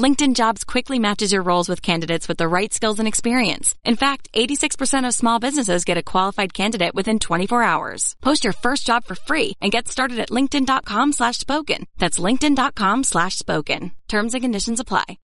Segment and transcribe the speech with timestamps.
[0.00, 3.74] LinkedIn Jobs quickly matches your roles with candidates with the right skills and experience.
[3.84, 8.16] In fact, 86% of small businesses get a qualified candidate within 24 hours.
[8.22, 11.84] Post your first job for free and get started at linkedin.com slash spoken.
[11.98, 13.92] That's linkedin.com slash spoken.
[14.08, 15.18] Terms and conditions apply.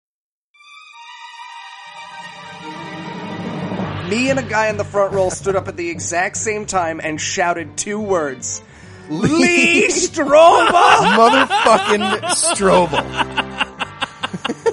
[4.11, 7.00] Me and a guy in the front row stood up at the exact same time
[7.02, 8.62] and shouted two words.
[9.08, 10.70] Lee Strobel!
[11.16, 13.72] Motherfucking Strobel.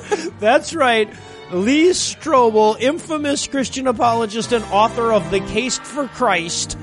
[0.43, 1.09] That's right.
[1.51, 6.77] Lee Strobel, infamous Christian apologist and author of The Case for Christ,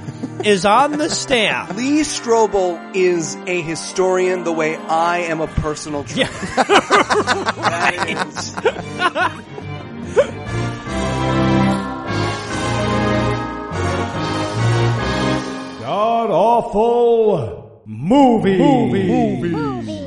[0.45, 1.77] is on the stand.
[1.77, 6.31] Lee Strobel is a historian the way I am a personal trainer.
[7.61, 9.61] That is-
[15.80, 18.59] God awful movie.
[18.59, 19.99] Movie.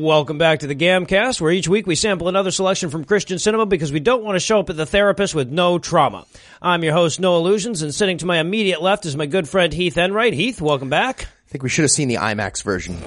[0.00, 3.66] Welcome back to the Gamcast, where each week we sample another selection from Christian cinema
[3.66, 6.24] because we don't want to show up at the therapist with no trauma.
[6.62, 9.72] I'm your host, Noah Lugeons, and sitting to my immediate left is my good friend
[9.72, 10.34] Heath Enright.
[10.34, 11.22] Heath, welcome back.
[11.22, 12.94] I think we should have seen the IMAX version.
[12.96, 12.98] I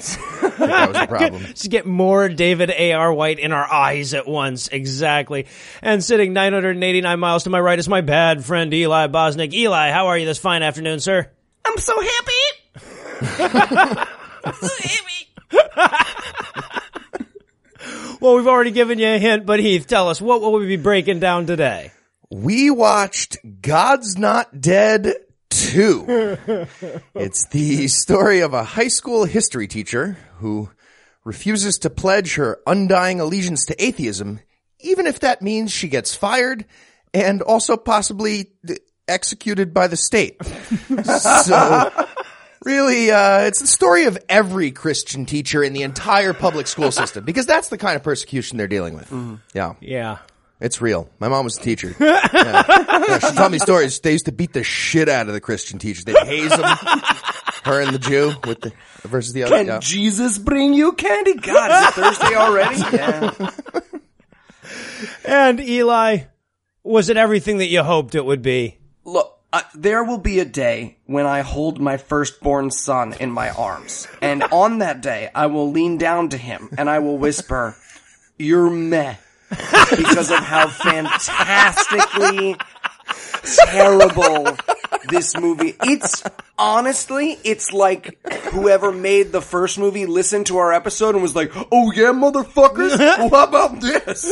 [0.68, 1.46] that was the problem.
[1.46, 3.14] Just get more David A.R.
[3.14, 4.68] White in our eyes at once.
[4.68, 5.48] Exactly.
[5.82, 9.54] And sitting 989 miles to my right is my bad friend Eli Bosnick.
[9.54, 11.30] Eli, how are you this fine afternoon, sir?
[11.64, 12.34] I'm so happy!
[18.22, 20.78] Well, we've already given you a hint, but Heath, tell us, what will we be
[20.78, 21.92] breaking down today?
[22.30, 25.16] We watched God's Not Dead
[25.50, 26.06] 2.
[27.16, 30.70] it's the story of a high school history teacher who
[31.24, 34.40] refuses to pledge her undying allegiance to atheism,
[34.80, 36.66] even if that means she gets fired
[37.16, 40.38] and also possibly d- executed by the state.
[41.04, 41.92] so,
[42.64, 47.24] really, uh, it's the story of every Christian teacher in the entire public school system
[47.24, 49.12] because that's the kind of persecution they're dealing with.
[49.54, 49.74] Yeah.
[49.80, 50.18] Yeah.
[50.60, 51.10] It's real.
[51.20, 51.96] My mom was a teacher.
[52.00, 52.64] Yeah.
[53.08, 54.00] Yeah, she told me stories.
[54.00, 56.06] They used to beat the shit out of the Christian teachers.
[56.06, 56.62] They'd haze them.
[57.64, 58.72] Her and the Jew with the
[59.04, 59.58] versus the other.
[59.58, 59.80] Can Yeah.
[59.80, 61.34] Jesus bring you candy?
[61.36, 62.76] God, is it Thursday already?
[62.94, 63.52] Yeah.
[65.26, 66.20] And Eli,
[66.84, 68.78] was it everything that you hoped it would be?
[69.04, 73.50] Look, uh, there will be a day when I hold my firstborn son in my
[73.50, 74.08] arms.
[74.22, 77.76] And on that day, I will lean down to him and I will whisper,
[78.38, 79.16] You're meh.
[79.50, 82.56] Because of how fantastically
[83.66, 84.58] terrible
[85.10, 85.76] this movie.
[85.84, 86.24] It's
[86.58, 88.18] honestly, it's like
[88.52, 92.98] whoever made the first movie listened to our episode and was like, "Oh yeah, motherfuckers,
[92.98, 94.32] well, how about this?"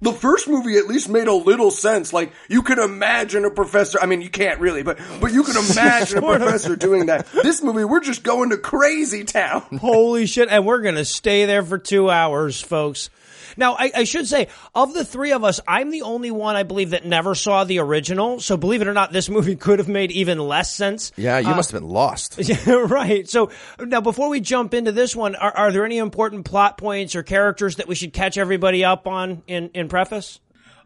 [0.00, 2.12] The first movie at least made a little sense.
[2.12, 3.98] Like you can imagine a professor.
[4.00, 7.26] I mean, you can't really, but but you can imagine a professor doing that.
[7.32, 9.62] This movie, we're just going to crazy town.
[9.80, 10.48] Holy shit.
[10.50, 13.10] And we're going to stay there for two hours, folks.
[13.56, 16.62] Now, I, I should say, of the three of us, I'm the only one I
[16.62, 18.40] believe that never saw the original.
[18.40, 21.12] So believe it or not, this movie could have made even less sense.
[21.16, 22.38] Yeah, you must have been lost.
[22.46, 23.28] Yeah, right.
[23.28, 23.50] So
[23.80, 27.22] now, before we jump into this one, are, are there any important plot points or
[27.22, 30.38] characters that we should catch everybody up on in, in preface?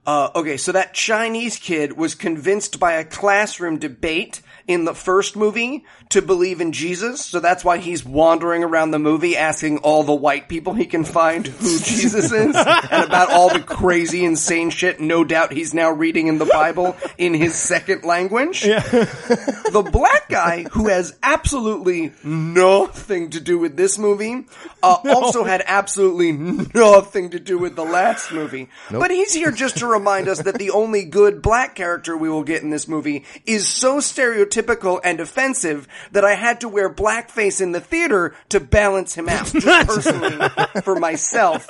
[0.06, 5.36] Uh, okay, so that Chinese kid was convinced by a classroom debate in the first
[5.36, 10.02] movie to believe in Jesus, so that's why he's wandering around the movie asking all
[10.02, 14.70] the white people he can find who Jesus is and about all the crazy, insane
[14.70, 15.00] shit.
[15.00, 18.62] No doubt he's now reading in the Bible in his second language.
[18.62, 24.46] the black guy who has absolutely nothing to do with this movie
[24.82, 28.68] uh, also had absolutely nothing to do with the last movie.
[28.90, 32.42] But he's here just to remind us that the only good black character we will
[32.42, 37.60] get in this movie is so stereotypical and offensive that I had to wear blackface
[37.60, 39.46] in the theater to balance him out.
[39.46, 40.48] Just personally,
[40.82, 41.66] for myself,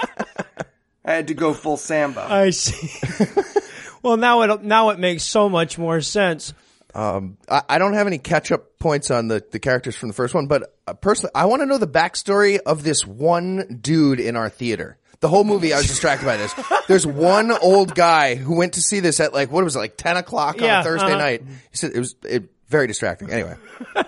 [1.05, 2.21] I had to go full Sambo.
[2.21, 3.27] I see.
[4.03, 6.55] well, now it now it makes so much more sense.
[7.49, 10.35] I, I don't have any catch up points on the, the characters from the first
[10.35, 14.37] one, but uh, personally, I want to know the backstory of this one dude in
[14.37, 14.97] our theater.
[15.21, 16.55] The whole movie, I was distracted by this.
[16.89, 19.99] There's one old guy who went to see this at like, what was it, like
[19.99, 21.19] 10 o'clock on Yeah, a Thursday uh-huh.
[21.19, 21.43] night.
[21.71, 23.31] He said it was it, very distracting.
[23.31, 23.57] Anyway,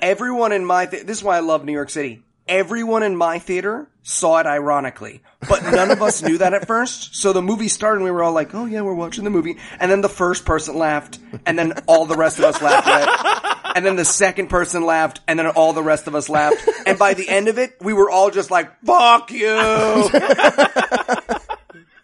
[0.01, 2.23] Everyone in my th- this is why I love New York City.
[2.49, 7.15] Everyone in my theater saw it ironically, but none of us knew that at first.
[7.15, 9.59] So the movie started and we were all like, "Oh yeah, we're watching the movie."
[9.79, 13.09] And then the first person laughed, and then all the rest of us laughed at
[13.09, 13.77] it.
[13.77, 16.69] and then the second person laughed, and then all the rest of us laughed.
[16.85, 19.49] And by the end of it, we were all just like, fuck you!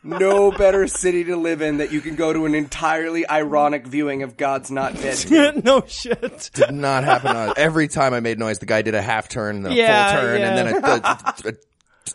[0.09, 4.23] No better city to live in that you can go to an entirely ironic viewing
[4.23, 5.65] of God's Not Dead.
[5.65, 6.51] no shit.
[6.55, 7.37] Did not happen.
[7.37, 10.13] On, every time I made noise, the guy did a half turn, then a Yeah,
[10.13, 10.49] full turn, yeah.
[10.49, 11.53] and then a, a, a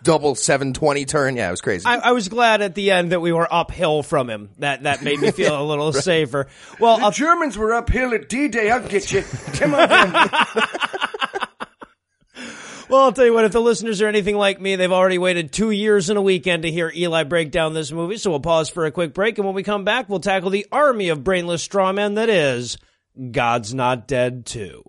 [0.01, 1.35] double seven twenty turn.
[1.35, 1.85] Yeah, it was crazy.
[1.85, 4.49] I, I was glad at the end that we were uphill from him.
[4.59, 6.47] That that made me feel a little safer.
[6.79, 8.71] Well, The I'll, Germans were uphill at D-Day.
[8.71, 9.23] I'll get you.
[9.53, 9.87] Come on.
[12.89, 13.45] well, I'll tell you what.
[13.45, 16.63] If the listeners are anything like me, they've already waited two years and a weekend
[16.63, 18.17] to hear Eli break down this movie.
[18.17, 20.67] So we'll pause for a quick break, and when we come back, we'll tackle the
[20.71, 22.77] army of brainless strawmen that is
[23.31, 24.83] God's Not Dead Too.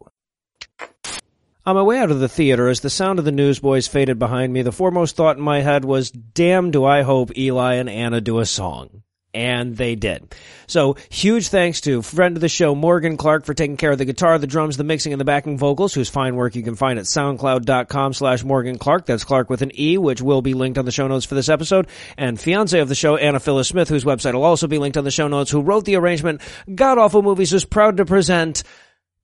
[1.67, 4.53] On my way out of the theater, as the sound of the newsboys faded behind
[4.53, 8.21] me, the foremost thought in my head was, damn do I hope Eli and Anna
[8.21, 9.03] do a song.
[9.35, 10.33] And they did.
[10.69, 14.05] So, huge thanks to friend of the show, Morgan Clarke, for taking care of the
[14.05, 16.99] guitar, the drums, the mixing, and the backing vocals, whose fine work you can find
[16.99, 19.07] at soundcloud.com slash Morgan Clarke.
[19.07, 21.49] That's Clark with an E, which will be linked on the show notes for this
[21.49, 21.89] episode.
[22.17, 25.05] And fiance of the show, Anna Phyllis Smith, whose website will also be linked on
[25.05, 26.41] the show notes, who wrote the arrangement.
[26.73, 28.63] God Awful Movies is proud to present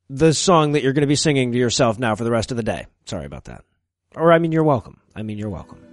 [0.09, 2.57] the song that you're going to be singing to yourself now for the rest of
[2.57, 2.87] the day.
[3.07, 3.65] Sorry about that.
[4.17, 5.01] Or, I mean, you're welcome.
[5.15, 5.90] I mean, you're welcome.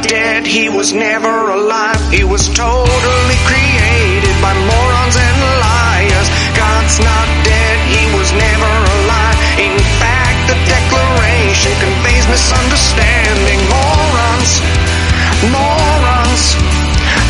[0.00, 2.00] Dead, he was never alive.
[2.10, 6.28] He was totally created by morons and liars.
[6.56, 9.38] God's not dead, he was never alive.
[9.58, 13.60] In fact, the declaration conveys misunderstanding.
[13.72, 14.52] Morons,
[15.52, 16.44] morons,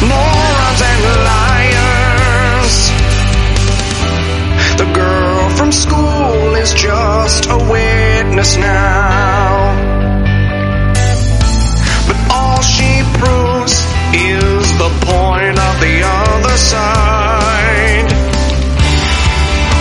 [0.07, 2.77] morons and liars.
[4.81, 9.22] The girl from school is just a witness now.
[16.63, 18.07] Side.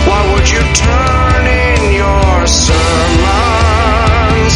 [0.08, 4.54] Why would you turn in your sermons?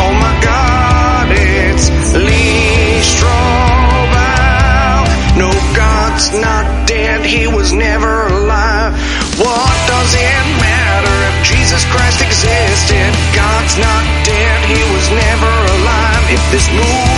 [0.00, 5.04] Oh my god, it's Lee Strobel.
[5.36, 8.96] No, God's not dead, he was never alive.
[9.36, 13.12] What does it matter if Jesus Christ existed?
[13.36, 16.24] God's not dead, he was never alive.
[16.32, 17.13] If this movie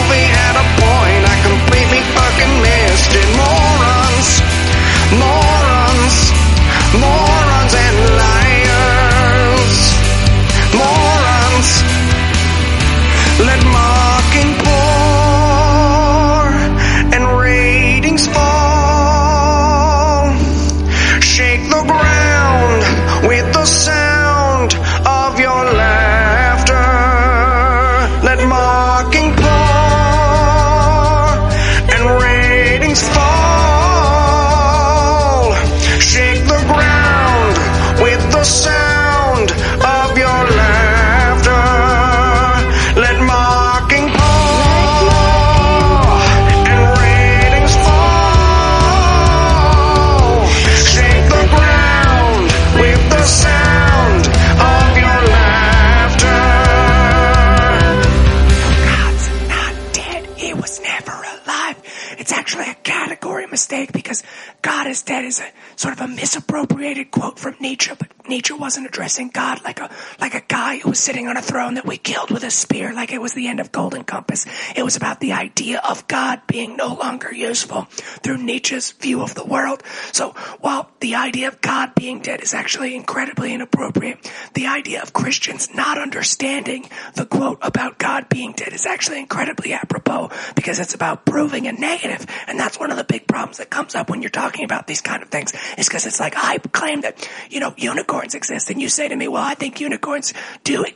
[68.66, 69.88] wasn't addressing God like a
[70.20, 72.92] like a guy who was sitting on a throne that we killed with a spear,
[72.92, 74.44] like it was the end of Golden Compass.
[74.75, 77.82] It was about the idea of God being no longer useful
[78.25, 79.84] through Nietzsche's view of the world.
[80.10, 84.18] So while the idea of God being dead is actually incredibly inappropriate,
[84.54, 89.75] the idea of Christians not understanding the quote about God being dead is actually incredibly
[89.75, 92.26] apropos because it's about proving a negative.
[92.48, 95.02] and that's one of the big problems that comes up when you're talking about these
[95.02, 95.52] kind of things.
[95.78, 99.14] Is because it's like I claim that you know unicorns exist, and you say to
[99.14, 100.34] me, "Well, I think unicorns
[100.64, 100.95] do exist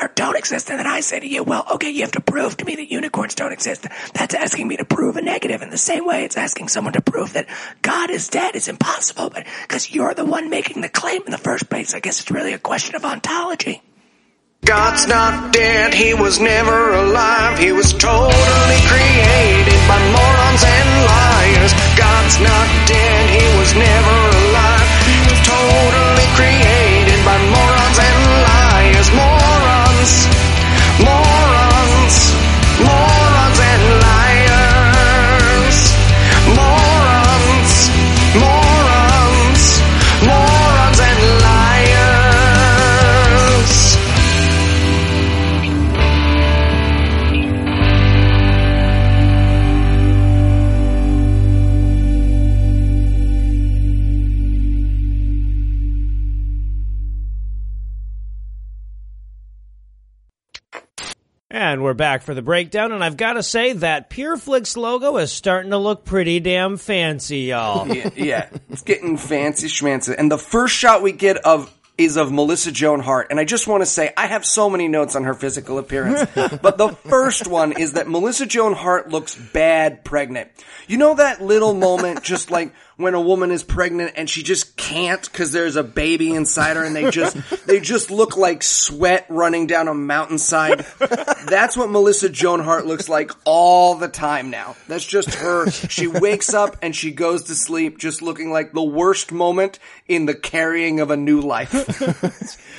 [0.00, 2.56] or don't exist," and then I say to you, "Well, okay, you have to prove
[2.58, 5.62] to me that unicorns don't exist." That's asking me to prove a negative.
[5.62, 7.46] In the same way, it's asking someone to prove that
[7.82, 11.38] God is dead is impossible, but because you're the one making the claim in the
[11.38, 13.82] first place, I guess it's really a question of ontology.
[14.64, 17.58] God's not dead, he was never alive.
[17.58, 21.72] He was totally created by morons and liars.
[21.96, 24.88] God's not dead, he was never alive.
[25.06, 26.79] He was totally created
[61.60, 65.30] And we're back for the breakdown, and I've got to say that PureFlix logo is
[65.30, 67.86] starting to look pretty damn fancy, y'all.
[67.94, 70.14] yeah, yeah, it's getting fancy schmancy.
[70.16, 73.26] And the first shot we get of is of Melissa Joan Hart.
[73.28, 76.30] And I just want to say, I have so many notes on her physical appearance.
[76.34, 80.48] but the first one is that Melissa Joan Hart looks bad pregnant.
[80.88, 84.76] You know that little moment, just like when a woman is pregnant and she just
[84.76, 89.26] can't because there's a baby inside her and they just, they just look like sweat
[89.28, 90.80] running down a mountainside.
[91.48, 94.76] That's what Melissa Joan Hart looks like all the time now.
[94.88, 95.70] That's just her.
[95.70, 100.26] She wakes up and she goes to sleep just looking like the worst moment in
[100.26, 101.72] the carrying of a new life.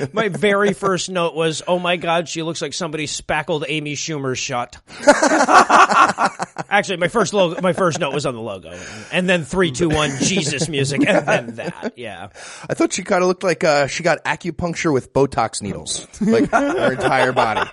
[0.14, 4.40] My very first note was, "Oh my God, she looks like somebody spackled Amy Schumer's
[4.40, 4.78] shot."
[6.70, 8.78] Actually, my first logo, my first note was on the logo,
[9.12, 11.94] and then three, two, one, Jesus music, and then that.
[11.96, 12.30] Yeah,
[12.70, 16.50] I thought she kind of looked like uh, she got acupuncture with Botox needles, like
[16.52, 17.70] her entire body.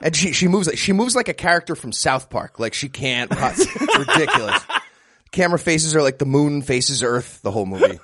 [0.00, 2.58] And she she moves like she moves like a character from South Park.
[2.58, 3.30] Like she can't.
[3.30, 4.62] Ridiculous.
[5.30, 7.40] Camera faces are like the moon faces Earth.
[7.42, 7.98] The whole movie.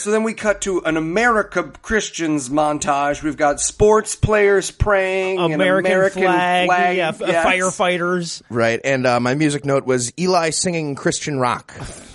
[0.00, 3.22] So then we cut to an America Christians montage.
[3.22, 7.44] We've got sports players praying, an American, American flag, flag, yeah, f- yes.
[7.46, 8.40] firefighters.
[8.48, 8.80] Right.
[8.82, 11.72] And uh, my music note was Eli singing Christian rock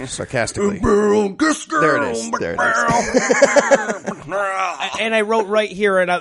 [0.08, 0.80] sarcastically.
[0.80, 2.32] Girl, this girl, There it is.
[2.32, 4.28] There it is.
[5.00, 6.18] and I wrote right here, and I,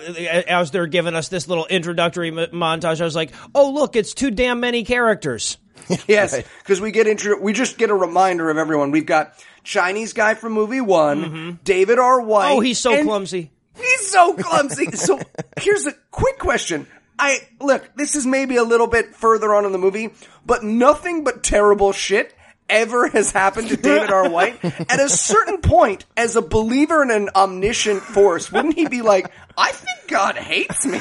[0.47, 4.13] as they're giving us this little introductory m- montage, I was like, "Oh, look, it's
[4.13, 5.57] too damn many characters."
[6.09, 8.91] Yes, because we get intro- we just get a reminder of everyone.
[8.91, 11.51] We've got Chinese guy from movie one, mm-hmm.
[11.65, 12.21] David R.
[12.21, 12.53] White.
[12.53, 13.51] Oh, he's so clumsy.
[13.77, 14.91] He's so clumsy.
[14.93, 15.21] so
[15.61, 16.87] here's a quick question.
[17.19, 20.11] I look, this is maybe a little bit further on in the movie,
[20.45, 22.35] but nothing but terrible shit
[22.69, 24.29] ever has happened to David R.
[24.29, 24.65] White.
[24.65, 29.31] At a certain point, as a believer in an omniscient force, wouldn't he be like,
[29.57, 31.01] I think God hates me?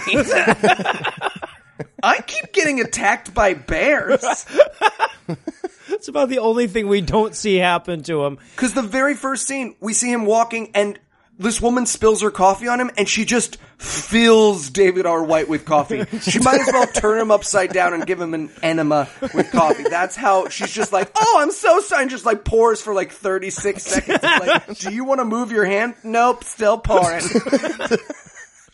[2.02, 4.24] I keep getting attacked by bears.
[5.90, 8.38] It's about the only thing we don't see happen to him.
[8.56, 11.00] Because the very first scene, we see him walking and
[11.40, 15.24] this woman spills her coffee on him and she just fills David R.
[15.24, 16.06] White with coffee.
[16.20, 19.84] She might as well turn him upside down and give him an enema with coffee.
[19.84, 22.04] That's how she's just like, oh, I'm so sorry.
[22.04, 24.20] And just like pours for like 36 seconds.
[24.22, 25.96] It's like, do you want to move your hand?
[26.04, 27.24] Nope, still pouring.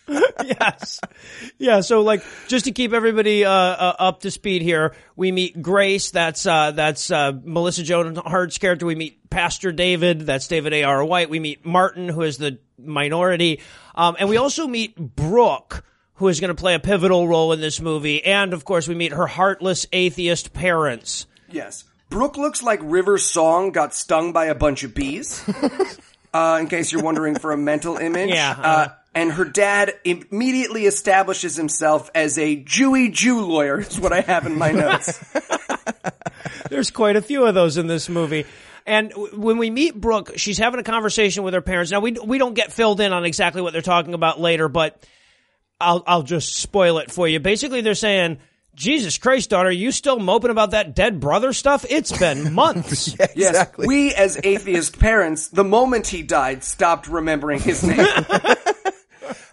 [0.43, 0.99] yes.
[1.57, 5.61] Yeah, so like just to keep everybody uh, uh, up to speed here, we meet
[5.61, 8.85] Grace, that's uh, that's uh, Melissa Joan Hart's character.
[8.85, 11.03] We meet Pastor David, that's David A.R.
[11.05, 11.29] White.
[11.29, 13.61] We meet Martin, who is the minority.
[13.95, 15.83] Um, and we also meet Brooke,
[16.15, 18.23] who is going to play a pivotal role in this movie.
[18.23, 21.27] And of course, we meet her heartless atheist parents.
[21.49, 21.83] Yes.
[22.09, 25.43] Brooke looks like River Song got stung by a bunch of bees.
[26.33, 28.29] uh, in case you're wondering for a mental image.
[28.29, 28.87] Yeah, Uh, uh.
[29.13, 34.45] And her dad immediately establishes himself as a Jewy Jew lawyer, is what I have
[34.45, 35.19] in my notes.
[36.69, 38.45] There's quite a few of those in this movie.
[38.85, 41.91] And when we meet Brooke, she's having a conversation with her parents.
[41.91, 45.03] Now we we don't get filled in on exactly what they're talking about later, but
[45.79, 47.39] I'll I'll just spoil it for you.
[47.39, 48.39] Basically, they're saying
[48.75, 51.85] Jesus Christ, daughter, you still moping about that dead brother stuff?
[51.89, 53.15] It's been months.
[53.19, 58.07] Yeah, Yes, we as atheist parents, the moment he died, stopped remembering his name.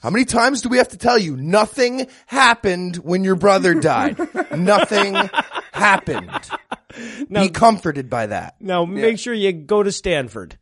[0.03, 4.19] How many times do we have to tell you nothing happened when your brother died?
[4.57, 5.15] nothing
[5.73, 6.51] happened.
[7.31, 8.57] Be comforted by that.
[8.61, 10.57] Now make sure you go to Stanford.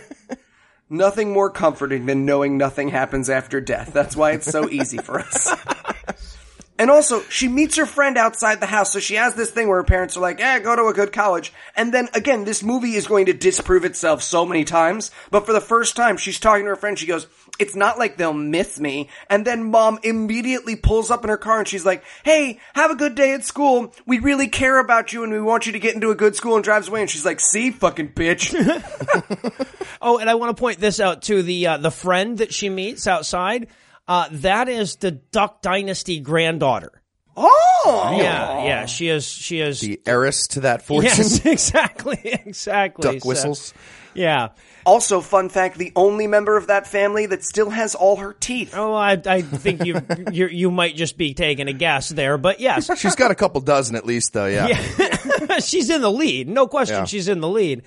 [0.90, 3.92] nothing more comforting than knowing nothing happens after death.
[3.92, 5.54] That's why it's so easy for us.
[6.78, 9.78] And also, she meets her friend outside the house, so she has this thing where
[9.78, 11.52] her parents are like, eh, go to a good college.
[11.76, 15.52] And then, again, this movie is going to disprove itself so many times, but for
[15.52, 17.28] the first time, she's talking to her friend, she goes,
[17.60, 19.08] it's not like they'll miss me.
[19.30, 22.96] And then mom immediately pulls up in her car and she's like, hey, have a
[22.96, 23.94] good day at school.
[24.06, 26.56] We really care about you and we want you to get into a good school
[26.56, 27.02] and drives away.
[27.02, 28.52] And she's like, see, fucking bitch.
[30.06, 32.68] Oh, and I want to point this out to The uh, the friend that she
[32.68, 33.68] meets outside,
[34.08, 36.90] uh, that is the Duck Dynasty granddaughter.
[37.36, 38.16] oh!
[38.18, 38.86] Yeah, yeah.
[38.86, 39.26] She is.
[39.26, 39.80] She is.
[39.80, 41.08] The heiress to that fortune.
[41.16, 43.02] yes, exactly, exactly.
[43.12, 43.74] Duck So, whistles.
[44.14, 44.48] yeah.
[44.86, 48.74] Also, fun fact, the only member of that family that still has all her teeth.
[48.76, 50.00] Oh, I, I think you
[50.32, 53.60] you you might just be taking a guess there, but yes, She's got a couple
[53.62, 54.46] dozen at least, though.
[54.46, 55.58] Yeah.
[55.60, 56.48] she's in the lead.
[56.48, 57.04] No question, Yeah.
[57.04, 57.82] she's in the lead.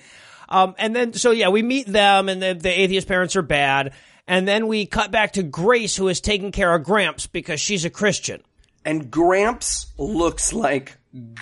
[0.48, 3.92] Um, and then so yeah, we meet them, and the, the atheist parents are bad,
[4.28, 7.84] and then we cut back to Grace, who is taking care of Gramps because she's
[7.84, 8.42] a Christian.
[8.84, 10.96] And Gramps looks like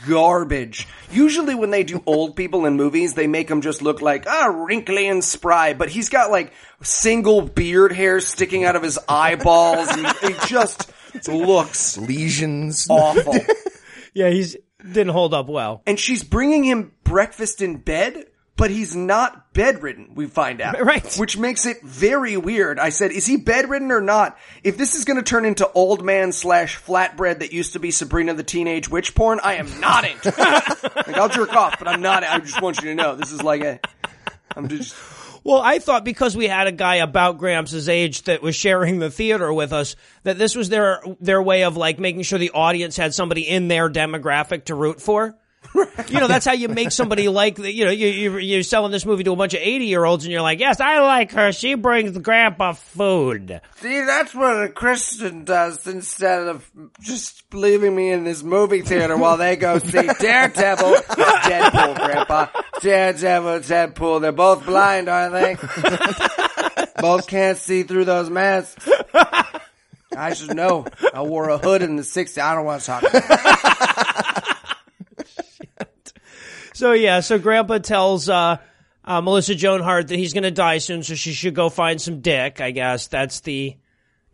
[0.06, 0.86] garbage.
[1.10, 4.46] Usually when they do old people in movies, they make them just look like, ah,
[4.46, 6.52] wrinkly and spry, but he's got like
[6.82, 10.90] single beard hair sticking out of his eyeballs, and he just
[11.28, 12.86] looks Lesions.
[12.88, 13.34] awful.
[14.14, 15.82] Yeah, he's didn't hold up well.
[15.86, 18.24] And she's bringing him breakfast in bed,
[18.56, 20.76] but he's not bedridden, we find out.
[20.86, 21.14] Right.
[21.16, 22.78] Which makes it very weird.
[22.78, 24.38] I said, is he bedridden or not?
[24.62, 28.34] If this is gonna turn into old man slash flatbread that used to be Sabrina
[28.34, 30.38] the Teenage Witch porn, I am not into it.
[30.96, 33.42] like, I'll jerk off, but I'm not, I just want you to know, this is
[33.42, 33.80] like a,
[34.54, 34.94] I'm just,
[35.44, 39.10] Well, I thought because we had a guy about Gramps' age that was sharing the
[39.10, 42.96] theater with us, that this was their their way of like making sure the audience
[42.96, 45.36] had somebody in their demographic to root for.
[46.08, 49.04] You know, that's how you make somebody like you know, you, you, you're selling this
[49.04, 51.50] movie to a bunch of 80 year olds and you're like, yes, I like her.
[51.50, 53.60] She brings grandpa food.
[53.76, 59.16] See, that's what a Christian does instead of just leaving me in this movie theater
[59.16, 62.46] while they go see Daredevil, Deadpool, Grandpa.
[62.80, 64.20] Daredevil, Deadpool.
[64.20, 65.56] They're both blind, aren't they?
[67.00, 68.88] both can't see through those masks.
[70.16, 70.86] I should know.
[71.12, 72.40] I wore a hood in the 60s.
[72.40, 73.85] I don't want to talk about it.
[76.76, 78.58] So yeah, so grandpa tells, uh,
[79.02, 81.98] uh, Melissa Joan Hart that he's going to die soon, so she should go find
[81.98, 82.60] some dick.
[82.60, 83.78] I guess that's the,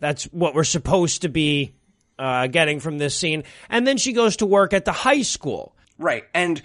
[0.01, 1.77] that's what we're supposed to be,
[2.19, 3.45] uh, getting from this scene.
[3.71, 5.77] And then she goes to work at the high school.
[5.99, 6.25] Right.
[6.35, 6.61] And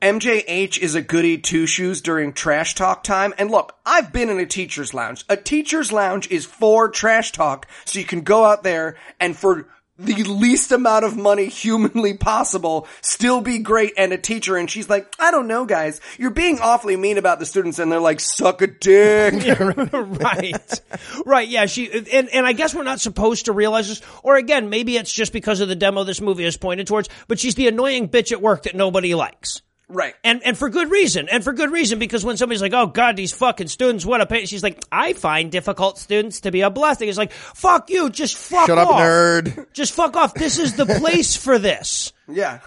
[0.00, 3.32] MJH is a goody two shoes during trash talk time.
[3.38, 5.24] And look, I've been in a teacher's lounge.
[5.28, 9.68] A teacher's lounge is for trash talk, so you can go out there and for
[10.02, 14.56] the least amount of money humanly possible, still be great and a teacher.
[14.56, 16.00] And she's like, I don't know, guys.
[16.18, 17.78] You're being awfully mean about the students.
[17.78, 19.58] And they're like, suck a dick.
[19.92, 20.80] right.
[21.24, 21.48] Right.
[21.48, 21.66] Yeah.
[21.66, 24.02] She, and, and I guess we're not supposed to realize this.
[24.22, 27.38] Or again, maybe it's just because of the demo this movie is pointed towards, but
[27.38, 29.62] she's the annoying bitch at work that nobody likes.
[29.92, 30.14] Right.
[30.24, 31.28] And, and for good reason.
[31.28, 34.26] And for good reason, because when somebody's like, oh God, these fucking students, what a
[34.26, 34.46] pain.
[34.46, 37.08] She's like, I find difficult students to be a blessing.
[37.08, 39.00] It's like, fuck you, just fuck Shut up, off.
[39.00, 39.66] nerd.
[39.72, 40.34] Just fuck off.
[40.34, 42.12] This is the place for this.
[42.28, 42.60] Yeah.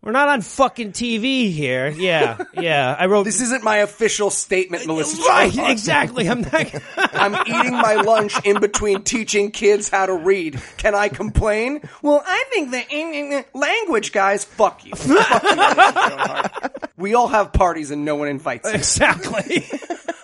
[0.00, 1.88] We're not on fucking TV here.
[1.88, 2.38] Yeah.
[2.54, 2.94] Yeah.
[2.96, 3.24] I wrote.
[3.24, 5.20] This isn't my official statement, uh, Melissa.
[5.22, 6.28] Right, exactly.
[6.28, 6.72] I'm not.
[6.96, 10.60] I'm eating my lunch in between teaching kids how to read.
[10.76, 11.80] Can I complain?
[12.00, 14.92] Well, I think the language guys, fuck you.
[14.96, 16.90] Fuck you, Melissa Joan Hart.
[16.96, 18.74] we all have parties and no one invites us.
[18.74, 19.66] exactly.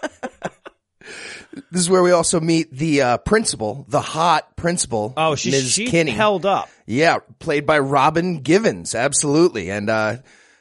[1.70, 5.12] This is where we also meet the uh, principal, the hot principal.
[5.16, 5.72] Oh, she's Ms.
[5.72, 6.10] she Kinney.
[6.12, 6.68] held up.
[6.86, 9.70] Yeah, played by Robin Givens, absolutely.
[9.70, 10.16] And uh,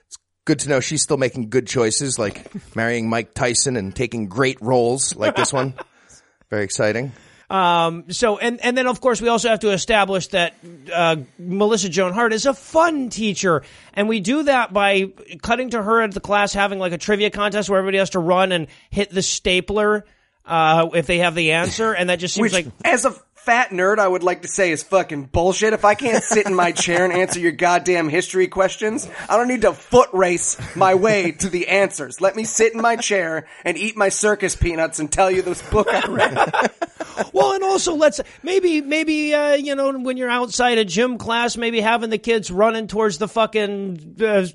[0.07, 4.27] it's good to know she's still making good choices, like marrying Mike Tyson and taking
[4.27, 5.73] great roles like this one.
[6.49, 7.11] Very exciting.
[7.49, 10.55] Um, so, and, and then of course we also have to establish that,
[10.91, 13.61] uh, Melissa Joan Hart is a fun teacher.
[13.93, 15.11] And we do that by
[15.43, 18.19] cutting to her at the class having like a trivia contest where everybody has to
[18.19, 20.05] run and hit the stapler,
[20.45, 21.93] uh, if they have the answer.
[21.93, 24.71] And that just seems Which, like, as a fat nerd I would like to say
[24.71, 25.73] is fucking bullshit.
[25.73, 29.49] If I can't sit in my chair and answer your goddamn history questions, I don't
[29.49, 32.21] need to foot race my way to the answers.
[32.21, 35.61] Let me sit in my chair and eat my circus peanuts and tell you this
[35.61, 36.71] book I read.
[37.33, 41.57] well, and also let's maybe maybe uh, you know when you're outside a gym class,
[41.57, 44.47] maybe having the kids running towards the fucking uh,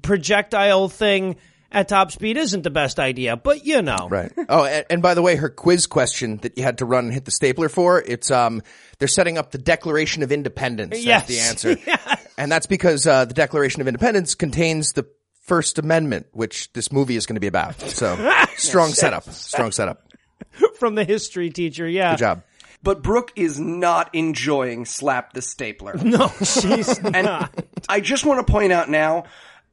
[0.00, 1.36] projectile thing
[1.74, 4.08] at top speed isn't the best idea, but you know.
[4.08, 4.32] Right.
[4.48, 7.12] Oh, and, and, by the way, her quiz question that you had to run and
[7.12, 8.62] hit the stapler for, it's, um,
[8.98, 11.22] they're setting up the Declaration of Independence yes.
[11.22, 11.82] as the answer.
[11.86, 12.26] yes.
[12.38, 15.06] And that's because, uh, the Declaration of Independence contains the
[15.42, 17.78] First Amendment, which this movie is going to be about.
[17.80, 18.16] So,
[18.56, 19.24] strong setup.
[19.24, 20.06] Strong setup.
[20.78, 22.12] From the history teacher, yeah.
[22.12, 22.42] Good job.
[22.82, 25.94] But Brooke is not enjoying Slap the Stapler.
[25.94, 27.64] No, she's not.
[27.88, 29.24] I just want to point out now,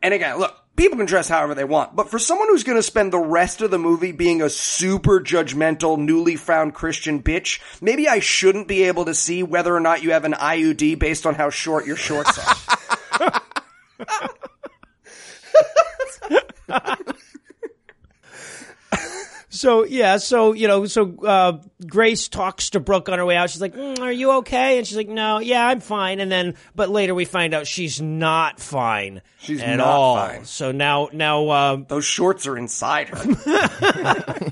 [0.01, 2.81] and again, look, people can dress however they want, but for someone who's going to
[2.81, 8.09] spend the rest of the movie being a super judgmental, newly found Christian bitch, maybe
[8.09, 11.35] I shouldn't be able to see whether or not you have an IUD based on
[11.35, 12.39] how short your shorts
[13.19, 13.41] are.
[19.53, 23.49] So yeah, so you know, so uh, Grace talks to Brooke on her way out.
[23.49, 26.55] She's like, mm, "Are you okay?" And she's like, "No, yeah, I'm fine." And then,
[26.73, 29.21] but later we find out she's not fine.
[29.39, 30.15] She's at not all.
[30.15, 30.45] fine.
[30.45, 34.51] So now, now, uh, Those shorts are inside her.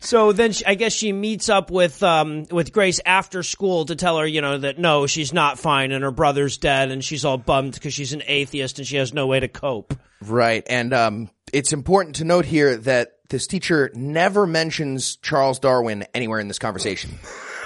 [0.00, 3.96] so then she, I guess she meets up with um with Grace after school to
[3.96, 7.26] tell her, you know, that no, she's not fine, and her brother's dead, and she's
[7.26, 9.92] all bummed because she's an atheist and she has no way to cope.
[10.24, 10.66] Right.
[10.70, 16.40] And, um, it's important to note here that this teacher never mentions Charles Darwin anywhere
[16.40, 17.18] in this conversation.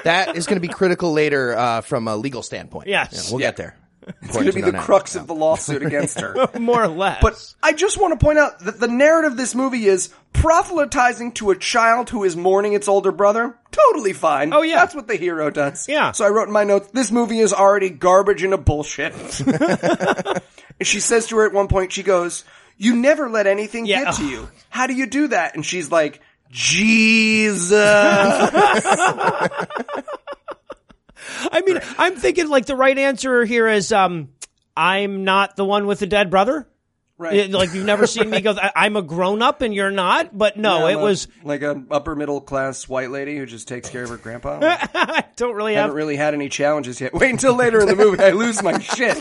[0.05, 2.89] That is going to be critical later uh, from a legal standpoint.
[2.89, 3.13] Yes.
[3.13, 3.47] Yeah, we'll Yeah.
[3.49, 3.77] get there.
[4.23, 6.35] It's going to be the crux of the lawsuit against her.
[6.59, 7.19] More or less.
[7.23, 11.31] But I just want to point out that the narrative of this movie is proselytizing
[11.35, 13.57] to a child who is mourning its older brother.
[13.71, 14.53] Totally fine.
[14.53, 14.75] Oh, yeah.
[14.77, 15.89] That's what the hero does.
[15.89, 16.11] Yeah.
[16.11, 19.15] So I wrote in my notes, this movie is already garbage and a bullshit.
[19.47, 20.41] and
[20.83, 22.43] she says to her at one point, she goes,
[22.77, 24.05] you never let anything Yeah.
[24.05, 24.49] get to you.
[24.71, 25.55] How do you do that?
[25.55, 27.73] And she's like, Jesus.
[31.51, 34.29] I mean, I'm thinking like the right answer here is um,
[34.77, 36.69] I'm not the one with the dead brother.
[37.19, 37.35] Right.
[37.49, 38.53] Yeah, Like you've never seen me go.
[38.53, 40.37] I- I'm a grown up and you're not.
[40.37, 41.29] But no, I'm it a- was.
[41.45, 44.59] like an upper middle class white lady who just takes care of her grandpa.
[44.63, 45.83] I don't really have.
[45.85, 47.13] haven't really had any challenges yet.
[47.15, 48.23] Wait until later in the movie.
[48.23, 49.17] I lose my shit.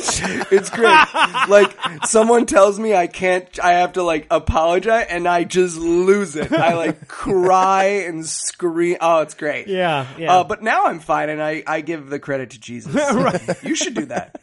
[0.51, 0.97] It's great.
[1.47, 1.75] Like
[2.05, 3.47] someone tells me I can't.
[3.63, 6.51] I have to like apologize, and I just lose it.
[6.51, 8.97] I like cry and scream.
[9.01, 9.67] Oh, it's great.
[9.67, 10.33] Yeah, yeah.
[10.33, 12.93] Uh, but now I'm fine, and I I give the credit to Jesus.
[12.95, 13.63] right.
[13.63, 14.39] You should do that.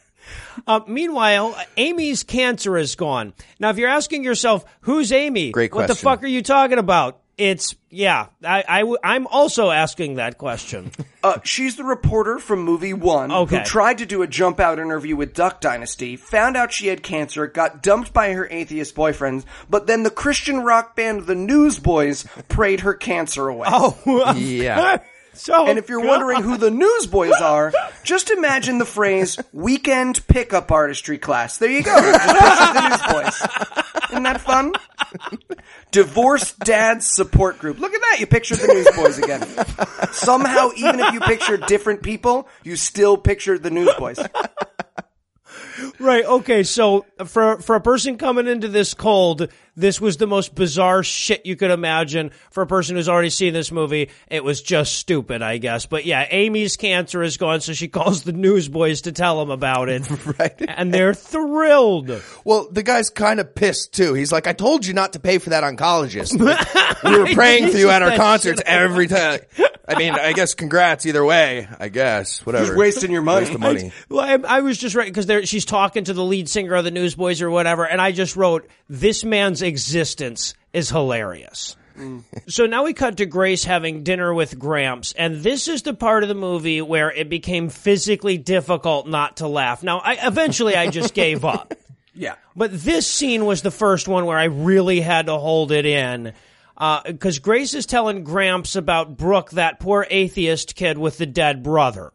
[0.67, 3.33] Uh, meanwhile, Amy's cancer is gone.
[3.59, 5.51] Now, if you're asking yourself, who's Amy?
[5.51, 7.19] Great What the fuck are you talking about?
[7.37, 8.27] It's yeah.
[8.43, 10.91] I, I w- I'm also asking that question.
[11.21, 13.57] Uh, she's the reporter from movie one Okay.
[13.57, 17.03] who tried to do a jump out interview with Duck Dynasty, found out she had
[17.03, 22.25] cancer, got dumped by her atheist boyfriend, but then the Christian rock band The Newsboys
[22.47, 23.67] prayed her cancer away.
[23.69, 24.99] oh, Yeah.
[25.39, 27.73] So And if you're wondering who the Newsboys are,
[28.03, 31.57] just imagine the phrase weekend pickup artistry class.
[31.57, 31.95] There you go.
[31.99, 33.47] Just the Newsboys.
[34.11, 34.73] Isn't that fun?
[35.91, 37.79] Divorced Dad's Support Group.
[37.79, 38.17] Look at that.
[38.19, 39.47] You pictured the Newsboys again.
[40.11, 44.19] Somehow, even if you picture different people, you still picture the Newsboys.
[45.99, 46.25] Right.
[46.25, 46.63] Okay.
[46.63, 51.45] So for for a person coming into this cold, this was the most bizarre shit
[51.45, 52.31] you could imagine.
[52.51, 55.85] For a person who's already seen this movie, it was just stupid, I guess.
[55.85, 59.89] But yeah, Amy's cancer is gone, so she calls the newsboys to tell them about
[59.89, 60.07] it.
[60.39, 60.53] Right.
[60.67, 62.11] And they're thrilled.
[62.43, 64.13] Well, the guy's kind of pissed too.
[64.13, 66.39] He's like, I told you not to pay for that oncologist.
[66.49, 69.39] Like, we were praying for you at our concerts every time.
[69.89, 71.67] I mean, I guess congrats either way.
[71.79, 72.65] I guess whatever.
[72.65, 73.45] Just wasting your money.
[73.45, 73.91] Waste of money.
[74.07, 76.91] Well, I, I was just right because she's talking to the lead singer of the
[76.91, 82.23] Newsboys or whatever, and I just wrote, "This man's existence is hilarious." Mm.
[82.47, 86.23] So now we cut to Grace having dinner with Gramps, and this is the part
[86.23, 89.83] of the movie where it became physically difficult not to laugh.
[89.83, 91.73] Now, I, eventually, I just gave up.
[92.15, 92.35] Yeah.
[92.53, 96.33] But this scene was the first one where I really had to hold it in.
[97.05, 102.13] Because Grace is telling Gramps about Brooke, that poor atheist kid with the dead brother.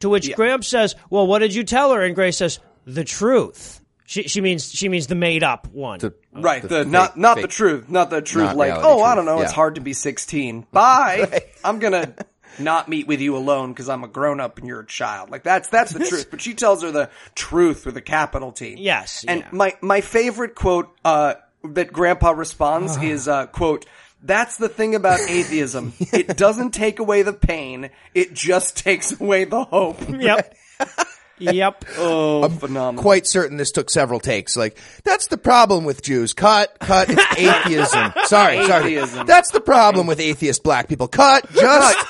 [0.00, 2.02] To which Gramps says, Well, what did you tell her?
[2.02, 3.80] And Grace says, The truth.
[4.06, 5.98] She, she means she means the made up one.
[6.32, 8.48] Right, the, fake- not not the truth, not the truth.
[8.48, 10.66] Not like, reality oh, I don't know, it's hard to be sixteen.
[10.72, 11.44] Bye.
[11.64, 12.14] I'm gonna
[12.58, 15.30] not meet with you alone because I'm a grown up and you're a child.
[15.30, 16.30] Like that's that's the truth.
[16.30, 18.76] But she tells her the truth with a capital T.
[18.78, 19.48] Yes, And yeah.
[19.52, 23.86] my my favorite quote uh, that Grandpa responds is uh, quote.
[24.24, 25.92] That's the thing about atheism.
[26.00, 27.90] It doesn't take away the pain.
[28.14, 30.00] It just takes away the hope.
[30.08, 30.56] Yep.
[31.38, 31.84] yep.
[31.98, 33.02] Oh, phenomenal.
[33.02, 34.56] Quite certain this took several takes.
[34.56, 36.32] Like, that's the problem with Jews.
[36.32, 38.12] Cut, cut, it's atheism.
[38.24, 38.96] Sorry, sorry.
[38.96, 39.26] Atheism.
[39.26, 41.06] That's the problem with atheist black people.
[41.06, 42.06] Cut, just,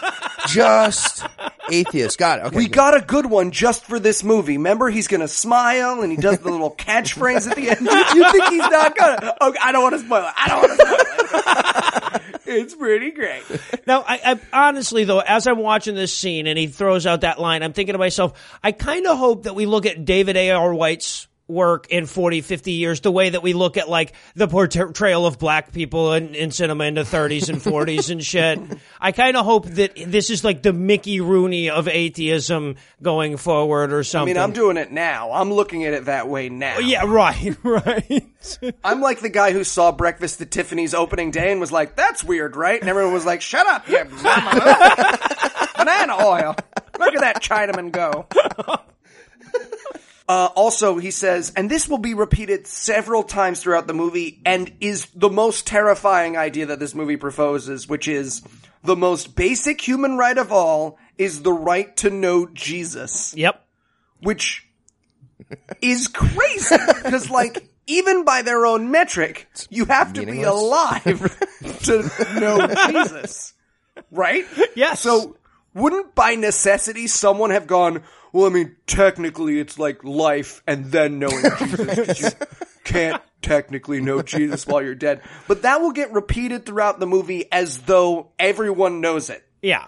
[0.48, 1.26] just
[1.68, 2.16] atheist.
[2.18, 2.44] Got it.
[2.46, 2.56] Okay.
[2.56, 4.56] We got a good one just for this movie.
[4.56, 7.80] Remember, he's gonna smile and he does the little catchphrase at the end.
[7.80, 9.34] You think he's not gonna?
[9.40, 10.34] Okay, I don't want to spoil it.
[10.36, 12.03] I don't want to spoil it.
[12.46, 13.42] It's pretty great.
[13.86, 17.38] Now, I, I honestly though, as I'm watching this scene and he throws out that
[17.38, 20.52] line, I'm thinking to myself, I kind of hope that we look at David A.
[20.52, 20.72] R.
[20.72, 25.26] White's work in 40, 50 years the way that we look at like the portrayal
[25.26, 28.58] of black people in, in cinema in the 30s and 40s and shit.
[28.98, 33.92] I kind of hope that this is like the Mickey Rooney of atheism going forward
[33.92, 34.36] or something.
[34.36, 35.32] I mean, I'm doing it now.
[35.32, 36.78] I'm looking at it that way now.
[36.78, 38.26] yeah, right, right.
[38.82, 42.24] I'm like the guy who saw Breakfast at Tiffany's opening day and was like, "That's
[42.24, 45.18] weird, right?" And everyone was like, "Shut up, you mama."
[45.76, 46.56] banana oil.
[46.98, 48.26] Look at that Chinaman go.
[50.26, 54.72] Uh, also, he says, and this will be repeated several times throughout the movie, and
[54.80, 58.42] is the most terrifying idea that this movie proposes, which is
[58.84, 63.64] the most basic human right of all is the right to know Jesus yep.
[64.20, 64.66] which
[65.80, 71.36] is crazy because like even by their own metric you have to be alive
[71.82, 72.10] to
[72.40, 73.52] know jesus
[74.10, 75.00] right Yes.
[75.00, 75.36] so
[75.74, 78.02] wouldn't by necessity someone have gone
[78.34, 82.46] well i mean technically it's like life and then knowing jesus you
[82.84, 87.50] can't technically know jesus while you're dead but that will get repeated throughout the movie
[87.50, 89.86] as though everyone knows it Yeah.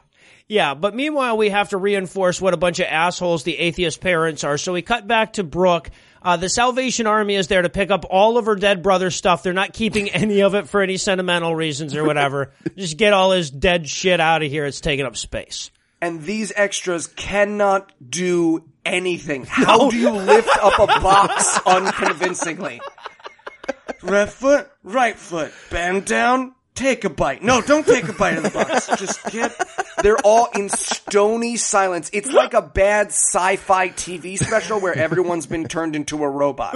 [0.49, 4.45] Yeah, but meanwhile, we have to reinforce what a bunch of assholes the atheist parents
[4.45, 4.57] are.
[4.59, 5.91] So we cut back to Brooke.
[6.23, 9.43] Uh, the Salvation Army is there to pick up all of her dead brother's stuff.
[9.43, 12.53] They're not keeping any of it for any sentimental reasons or whatever.
[12.77, 14.65] Just get all his dead shit out of here.
[14.67, 15.73] It's taking up space.
[16.01, 19.45] And these extras cannot do anything.
[19.49, 22.81] How do you lift up a box unconvincingly?
[24.03, 27.43] Left foot, right foot, bend down, take a bite.
[27.43, 28.87] No, don't take a bite of the box.
[28.99, 29.53] Just get.
[30.03, 32.11] They're all in stony silence.
[32.13, 36.75] It's like a bad sci-fi TV special where everyone's been turned into a robot.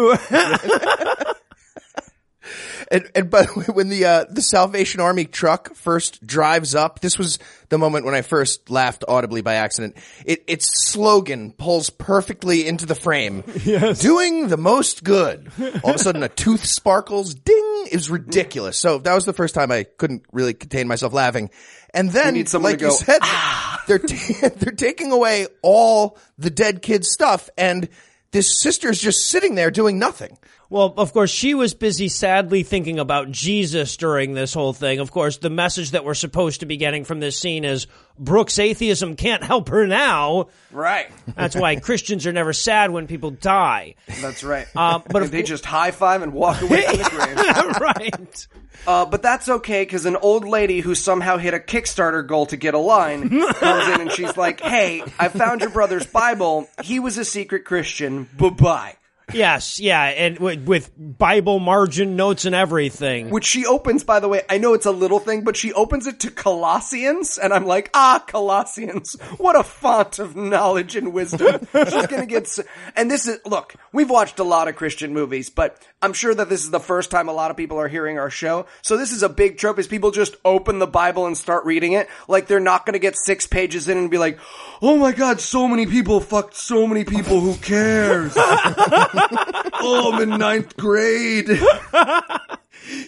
[2.91, 7.39] And, and but when the uh, the Salvation Army truck first drives up, this was
[7.69, 9.97] the moment when I first laughed audibly by accident.
[10.25, 13.45] It, its slogan pulls perfectly into the frame.
[13.71, 14.01] Yes.
[14.01, 15.53] Doing the most good.
[15.85, 17.35] All of a sudden, a tooth sparkles.
[17.35, 17.87] Ding!
[17.87, 18.79] It was ridiculous.
[18.79, 21.51] So that was the first time I couldn't really contain myself laughing.
[21.93, 23.21] And then, need like to you go, said,
[23.87, 27.89] they're ta- they're taking away all the dead kid's stuff, and
[28.31, 30.39] this sister's just sitting there doing nothing.
[30.71, 35.01] Well, of course, she was busy sadly thinking about Jesus during this whole thing.
[35.01, 37.89] Of course, the message that we're supposed to be getting from this scene is
[38.21, 40.47] Brooke's atheism can't help her now.
[40.71, 41.11] Right.
[41.35, 43.97] That's why Christians are never sad when people die.
[44.21, 44.69] That's right.
[44.77, 47.81] Uh, but of they just high five and walk away from the grave.
[47.81, 48.47] right.
[48.87, 52.57] Uh, but that's okay because an old lady who somehow hit a Kickstarter goal to
[52.57, 56.67] get a line comes in and she's like, "Hey, I found your brother's Bible.
[56.83, 58.27] He was a secret Christian.
[58.39, 58.95] Bye bye."
[59.35, 63.31] Yes, yeah, and with, with Bible margin notes and everything.
[63.31, 64.43] Which she opens, by the way.
[64.49, 67.91] I know it's a little thing, but she opens it to Colossians, and I'm like,
[67.95, 69.17] ah, Colossians.
[69.39, 71.67] What a font of knowledge and wisdom.
[71.73, 72.59] She's gonna get.
[72.97, 73.75] and this is look.
[73.93, 77.11] We've watched a lot of Christian movies, but I'm sure that this is the first
[77.11, 78.67] time a lot of people are hearing our show.
[78.83, 81.93] So this is a big trope: is people just open the Bible and start reading
[81.93, 84.39] it, like they're not gonna get six pages in and be like,
[84.81, 87.41] oh my god, so many people fucked so many people.
[87.41, 88.33] Who cares?
[88.37, 91.49] oh, I'm in ninth grade.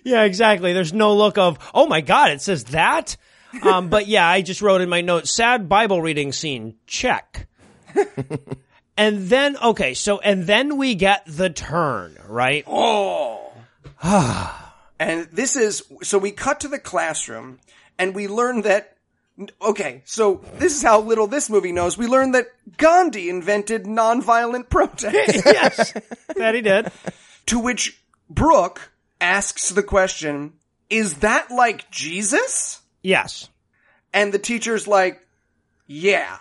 [0.04, 0.72] Yeah, exactly.
[0.72, 3.16] There's no look of, oh my god, it says that?
[3.62, 7.48] Um, but yeah, I just wrote in my notes, sad Bible reading scene, check.
[9.02, 12.62] and then, okay, so, and then we get the turn, right?
[12.68, 13.52] Oh.
[15.00, 17.58] and this is, so we cut to the classroom
[17.98, 18.96] and we learn that,
[19.60, 21.98] okay, so this is how little this movie knows.
[21.98, 25.12] We learn that Gandhi invented nonviolent protest.
[25.46, 25.94] yes,
[26.36, 26.92] that he did.
[27.46, 30.52] to which Brooke asks the question,
[30.88, 32.80] is that like Jesus?
[33.02, 33.48] Yes.
[34.12, 35.26] And the teacher's like,
[35.88, 36.38] yeah.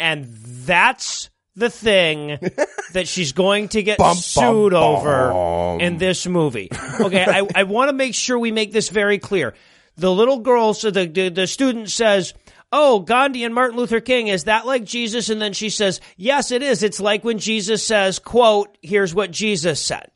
[0.00, 2.38] And that's the thing
[2.92, 4.82] that she's going to get Bum, bum, sued bum.
[4.82, 6.68] over in this movie.
[7.00, 9.54] Okay, I, I want to make sure we make this very clear.
[9.96, 12.32] The little girl, so the, the the student says,
[12.72, 16.50] "Oh, Gandhi and Martin Luther King is that like Jesus?" And then she says, "Yes,
[16.52, 16.82] it is.
[16.82, 20.10] It's like when Jesus says, quote, here's what Jesus said."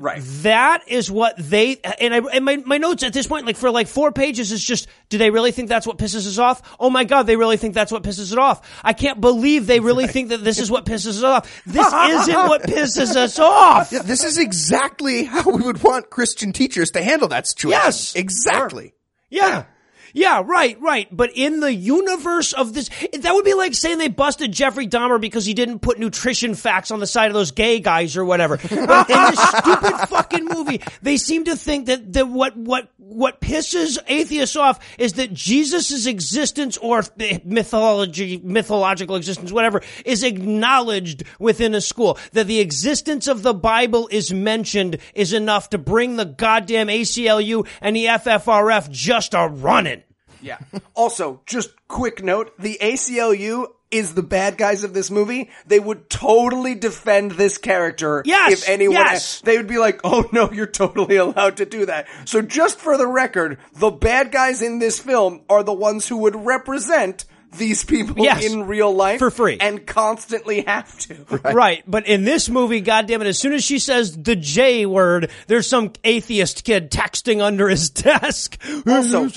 [0.00, 0.22] Right.
[0.42, 3.70] That is what they and I and my, my notes at this point, like for
[3.70, 6.76] like four pages, is just do they really think that's what pisses us off?
[6.80, 8.80] Oh my god, they really think that's what pisses it off.
[8.82, 11.62] I can't believe they really think that this is what pisses us off.
[11.66, 13.92] This isn't what pisses us off.
[13.92, 17.80] Yeah, this is exactly how we would want Christian teachers to handle that situation.
[17.84, 18.16] Yes.
[18.16, 18.94] exactly.
[19.28, 19.48] Yeah.
[19.48, 19.64] Yeah,
[20.14, 21.08] right, right.
[21.10, 25.20] But in the universe of this, that would be like saying they busted Jeffrey Dahmer
[25.20, 28.56] because he didn't put nutrition facts on the side of those gay guys or whatever.
[28.56, 28.68] But
[29.10, 33.98] in this stupid fucking movie, they seem to think that, that what, what, what pisses
[34.06, 37.02] atheists off is that Jesus' existence or
[37.44, 42.18] mythology, mythological existence, whatever, is acknowledged within a school.
[42.32, 47.66] That the existence of the Bible is mentioned is enough to bring the goddamn ACLU
[47.80, 50.02] and the FFRF just a running.
[50.42, 50.58] Yeah.
[50.94, 55.50] Also, just quick note, the ACLU is the bad guys of this movie.
[55.66, 59.40] They would totally defend this character Yes, if anyone yes.
[59.40, 62.96] they would be like, "Oh no, you're totally allowed to do that." So just for
[62.96, 67.24] the record, the bad guys in this film are the ones who would represent
[67.58, 68.44] these people Yes.
[68.44, 69.56] in real life For free.
[69.60, 71.16] and constantly have to.
[71.52, 71.82] Right.
[71.84, 75.66] But in this movie, goddamn it, as soon as she says the J word, there's
[75.68, 78.56] some atheist kid texting under his desk.
[78.86, 79.28] Also,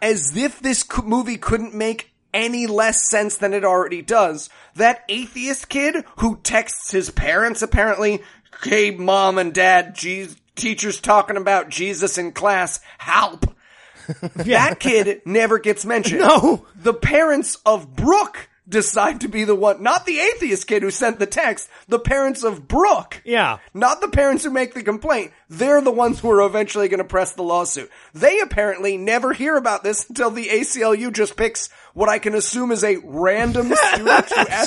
[0.00, 5.68] as if this movie couldn't make any less sense than it already does, that atheist
[5.68, 8.22] kid who texts his parents apparently,
[8.62, 13.46] hey mom and dad, Je- teacher's talking about Jesus in class, help.
[14.34, 16.20] That kid never gets mentioned.
[16.26, 16.66] No.
[16.74, 21.18] The parents of Brooke decide to be the one, not the atheist kid who sent
[21.18, 23.20] the text, the parents of Brooke.
[23.24, 23.58] Yeah.
[23.74, 25.32] Not the parents who make the complaint.
[25.48, 27.90] They're the ones who are eventually going to press the lawsuit.
[28.14, 32.70] They apparently never hear about this until the ACLU just picks what I can assume
[32.70, 34.66] is a random student asks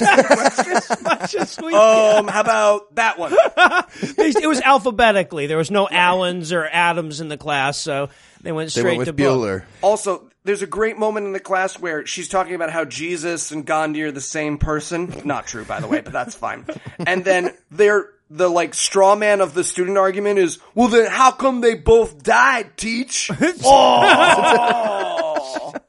[0.88, 1.44] the question.
[1.74, 3.34] Um, how about that one?
[4.02, 5.48] it was alphabetically.
[5.48, 8.10] There was no Allens or Adams in the class, so
[8.44, 9.40] they went They straight went with to Brooke.
[9.40, 9.64] Bueller.
[9.82, 13.66] Also, there's a great moment in the class where she's talking about how Jesus and
[13.66, 15.22] Gandhi are the same person.
[15.26, 16.66] Not true, by the way, but that's fine.
[17.06, 21.32] And then they're, the like straw man of the student argument is, well then how
[21.32, 23.30] come they both died, teach?
[23.64, 25.74] oh!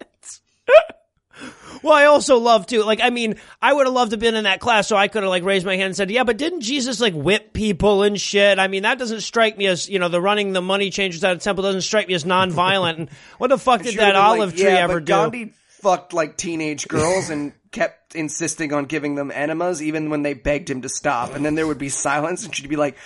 [1.84, 4.36] Well, I also love to, like, I mean, I would have loved to have been
[4.36, 6.38] in that class, so I could have, like, raised my hand and said, yeah, but
[6.38, 8.58] didn't Jesus, like, whip people and shit?
[8.58, 11.36] I mean, that doesn't strike me as, you know, the running the money changers out
[11.36, 12.98] of temple doesn't strike me as nonviolent.
[12.98, 15.12] And what the fuck did that olive like, tree yeah, ever do?
[15.12, 20.32] Gandhi fucked like teenage girls and kept insisting on giving them enemas even when they
[20.32, 21.34] begged him to stop.
[21.34, 22.96] And then there would be silence and she'd be like,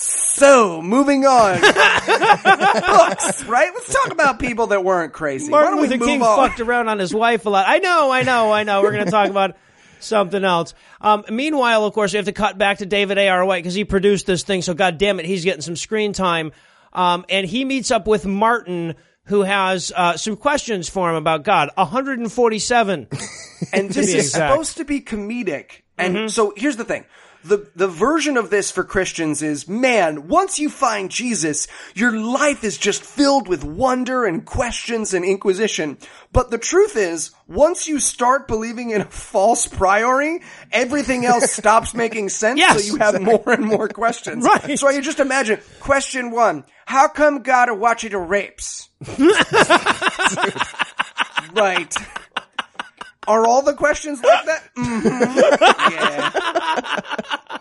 [0.00, 1.60] so, moving on.
[1.60, 3.70] Books, right?
[3.74, 5.50] Let's talk about people that weren't crazy.
[5.50, 6.48] Why Martin don't we Luther move King on?
[6.48, 7.64] fucked around on his wife a lot.
[7.68, 8.82] I know, I know, I know.
[8.82, 9.56] We're going to talk about
[10.00, 10.74] something else.
[11.00, 13.44] Um, meanwhile, of course, we have to cut back to David A.R.
[13.44, 14.62] White because he produced this thing.
[14.62, 16.52] So, God damn it, he's getting some screen time.
[16.92, 21.42] Um, and he meets up with Martin, who has uh, some questions for him about
[21.44, 21.70] God.
[21.74, 23.08] 147.
[23.72, 24.52] and this is exact.
[24.52, 25.82] supposed to be comedic.
[25.98, 26.28] And Mm-hmm.
[26.28, 27.04] so here's the thing.
[27.48, 32.62] The, the version of this for Christians is, man, once you find Jesus, your life
[32.62, 35.96] is just filled with wonder and questions and inquisition.
[36.30, 41.94] But the truth is, once you start believing in a false priori, everything else stops
[41.94, 44.44] making sense, Yes, so you have more and more questions.
[44.48, 44.78] Right.
[44.78, 48.90] So you just imagine, question one, how come God are watching the rapes?
[51.54, 51.94] right.
[53.28, 54.64] Are all the questions like that?
[54.78, 55.92] Mm-hmm.
[55.92, 57.58] Yeah.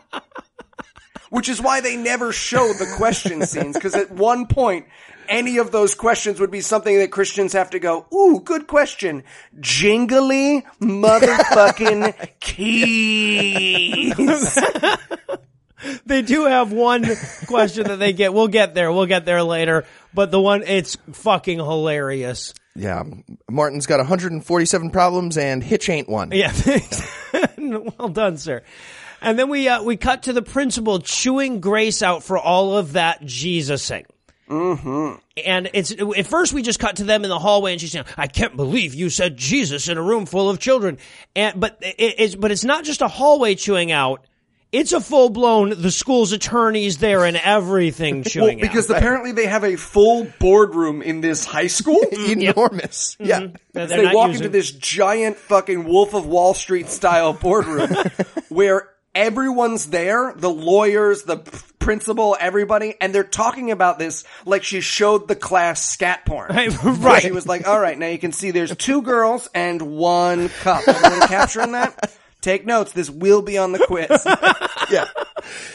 [1.30, 4.86] Which is why they never show the question scenes, because at one point,
[5.28, 9.26] any of those questions would be something that Christians have to go, ooh, good question.
[9.60, 14.16] Jingly motherfucking keys.
[16.06, 17.06] they do have one
[17.46, 18.34] question that they get.
[18.34, 18.90] We'll get there.
[18.92, 19.86] We'll get there later.
[20.14, 22.54] But the one, it's fucking hilarious.
[22.78, 23.04] Yeah,
[23.50, 26.32] Martin's got 147 problems and Hitch ain't one.
[26.32, 26.54] Yeah.
[27.58, 28.62] well done, sir.
[29.20, 32.94] And then we uh, we cut to the principal chewing Grace out for all of
[32.94, 34.06] that Jesusing.
[34.48, 35.16] Mm-hmm.
[35.44, 38.06] And it's at first we just cut to them in the hallway, and she's saying,
[38.16, 41.00] "I can't believe you said Jesus in a room full of children."
[41.36, 44.24] And but it, it's but it's not just a hallway chewing out;
[44.72, 48.98] it's a full blown the school's attorneys there and everything Well, chewing because out.
[48.98, 52.00] apparently they have a full boardroom in this high school.
[52.12, 53.16] Enormous.
[53.16, 53.26] Mm-hmm.
[53.26, 53.40] Yeah.
[53.42, 53.56] Mm-hmm.
[53.74, 57.90] They're they walk using- into this giant fucking Wolf of Wall Street style boardroom
[58.50, 61.38] where everyone's there, the lawyers, the
[61.80, 66.54] principal, everybody, and they're talking about this like she showed the class scat porn.
[66.54, 67.24] Right, right.
[67.24, 70.86] She was like, all right, now you can see there's two girls and one cup.
[70.88, 72.14] Everyone capturing that?
[72.42, 72.92] Take notes.
[72.94, 74.08] This will be on the quiz.
[74.92, 75.06] yeah.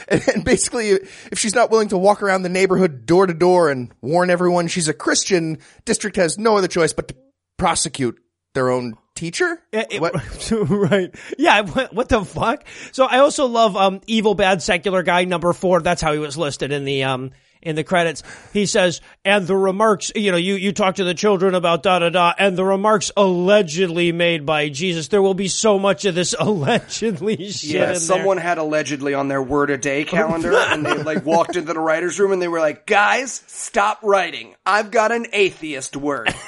[0.09, 3.71] And, and basically, if she's not willing to walk around the neighborhood door to door
[3.71, 7.17] and warn everyone she's a Christian, district has no other choice but to
[7.59, 8.19] prosecute
[8.55, 9.61] their own teacher.
[9.73, 10.15] It- What?
[10.71, 11.15] right.
[11.39, 11.63] Yeah.
[11.63, 12.65] What, what the fuck?
[12.93, 15.81] So I also love, um, evil, bad, secular guy number four.
[15.81, 17.31] That's how he was listed in the, um,
[17.65, 18.25] in the credits.
[18.53, 22.01] He says, and the remarks, you know, you, you talk to the children about da
[22.01, 25.07] da da, and the remarks allegedly made by Jesus.
[25.07, 27.95] There will be so much of this allegedly shit in Yeah, there.
[27.97, 31.79] someone had allegedly on their word a day calendar and they like walked into the
[31.79, 34.57] writer's room and they were like, guys, stop writing.
[34.67, 36.35] I've got an atheist word.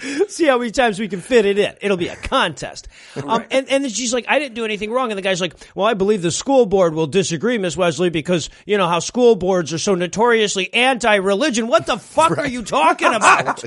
[0.28, 1.74] see how many times we can fit it in.
[1.80, 2.88] It'll be a contest.
[3.16, 5.10] Um, and, and then she's like, I didn't do anything wrong.
[5.10, 8.50] And the guy's like, well, I believe the school board will disagree, Miss Wesley, because
[8.66, 11.66] you know how school boards are so notoriously anti-religion.
[11.66, 13.64] What the fuck are you talking about?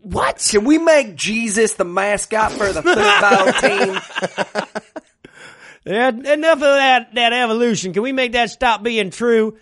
[0.00, 0.46] what?
[0.50, 3.52] Can we make Jesus the mascot for the football
[4.64, 4.80] team?
[5.84, 7.92] Yeah, enough of that, that evolution.
[7.92, 9.58] Can we make that stop being true?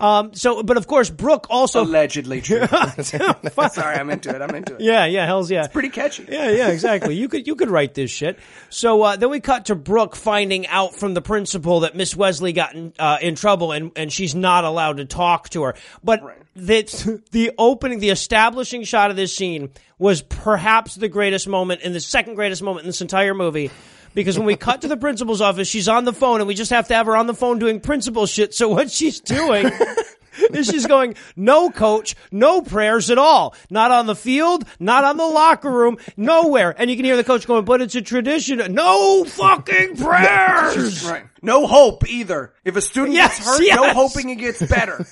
[0.00, 2.66] Um, so, but of course, Brooke also, Allegedly true.
[3.02, 4.40] Sorry, I'm into it.
[4.40, 4.80] I'm into it.
[4.80, 5.64] yeah, yeah, hell's yeah.
[5.64, 6.26] It's pretty catchy.
[6.28, 7.14] Yeah, yeah, exactly.
[7.14, 8.38] You could you could write this shit.
[8.70, 12.52] So uh, then we cut to Brooke finding out from the principal that Miss Wesley
[12.52, 15.74] got in, uh, in trouble and and she's not allowed to talk to her.
[16.02, 16.22] But
[16.56, 21.94] that the opening, the establishing shot of this scene was perhaps the greatest moment and
[21.94, 23.70] the second greatest moment in this entire movie.
[24.14, 26.70] Because when we cut to the principal's office, she's on the phone and we just
[26.70, 28.54] have to have her on the phone doing principal shit.
[28.54, 29.70] So what she's doing
[30.52, 33.54] is she's going, no coach, no prayers at all.
[33.70, 36.74] Not on the field, not on the locker room, nowhere.
[36.76, 38.74] And you can hear the coach going, but it's a tradition.
[38.74, 41.04] No fucking prayers!
[41.04, 41.24] Right.
[41.42, 42.52] No hope either.
[42.64, 43.94] If a student Yes, gets hurt, no yes.
[43.96, 45.06] hoping he gets better.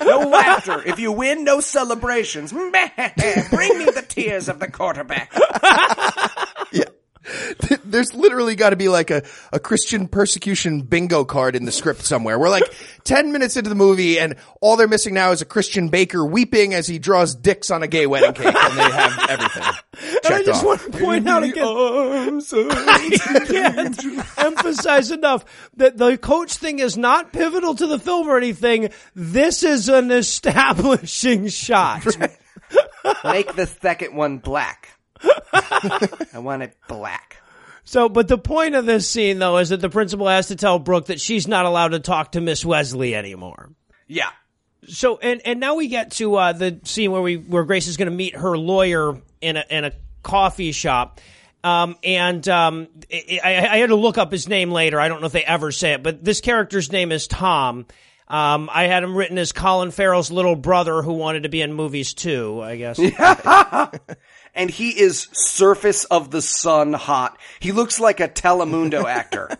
[0.00, 0.80] no laughter.
[0.86, 2.52] If you win, no celebrations.
[2.52, 2.76] Bring me
[3.86, 5.32] the tears of the quarterback.
[7.84, 9.22] There's literally got to be like a,
[9.52, 12.38] a Christian persecution bingo card in the script somewhere.
[12.38, 12.64] We're like
[13.04, 16.74] 10 minutes into the movie and all they're missing now is a Christian baker weeping
[16.74, 19.62] as he draws dicks on a gay wedding cake and they have everything
[20.24, 20.66] And I just off.
[20.66, 25.44] want to point out again, I can't emphasize enough
[25.76, 28.90] that the coach thing is not pivotal to the film or anything.
[29.14, 32.04] This is an establishing shot.
[33.24, 34.90] Make the second one black.
[35.22, 37.38] I want it black.
[37.84, 40.78] So, but the point of this scene though is that the principal has to tell
[40.78, 43.70] Brooke that she's not allowed to talk to Miss Wesley anymore.
[44.06, 44.30] Yeah.
[44.86, 47.96] So, and, and now we get to, uh, the scene where we, where Grace is
[47.96, 49.92] going to meet her lawyer in a, in a
[50.22, 51.20] coffee shop.
[51.62, 55.00] Um, and, um, I, I, I had to look up his name later.
[55.00, 57.86] I don't know if they ever say it, but this character's name is Tom.
[58.28, 61.72] Um, I had him written as Colin Farrell's little brother who wanted to be in
[61.72, 62.98] movies too, I guess.
[64.54, 67.38] And he is surface of the sun hot.
[67.60, 69.50] He looks like a Telemundo actor.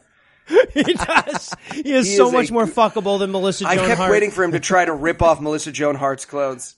[0.72, 1.54] he does.
[1.72, 3.84] He is He so is much a- more fuckable than Melissa Joan Hart.
[3.84, 4.10] I kept Hart.
[4.12, 6.76] waiting for him to try to rip off Melissa Joan Hart's clothes.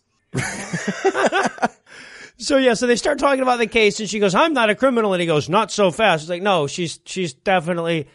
[2.39, 4.75] So yeah, so they start talking about the case, and she goes, "I'm not a
[4.75, 8.09] criminal," and he goes, "Not so fast." It's like, no, she's she's definitely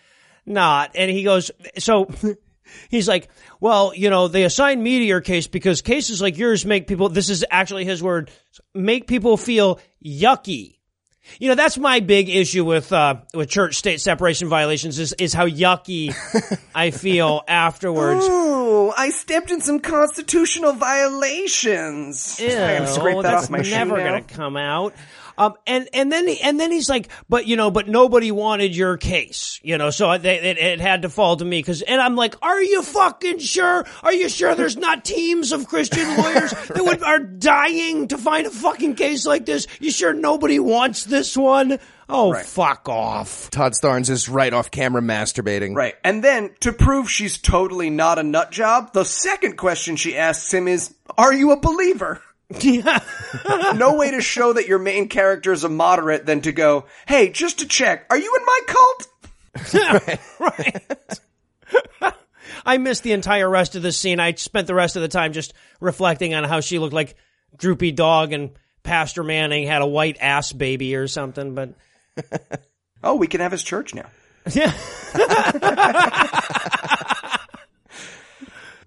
[0.45, 0.91] not.
[0.93, 1.49] And he goes,
[1.79, 2.07] so
[2.89, 3.29] he's like,
[3.59, 7.09] well, you know, they assign me to your case because cases like yours make people.
[7.09, 8.29] This is actually his word,
[8.75, 10.77] make people feel yucky.
[11.39, 15.33] You know, that's my big issue with uh with church state separation violations is is
[15.33, 16.13] how yucky
[16.75, 18.25] I feel afterwards.
[18.27, 22.39] Oh, I stepped in some constitutional violations.
[22.41, 22.87] I gotta
[23.21, 24.03] that that's off my shoe never now.
[24.03, 24.93] gonna come out.
[25.37, 28.75] Um, and and then he, and then he's like, but you know, but nobody wanted
[28.75, 32.01] your case, you know, so they, it, it had to fall to me because, and
[32.01, 33.85] I'm like, are you fucking sure?
[34.03, 38.47] Are you sure there's not teams of Christian lawyers that would, are dying to find
[38.47, 39.67] a fucking case like this?
[39.79, 41.79] You sure nobody wants this one?
[42.13, 43.49] Oh, fuck off.
[43.51, 45.75] Todd Starnes is right off camera masturbating.
[45.75, 45.95] Right.
[46.03, 50.53] And then, to prove she's totally not a nut job, the second question she asks
[50.53, 52.21] him is, Are you a believer?
[52.59, 52.99] Yeah.
[53.75, 57.29] no way to show that your main character is a moderate than to go, Hey,
[57.29, 59.07] just to check, are you in my cult?
[60.39, 60.81] right.
[62.65, 64.19] I missed the entire rest of the scene.
[64.19, 67.15] I spent the rest of the time just reflecting on how she looked like
[67.57, 68.51] droopy dog and
[68.83, 71.73] Pastor Manning had a white ass baby or something, but
[73.03, 74.05] Oh, we can have his church now.
[74.51, 74.73] yeah.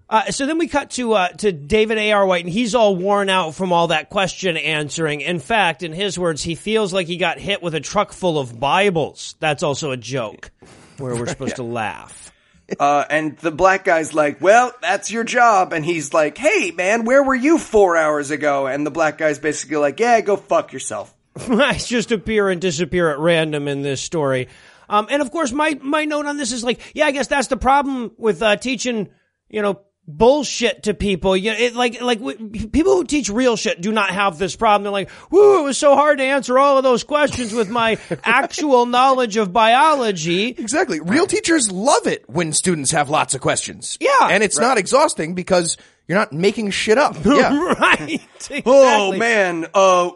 [0.07, 2.11] Uh, so then we cut to uh, to David A.
[2.11, 2.25] R.
[2.25, 5.21] White, and he's all worn out from all that question answering.
[5.21, 8.37] In fact, in his words, he feels like he got hit with a truck full
[8.37, 9.35] of Bibles.
[9.39, 10.51] That's also a joke
[10.97, 12.31] where we're supposed to laugh.
[12.79, 15.71] Uh, and the black guy's like, well, that's your job.
[15.73, 18.65] And he's like, hey, man, where were you four hours ago?
[18.65, 21.13] And the black guy's basically like, yeah, go fuck yourself.
[21.37, 24.47] I just appear and disappear at random in this story.
[24.89, 27.47] Um, and of course, my my note on this is like, yeah, I guess that's
[27.47, 29.09] the problem with uh, teaching,
[29.49, 31.35] you know, bullshit to people.
[31.35, 34.55] You know, it, like like w- people who teach real shit do not have this
[34.55, 34.83] problem.
[34.83, 37.97] They're like, "Woo, it was so hard to answer all of those questions with my
[38.23, 40.99] actual knowledge of biology." Exactly.
[40.99, 43.97] Real teachers love it when students have lots of questions.
[43.99, 44.29] Yeah.
[44.29, 45.77] And it's not exhausting because
[46.07, 47.15] you're not making shit up.
[47.25, 47.73] Yeah.
[47.73, 48.21] right.
[48.35, 48.63] Exactly.
[48.65, 50.11] Oh man, uh,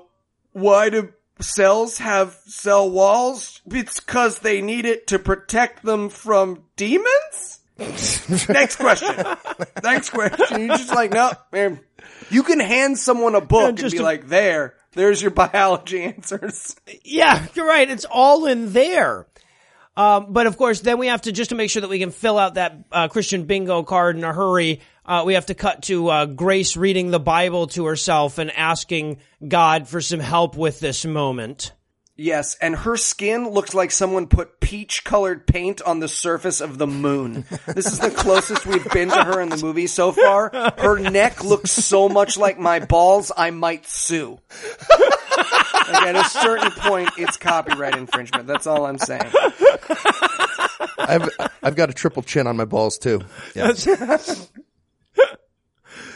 [0.52, 3.62] why do cells have cell walls?
[3.72, 7.59] It's because they need it to protect them from demons?
[8.50, 9.16] Next question.
[9.84, 10.62] Next question.
[10.68, 11.80] You're just like, no, man.
[12.30, 16.04] You can hand someone a book and just be a- like, there, there's your biology
[16.04, 16.76] answers.
[17.04, 17.90] Yeah, you're right.
[17.90, 19.26] It's all in there.
[19.98, 22.12] Um, but of course, then we have to just to make sure that we can
[22.12, 24.82] fill out that uh, Christian bingo card in a hurry.
[25.06, 29.18] Uh, we have to cut to uh, Grace reading the Bible to herself and asking
[29.46, 31.74] God for some help with this moment.
[32.20, 36.78] Yes, and her skin looks like someone put peach colored paint on the surface of
[36.78, 37.46] the moon.
[37.66, 40.50] This is the closest we've been to her in the movie so far.
[40.78, 44.38] Her neck looks so much like my balls, I might sue.
[45.88, 48.48] Like at a certain point, it's copyright infringement.
[48.48, 49.32] That's all I'm saying.
[50.98, 51.30] I've,
[51.64, 53.22] I've got a triple chin on my balls too.
[53.56, 53.72] Yeah.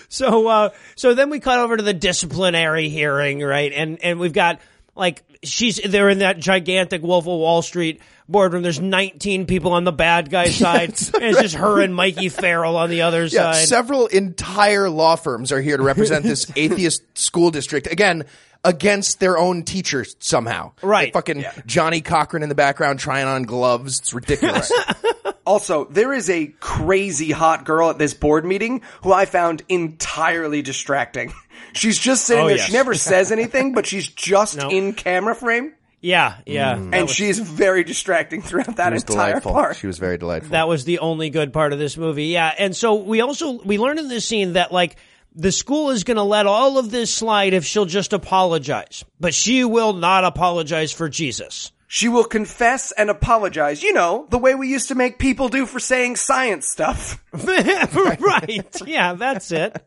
[0.10, 3.74] So, uh, so then we cut over to the disciplinary hearing, right?
[3.74, 4.60] And, and we've got
[4.96, 8.64] like, she's, they're in that gigantic Wolf of Wall Street boardroom.
[8.64, 10.90] There's 19 people on the bad guy side.
[10.90, 13.68] and it's just her and Mikey Farrell on the other Yeah, side.
[13.68, 18.26] several entire law firms are here to represent this atheist school district again
[18.64, 20.72] against their own teachers somehow.
[20.82, 21.08] Right.
[21.08, 24.00] Like fucking Johnnie Cochran in the background trying on gloves.
[24.00, 24.72] It's ridiculous.
[25.46, 30.62] Also, there is a crazy hot girl at this board meeting who I found entirely
[30.62, 31.34] distracting.
[31.74, 32.58] She's just sitting Oh, there.
[32.58, 32.68] yes.
[32.68, 34.70] She never says anything, but she's just No.
[34.70, 35.74] in camera frame.
[36.02, 36.76] yeah, yeah.
[36.76, 36.94] Mm.
[36.94, 39.54] And was- she's very distracting throughout that entire delightful.
[39.54, 39.76] part.
[39.78, 40.52] She was very delightful.
[40.52, 42.26] That was the only good part of this movie.
[42.26, 42.54] Yeah.
[42.58, 44.98] And so we also, we learned in this scene that like,
[45.36, 49.34] the school is going to let all of this slide if she'll just apologize, but
[49.34, 51.72] she will not apologize for Jesus.
[51.94, 53.84] She will confess and apologize.
[53.84, 57.24] You know, the way we used to make people do for saying science stuff.
[57.32, 58.82] right.
[58.84, 59.80] Yeah, that's it.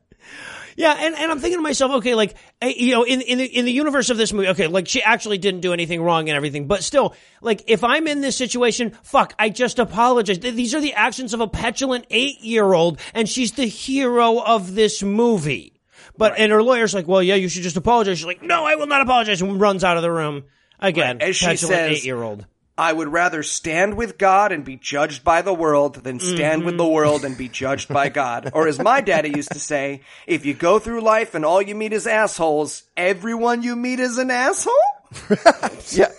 [0.76, 3.44] Yeah, and, and I'm thinking to myself, okay, like eh, you know, in in the
[3.44, 6.36] in the universe of this movie, okay, like she actually didn't do anything wrong and
[6.36, 10.38] everything, but still, like if I'm in this situation, fuck, I just apologize.
[10.38, 14.76] These are the actions of a petulant eight year old, and she's the hero of
[14.76, 15.80] this movie.
[16.16, 18.18] But and her lawyer's like, well, yeah, you should just apologize.
[18.18, 20.44] She's like, no, I will not apologize, and runs out of the room
[20.80, 21.18] again.
[21.18, 21.28] Right.
[21.28, 22.46] As she says- eight year old.
[22.78, 26.76] I would rather stand with God and be judged by the world than stand with
[26.76, 26.92] the mm-hmm.
[26.92, 28.50] world and be judged by God.
[28.52, 31.74] Or as my daddy used to say, if you go through life and all you
[31.74, 34.74] meet is assholes, everyone you meet is an asshole?
[35.92, 36.12] yeah.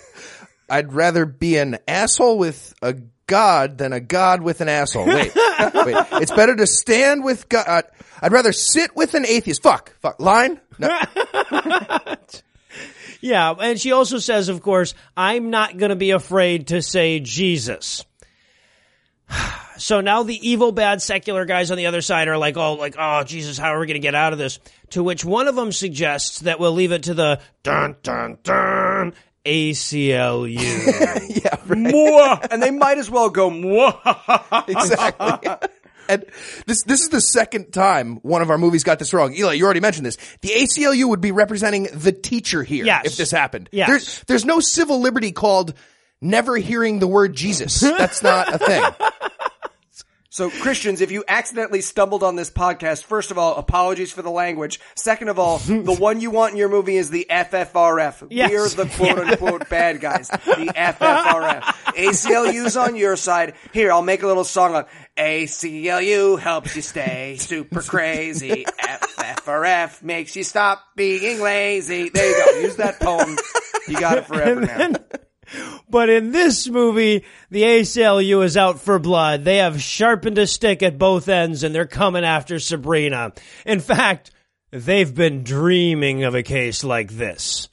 [0.68, 2.96] I'd rather be an asshole with a
[3.28, 5.06] god than a god with an asshole.
[5.06, 5.32] Wait,
[5.74, 6.06] wait.
[6.12, 7.84] It's better to stand with God.
[8.20, 9.62] I'd rather sit with an atheist.
[9.62, 9.94] Fuck.
[10.00, 10.18] Fuck.
[10.18, 10.60] Line?
[10.78, 10.98] No.
[13.20, 17.20] Yeah, and she also says, of course, I'm not going to be afraid to say
[17.20, 18.04] Jesus.
[19.78, 22.96] So now the evil, bad, secular guys on the other side are like, oh, like,
[22.98, 24.58] oh, Jesus, how are we going to get out of this?
[24.90, 29.14] To which one of them suggests that we'll leave it to the dun dun dun
[29.44, 30.58] ACLU.
[31.44, 32.48] yeah, right.
[32.50, 34.68] And they might as well go, Mwah!
[34.68, 35.68] exactly.
[36.08, 36.24] And
[36.66, 39.34] this this is the second time one of our movies got this wrong.
[39.34, 40.16] Eli, you already mentioned this.
[40.40, 43.06] The ACLU would be representing the teacher here Yes.
[43.06, 43.68] if this happened.
[43.72, 43.88] Yes.
[43.88, 45.74] There's there's no civil liberty called
[46.20, 47.80] never hearing the word Jesus.
[47.98, 48.82] That's not a thing.
[50.30, 54.30] So Christians, if you accidentally stumbled on this podcast, first of all, apologies for the
[54.30, 54.78] language.
[54.94, 58.26] Second of all, the one you want in your movie is the FFRF.
[58.30, 58.50] Yes.
[58.76, 60.28] We're the quote unquote bad guys.
[60.28, 61.62] The FFRF.
[61.96, 63.54] ACLU's on your side.
[63.72, 64.84] Here, I'll make a little song on
[65.16, 68.66] ACLU helps you stay super crazy.
[68.66, 72.10] FFRF makes you stop being lazy.
[72.10, 72.60] There you go.
[72.60, 73.34] Use that poem.
[73.88, 74.92] You got it forever now.
[75.88, 79.44] But in this movie, the ACLU is out for blood.
[79.44, 83.32] They have sharpened a stick at both ends and they're coming after Sabrina.
[83.64, 84.30] In fact,
[84.70, 87.68] they've been dreaming of a case like this.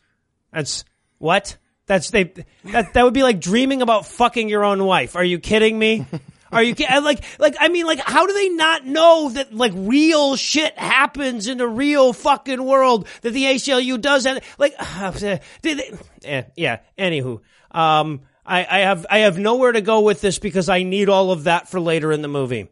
[0.54, 0.86] That's
[1.18, 1.58] what?
[1.88, 5.16] That's they that that would be like dreaming about fucking your own wife.
[5.16, 6.06] Are you kidding me?
[6.52, 10.36] Are you like like I mean like how do they not know that like real
[10.36, 14.74] shit happens in the real fucking world that the ACLU does and like
[15.20, 17.42] did they, eh, yeah anywho
[17.76, 21.32] um I, I have I have nowhere to go with this because I need all
[21.32, 22.70] of that for later in the movie.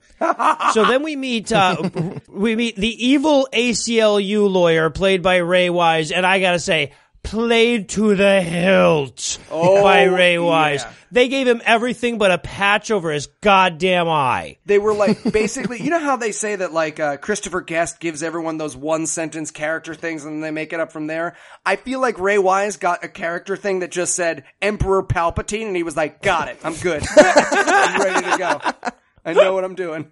[0.72, 1.90] so then we meet uh,
[2.30, 6.92] we meet the evil ACLU lawyer played by Ray Wise, and I gotta say,
[7.24, 10.84] played to the hilt by Ray Wise.
[10.84, 10.94] yeah.
[11.12, 14.58] They gave him everything but a patch over his goddamn eye.
[14.66, 18.24] They were like basically, you know how they say that like uh, Christopher Guest gives
[18.24, 21.36] everyone those one sentence character things and they make it up from there.
[21.66, 25.76] I feel like Ray Wise got a character thing that just said Emperor Palpatine, and
[25.76, 28.92] he was like, "Got it, I'm good, I'm ready to go.
[29.24, 30.12] I know what I'm doing."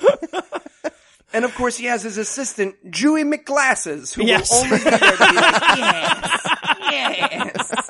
[1.34, 4.50] And of course, he has his assistant, Dewey McGlasses, who Yes.
[4.50, 5.62] will only be there to be like,
[6.90, 7.88] "Yes, yes."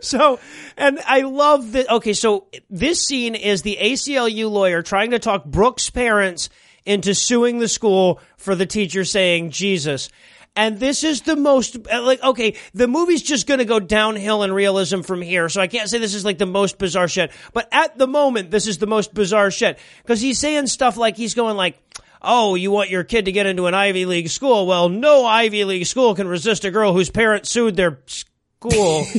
[0.00, 0.38] So,
[0.76, 1.88] and I love that.
[1.90, 6.48] Okay, so this scene is the ACLU lawyer trying to talk Brooke's parents
[6.84, 10.08] into suing the school for the teacher saying Jesus.
[10.54, 14.52] And this is the most, uh, like, okay, the movie's just gonna go downhill in
[14.52, 17.32] realism from here, so I can't say this is like the most bizarre shit.
[17.54, 19.78] But at the moment, this is the most bizarre shit.
[20.06, 21.78] Cause he's saying stuff like, he's going like,
[22.24, 24.66] Oh, you want your kid to get into an Ivy League school?
[24.66, 29.04] Well, no Ivy League school can resist a girl whose parents sued their school.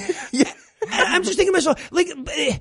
[0.92, 2.58] And I'm just thinking to myself, like, eh,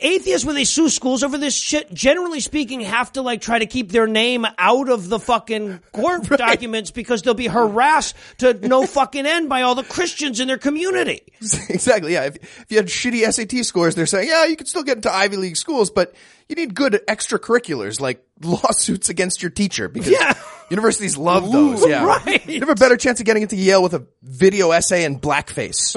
[0.00, 3.66] atheists, when they sue schools over this shit, generally speaking, have to, like, try to
[3.66, 8.86] keep their name out of the fucking court documents because they'll be harassed to no
[8.86, 11.22] fucking end by all the Christians in their community.
[11.68, 12.12] exactly.
[12.12, 12.24] Yeah.
[12.26, 15.12] If, if you had shitty SAT scores, they're saying, yeah, you can still get into
[15.12, 16.14] Ivy League schools, but
[16.48, 20.34] you need good extracurriculars like lawsuits against your teacher because Yeah.
[20.70, 21.84] universities love those.
[21.86, 22.04] Yeah.
[22.04, 22.46] right.
[22.46, 25.96] You have a better chance of getting into Yale with a video essay and blackface.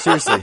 [0.00, 0.40] Seriously.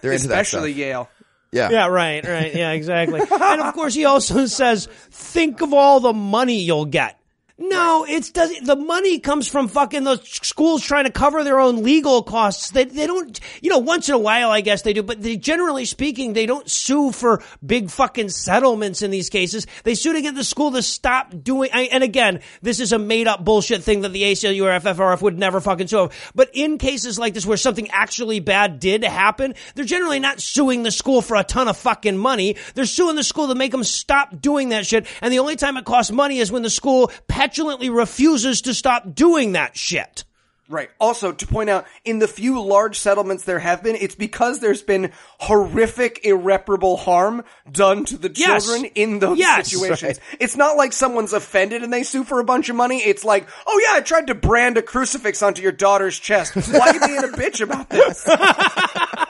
[0.00, 0.78] They're into that Especially stuff.
[0.78, 1.08] Yale.
[1.52, 1.70] Yeah.
[1.70, 2.54] Yeah, right, right.
[2.54, 3.20] Yeah, exactly.
[3.20, 7.18] and of course, he also says, think of all the money you'll get.
[7.58, 11.82] No, it's does the money comes from fucking those schools trying to cover their own
[11.82, 12.70] legal costs.
[12.70, 15.36] They they don't, you know, once in a while I guess they do, but they
[15.36, 19.66] generally speaking they don't sue for big fucking settlements in these cases.
[19.84, 21.70] They sue to get the school to stop doing.
[21.74, 25.20] I, and again, this is a made up bullshit thing that the ACLU or FFRF
[25.20, 26.08] would never fucking sue.
[26.34, 30.84] But in cases like this where something actually bad did happen, they're generally not suing
[30.84, 32.56] the school for a ton of fucking money.
[32.74, 35.06] They're suing the school to make them stop doing that shit.
[35.20, 37.10] And the only time it costs money is when the school
[37.42, 40.24] petulantly refuses to stop doing that shit.
[40.68, 40.88] Right.
[41.00, 44.80] Also, to point out, in the few large settlements there have been, it's because there's
[44.80, 48.64] been horrific, irreparable harm done to the Yes.
[48.64, 49.70] children in those Yes.
[49.70, 50.18] situations.
[50.38, 53.00] It's not like someone's offended and they sue for a bunch of money.
[53.04, 56.54] It's like, oh yeah, I tried to brand a crucifix onto your daughter's chest.
[56.54, 58.24] Why are you being a bitch about this?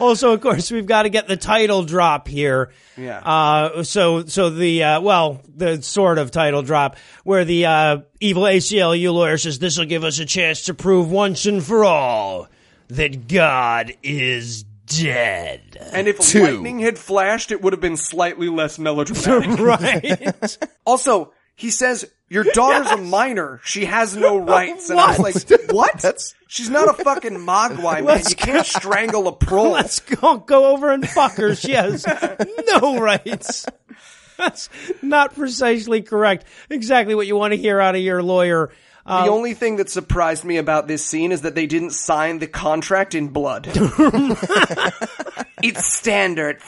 [0.00, 2.72] Also, of course, we've got to get the title drop here.
[2.96, 3.18] Yeah.
[3.18, 8.44] Uh, so, so the, uh, well, the sort of title drop where the, uh, evil
[8.44, 12.48] ACLU lawyer says this will give us a chance to prove once and for all
[12.88, 15.78] that God is dead.
[15.92, 16.42] And if Two.
[16.42, 19.58] lightning had flashed, it would have been slightly less melodramatic.
[19.60, 20.58] right?
[20.84, 23.60] also, he says, your daughter's a minor.
[23.64, 24.88] She has no rights.
[24.90, 25.18] And I was
[25.50, 25.92] like, what?
[26.00, 28.22] That's- She's not a fucking mogwai, man.
[28.28, 29.70] You can't strangle a pro.
[29.70, 31.54] Let's go, go over and fuck her.
[31.54, 32.04] She has
[32.74, 33.66] no rights.
[34.36, 34.68] That's
[35.00, 36.46] not precisely correct.
[36.68, 38.72] Exactly what you want to hear out of your lawyer.
[39.06, 42.40] Uh, The only thing that surprised me about this scene is that they didn't sign
[42.40, 43.68] the contract in blood.
[45.62, 46.58] it's standard.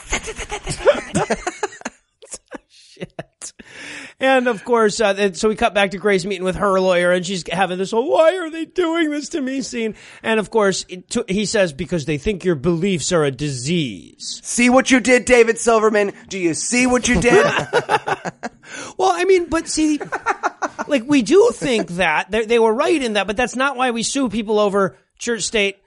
[4.19, 7.11] And of course, uh, and so we cut back to Grace meeting with her lawyer,
[7.11, 9.95] and she's having this whole "Why are they doing this to me?" scene.
[10.21, 14.39] And of course, it t- he says because they think your beliefs are a disease.
[14.43, 16.13] See what you did, David Silverman?
[16.29, 17.45] Do you see what you did?
[18.97, 19.99] Well, I mean, but see,
[20.87, 23.91] like we do think that they, they were right in that, but that's not why
[23.91, 25.77] we sue people over church state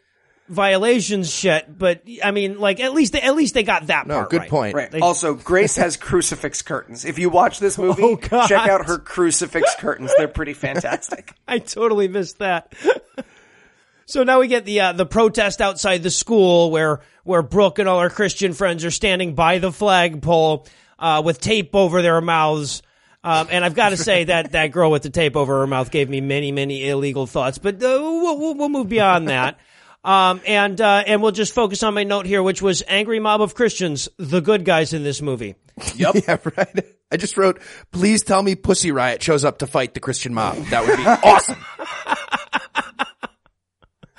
[0.49, 1.79] violations shit.
[1.79, 4.41] But I mean, like at least they, at least they got that No, part good
[4.41, 4.51] right.
[4.51, 4.75] point.
[4.75, 4.91] right.
[4.91, 7.05] They- Also, Grace has crucifix curtains.
[7.05, 10.13] If you watch this movie, Oh, check out her crucifix curtains.
[10.17, 11.33] They're pretty fantastic.
[11.49, 12.73] I totally missed that.
[14.07, 17.89] so now we get the uh, the protest outside the school where where Brooke and
[17.89, 20.67] all our Christian friends are standing by the flagpole
[20.99, 22.83] uh, with tape over their mouths.
[23.25, 25.91] Um, and I've got to say that that girl with the tape over her mouth
[25.91, 27.59] gave me many many illegal thoughts.
[27.59, 29.59] But uh, we'll, we'll, we'll move beyond that.
[30.07, 33.43] Um, and uh, and we'll just focus on my note here, which was angry mob
[33.43, 35.57] of Christians, the good guys in this movie.
[35.97, 36.15] Yep.
[36.29, 36.87] yeah, right.
[37.11, 40.57] I just wrote, please tell me Pussy Riot shows up to fight the Christian mob.
[40.67, 41.57] That would be awesome.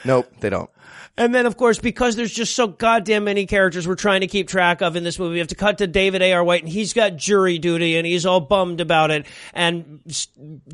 [0.04, 0.70] nope, they don't.
[1.20, 4.48] And then, of course, because there's just so goddamn many characters we're trying to keep
[4.50, 6.44] track of in this movie, we have to cut to David A.R.
[6.44, 9.26] White, and he's got jury duty, and he's all bummed about it.
[9.54, 10.02] And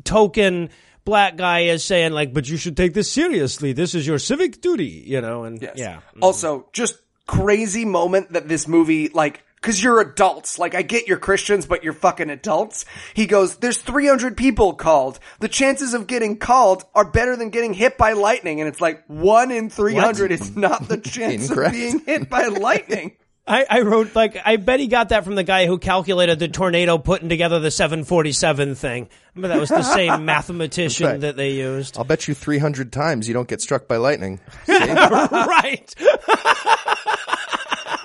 [0.04, 0.70] token
[1.04, 3.72] black guy is saying, like, but you should take this seriously.
[3.72, 5.44] This is your civic duty, you know?
[5.44, 5.74] And Yes.
[5.76, 6.00] yeah.
[6.16, 6.22] Mm.
[6.22, 10.58] Also, just crazy moment that this movie like cause you're adults.
[10.58, 12.84] Like I get you're Christians, but you're fucking adults.
[13.14, 15.18] He goes, there's 300 people called.
[15.40, 18.60] The chances of getting called are better than getting hit by lightning.
[18.60, 23.16] And it's like one in 300 is not the chance of being hit by lightning.
[23.46, 26.48] I, I wrote like I bet he got that from the guy who calculated the
[26.48, 29.08] tornado putting together the 747 thing.
[29.36, 31.20] But that was the same mathematician Right.
[31.20, 31.98] that they used.
[31.98, 34.40] I'll bet you 300 times you don't get struck by lightning.
[34.68, 35.94] right.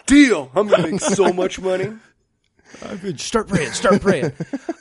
[0.08, 0.52] Deal.
[0.56, 1.94] I'm gonna make so much money.
[3.18, 3.72] Start praying.
[3.72, 4.34] Start praying.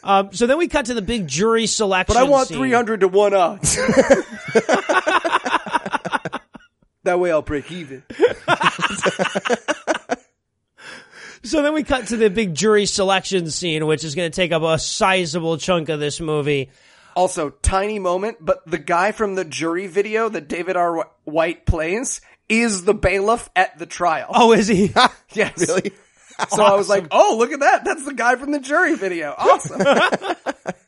[0.03, 2.15] um, so then we cut to the big jury selection.
[2.15, 2.59] But I want scene.
[2.59, 3.77] 300 to 1 odds.
[7.05, 8.03] that way I'll break even.
[11.49, 14.53] So then we cut to the big jury selection scene, which is going to take
[14.53, 16.69] up a sizable chunk of this movie.
[17.17, 21.09] Also, tiny moment, but the guy from the jury video that David R.
[21.25, 22.21] White plays
[22.51, 24.29] is the bailiff at the trial.
[24.29, 24.93] Oh, is he?
[25.33, 25.67] yes.
[25.67, 25.93] really?
[26.51, 27.85] So I was like, oh, look at that.
[27.85, 29.35] That's the guy from the jury video.
[29.37, 29.83] Awesome.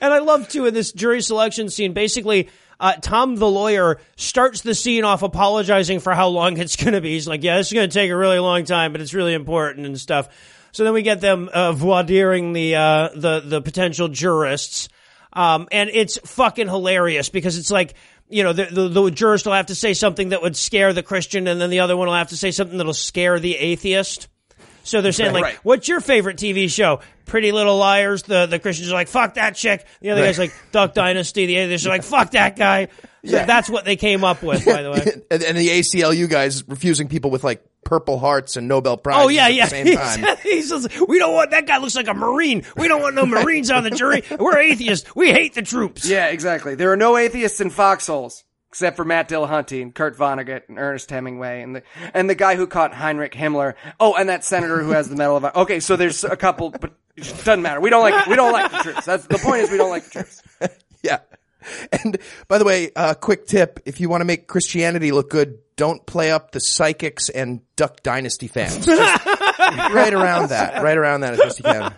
[0.00, 2.48] And I love too in this jury selection scene, basically,
[2.80, 7.00] uh, Tom the lawyer starts the scene off apologizing for how long it's going to
[7.00, 7.12] be.
[7.12, 9.34] He's like, yeah, this is going to take a really long time, but it's really
[9.34, 10.28] important and stuff.
[10.72, 14.88] So then we get them, uh, the, uh, the, the potential jurists.
[15.32, 17.94] Um, and it's fucking hilarious because it's like,
[18.28, 21.02] you know, the, the, the jurist will have to say something that would scare the
[21.02, 24.28] Christian and then the other one will have to say something that'll scare the atheist.
[24.82, 25.58] So they're saying like, Right.
[25.62, 28.22] "What's your favorite TV show?" Pretty Little Liars.
[28.24, 31.60] The the Christians are like, "Fuck that chick." The other guy's like, "Duck Dynasty." The
[31.60, 32.88] others are like, "Fuck that guy."
[33.24, 35.22] So that's what they came up with, by the way.
[35.30, 39.28] and, and the ACLU guys refusing people with like Purple Hearts and Nobel Prizes Oh
[39.28, 39.64] yeah, at yeah.
[39.66, 40.36] the same time.
[40.42, 41.76] he says, "We don't want that guy.
[41.78, 42.64] Looks like a marine.
[42.76, 44.22] We don't want no marines on the jury.
[44.38, 45.14] We're atheists.
[45.14, 46.74] We hate the troops." yeah, exactly.
[46.74, 48.44] There are no atheists in foxholes.
[48.70, 51.82] Except for Matt Dillahunty and Kurt Vonnegut and Ernest Hemingway and the
[52.14, 53.74] and the guy who caught Heinrich Himmler.
[53.98, 55.56] Oh, and that senator who has the Medal of Honor.
[55.56, 57.80] Okay, so there's a couple, but it doesn't matter.
[57.80, 59.04] We don't like we don't like the troops.
[59.04, 59.62] That's the point.
[59.62, 60.42] Is we don't like the troops.
[61.02, 61.20] Yeah.
[61.92, 65.58] And by the way, uh, quick tip: if you want to make Christianity look good,
[65.76, 68.84] don't play up the psychics and Duck Dynasty fans.
[68.84, 69.26] Just
[69.58, 71.94] right around that, right around that as best you can.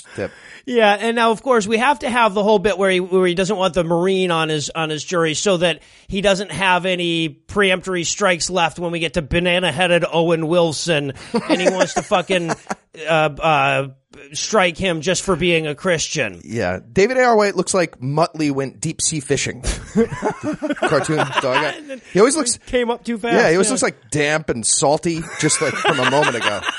[0.00, 0.32] Just a tip.
[0.66, 3.26] Yeah, and now of course we have to have the whole bit where he where
[3.26, 6.86] he doesn't want the marine on his on his jury so that he doesn't have
[6.86, 11.12] any preemptory strikes left when we get to banana headed Owen Wilson
[11.48, 12.50] and he wants to fucking
[13.08, 13.88] uh, uh,
[14.32, 16.40] strike him just for being a Christian.
[16.44, 17.22] Yeah, David A.
[17.22, 17.36] R.
[17.36, 19.62] White looks like Muttley went deep sea fishing.
[20.76, 21.74] Cartoon dog.
[22.12, 22.58] He always looks.
[22.58, 23.34] Came up too fast.
[23.34, 26.60] Yeah, he always looks like damp and salty, just like from a moment ago.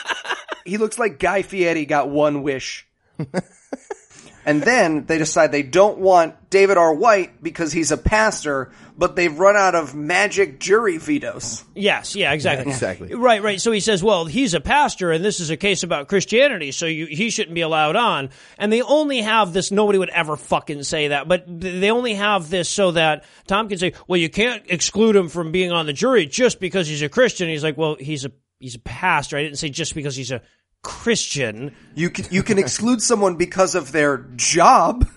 [0.64, 2.88] He looks like Guy Fieri got one wish.
[4.46, 6.94] and then they decide they don't want David R.
[6.94, 11.64] White because he's a pastor, but they've run out of magic jury vetoes.
[11.76, 12.72] Yes, yeah, exactly.
[12.72, 13.14] exactly.
[13.14, 13.62] Right, right.
[13.62, 16.86] So he says, well, he's a pastor and this is a case about Christianity, so
[16.86, 18.30] you, he shouldn't be allowed on.
[18.58, 22.50] And they only have this, nobody would ever fucking say that, but they only have
[22.50, 25.94] this so that Tom can say, well, you can't exclude him from being on the
[25.94, 27.48] jury just because he's a Christian.
[27.48, 29.38] He's like, well, he's a, he's a pastor.
[29.38, 30.42] I didn't say just because he's a
[30.84, 31.76] Christian.
[31.96, 35.08] You can, you can exclude someone because of their job.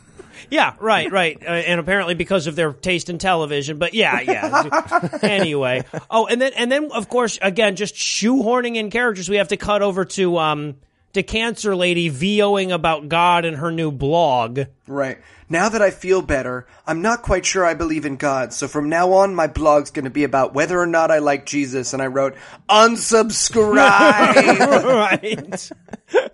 [0.51, 1.43] Yeah, right, right.
[1.43, 5.19] Uh, and apparently because of their taste in television, but yeah, yeah.
[5.23, 5.85] anyway.
[6.11, 9.57] Oh, and then and then of course again just shoehorning in characters we have to
[9.57, 10.77] cut over to um
[11.15, 14.61] to Cancer Lady VOing about God in her new blog.
[14.87, 15.19] Right.
[15.49, 18.89] Now that I feel better, I'm not quite sure I believe in God, so from
[18.89, 22.07] now on my blog's gonna be about whether or not I like Jesus, and I
[22.07, 22.35] wrote,
[22.69, 23.75] unsubscribe!
[24.85, 25.71] right.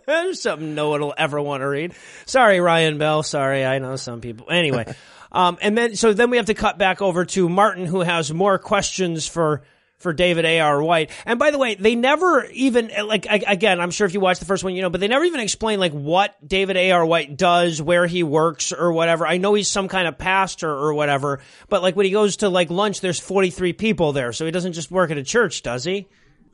[0.07, 1.95] There's something no one will ever want to read.
[2.27, 3.23] Sorry, Ryan Bell.
[3.23, 4.51] Sorry, I know some people.
[4.51, 4.95] Anyway,
[5.33, 8.33] um, and then so then we have to cut back over to Martin, who has
[8.33, 9.63] more questions for
[10.01, 10.61] for David A.
[10.61, 10.83] R.
[10.83, 11.11] White.
[11.25, 13.81] And by the way, they never even like again.
[13.81, 15.79] I'm sure if you watch the first one, you know, but they never even explain
[15.79, 16.91] like what David A.
[16.91, 17.07] R.
[17.07, 19.27] White does, where he works, or whatever.
[19.27, 22.49] I know he's some kind of pastor or whatever, but like when he goes to
[22.49, 25.85] like lunch, there's 43 people there, so he doesn't just work at a church, does
[25.85, 26.09] he?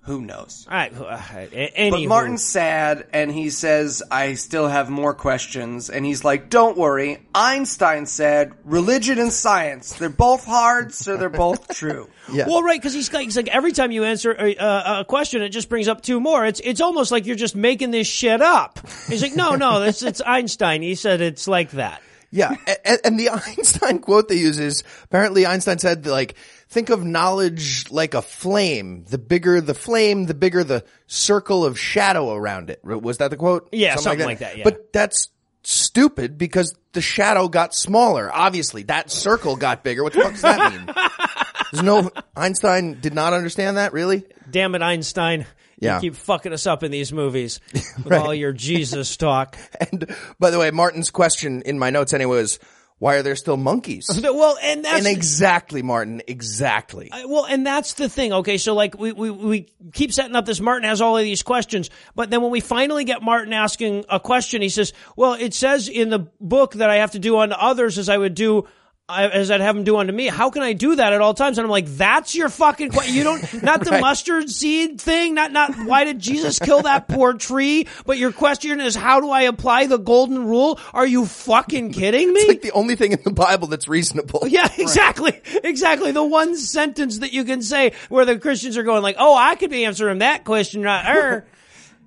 [0.07, 0.67] Who knows?
[0.71, 0.93] All right.
[0.95, 1.91] uh, Anywho.
[1.91, 5.91] But Martin's sad, and he says, I still have more questions.
[5.91, 7.19] And he's like, don't worry.
[7.35, 12.09] Einstein said, religion and science, they're both hard, so they're both true.
[12.33, 12.47] Yeah.
[12.47, 15.43] Well, right, because he's like, he's like every time you answer a, a, a question,
[15.43, 16.47] it just brings up two more.
[16.47, 18.79] It's it's almost like you're just making this shit up.
[19.09, 20.83] He's like, no, no, it's it's Einstein.
[20.83, 22.01] He said it's like that.
[22.33, 22.55] Yeah,
[22.85, 26.35] and, and the Einstein quote they use is apparently Einstein said like,
[26.69, 29.05] think of knowledge like a flame.
[29.09, 32.85] The bigger the flame, the bigger the circle of shadow around it.
[32.85, 33.69] Was that the quote?
[33.73, 34.65] Yeah, something like that, yeah.
[34.65, 35.29] But that's
[35.63, 38.31] stupid because the shadow got smaller.
[38.33, 40.03] Obviously, that circle got bigger.
[40.03, 40.95] What the fuck does that mean?
[41.73, 43.93] There's no Einstein did not understand that.
[43.93, 44.25] Really?
[44.51, 45.47] Damn it, Einstein.
[45.79, 45.97] Yeah.
[45.97, 47.61] You keep fucking us up in these movies
[48.05, 49.57] with all your Jesus talk.
[49.79, 52.59] And by the way, Martin's question in my notes anyway was,
[52.99, 54.09] why are there still monkeys?
[54.37, 57.11] Well, and that's and exactly, Martin, exactly.
[57.27, 58.33] Well, and that's the thing.
[58.33, 60.61] Okay, so like we, we we keep setting up this.
[60.61, 64.21] Martin has all of these questions, but then when we finally get Martin asking a
[64.21, 67.55] question, he says, "Well, it says in the book that I have to do unto
[67.55, 68.67] others as I would do."
[69.09, 70.27] I- As I'd have them do unto me.
[70.27, 71.59] How can I do that at all times?
[71.59, 73.15] And I'm like, that's your fucking question.
[73.15, 77.35] You don't, not the mustard seed thing, not, not, why did Jesus kill that poor
[77.35, 77.87] tree?
[78.05, 80.81] But your question is, how do I apply the golden rule?
[80.93, 82.41] Are you fucking kidding me?
[82.41, 84.43] It's like the only thing in the Bible that's reasonable.
[84.49, 85.41] Yeah, exactly.
[85.63, 86.11] Exactly.
[86.13, 89.55] The one sentence that you can say where the Christians are going like, oh, I
[89.55, 91.47] could be answering that question, not her.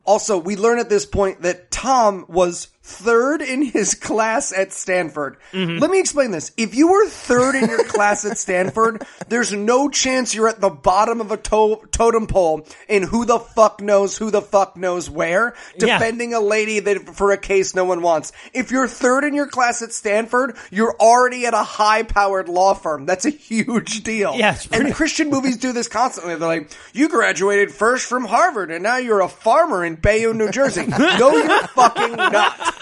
[0.06, 5.38] Also, we learn at this point that Tom was third in his class at Stanford.
[5.54, 5.78] Mm-hmm.
[5.78, 6.52] Let me explain this.
[6.58, 10.70] If you were third in your class at Stanford, there's no chance you're at the
[10.70, 15.10] bottom of a to- totem pole in who the fuck knows who the fuck knows
[15.10, 15.98] where, Yeah.
[16.00, 18.32] defending a lady that for a case no one wants.
[18.54, 22.74] If you're third in your class at Stanford, you're already at a high powered law
[22.74, 23.06] firm.
[23.06, 24.36] That's a huge deal.
[24.36, 26.36] Yeah, pretty- and Christian movies do this constantly.
[26.36, 30.50] They're like, you graduated first from Harvard and now you're a farmer in Bayonne, New
[30.52, 30.86] Jersey.
[30.88, 32.76] no, you're fucking not.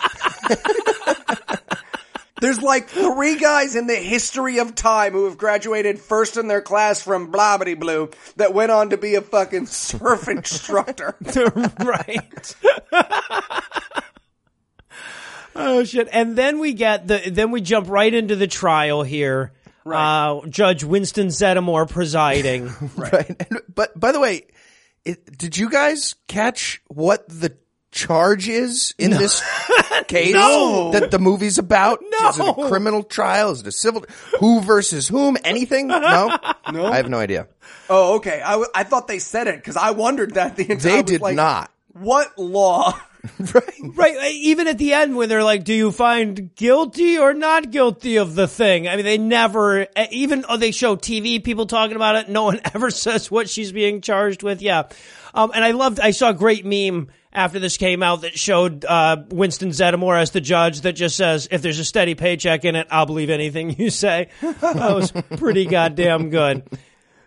[2.40, 6.62] There's like three guys in the history of time who have graduated first in their
[6.62, 11.16] class from Blobbity Blue that went on to be a fucking surf instructor.
[11.80, 12.56] right.
[15.56, 16.08] oh shit.
[16.12, 19.54] And then we get the, then we jump right into the trial here.
[19.86, 22.70] Uh, Judge Winston Zeddemore presiding.
[22.98, 23.30] Right.
[23.30, 24.48] And, but by the way,
[25.06, 27.56] it, did you guys catch what the
[27.92, 29.42] charge is in this
[30.08, 30.92] case No.
[30.92, 32.02] that the movie's about?
[32.02, 32.30] No.
[32.30, 33.52] Is it a criminal trial?
[33.52, 34.06] Is it a civil?
[34.40, 35.38] Who versus whom?
[35.44, 35.88] Anything?
[35.88, 36.38] No?
[36.72, 36.86] No.
[36.86, 37.48] I have no idea.
[37.90, 38.42] Oh, okay.
[38.42, 40.98] I, w- I thought they said it because I wondered that the entire.
[40.98, 41.72] They did like, not.
[41.94, 42.94] What law?
[43.54, 43.74] Right.
[43.82, 44.32] Right.
[44.32, 48.36] Even at the end when they're like, do you find guilty or not guilty of
[48.36, 48.88] the thing?
[48.88, 52.62] I mean, they never, even though they show TV people talking about it, no one
[52.74, 54.62] ever says what she's being charged with.
[54.62, 54.84] Yeah.
[55.34, 58.86] Um, and I loved, I saw a great meme after this came out that showed,
[58.86, 62.76] uh, Winston Zeddemore as the judge that just says, if there's a steady paycheck in
[62.76, 64.30] it, I'll believe anything you say.
[64.42, 66.68] That was pretty goddamn good.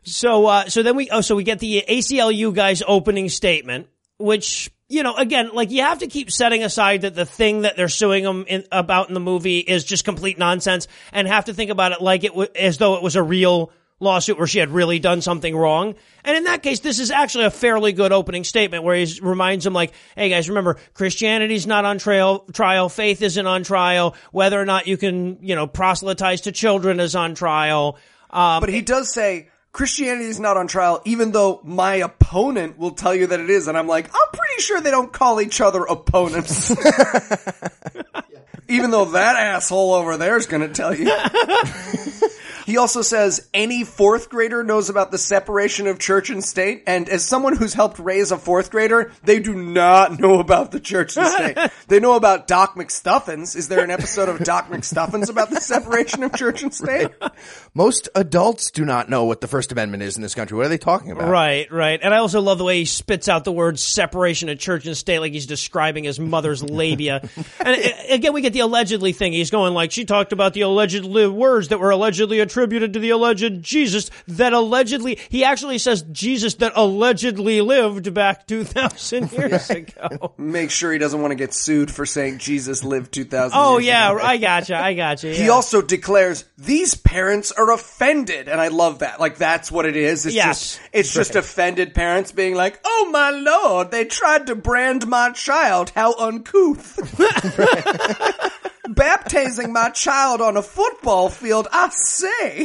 [0.02, 3.88] So, uh, so then we, oh, so we get the ACLU guy's opening statement,
[4.18, 7.76] which, you know, again, like you have to keep setting aside that the thing that
[7.76, 11.54] they're suing him in, about in the movie is just complete nonsense and have to
[11.54, 14.58] think about it like it w- as though it was a real lawsuit where she
[14.58, 15.94] had really done something wrong.
[16.24, 19.64] And in that case, this is actually a fairly good opening statement where he reminds
[19.64, 24.60] them like, hey guys, remember, Christianity's not on trial, trial, faith isn't on trial, whether
[24.60, 27.98] or not you can, you know, proselytize to children is on trial.
[28.30, 32.92] Um, But he does say Christianity is not on trial, even though my opponent will
[32.92, 33.68] tell you that it is.
[33.68, 36.70] And I'm like, I'm pretty sure they don't call each other opponents.
[38.68, 41.06] even though that asshole over there is going to tell you.
[42.70, 47.08] He also says any fourth grader knows about the separation of church and state, and
[47.08, 51.16] as someone who's helped raise a fourth grader, they do not know about the church
[51.16, 51.58] and state.
[51.88, 53.56] they know about Doc McStuffins.
[53.56, 57.08] Is there an episode of Doc McStuffins about the separation of church and state?
[57.74, 60.56] Most adults do not know what the First Amendment is in this country.
[60.56, 61.28] What are they talking about?
[61.28, 61.98] Right, right.
[62.00, 64.96] And I also love the way he spits out the word separation of church and
[64.96, 67.28] state like he's describing his mother's labia.
[67.58, 69.32] and uh, again, we get the allegedly thing.
[69.32, 73.10] He's going like, she talked about the allegedly words that were allegedly attributed to the
[73.10, 80.34] alleged Jesus that allegedly, he actually says Jesus that allegedly lived back 2,000 years ago.
[80.38, 84.10] Make sure he doesn't want to get sued for saying Jesus lived 2,000 Oh, yeah,
[84.12, 84.20] ago.
[84.22, 85.32] I gotcha, I gotcha.
[85.32, 89.20] He also declares these parents are offended, and I love that.
[89.20, 90.26] Like that's what it is.
[90.26, 90.46] It's Yes.
[90.76, 95.30] just it's just offended parents being like, "Oh my lord, they tried to brand my
[95.32, 95.90] child.
[95.94, 96.98] How uncouth."
[98.94, 102.64] Baptizing my child on a football field, I say.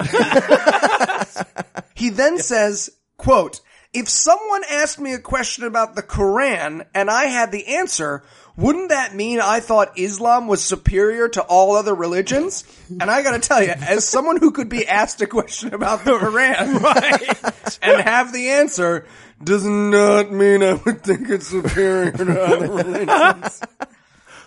[1.96, 3.62] he then says, quote,
[3.94, 8.24] if someone asked me a question about the Quran and I had the answer,
[8.58, 12.64] wouldn't that mean I thought Islam was superior to all other religions?
[12.90, 16.12] And I gotta tell you, as someone who could be asked a question about the
[16.12, 19.06] Quran and have the answer,
[19.44, 23.62] does not mean I would think it's superior to other religions.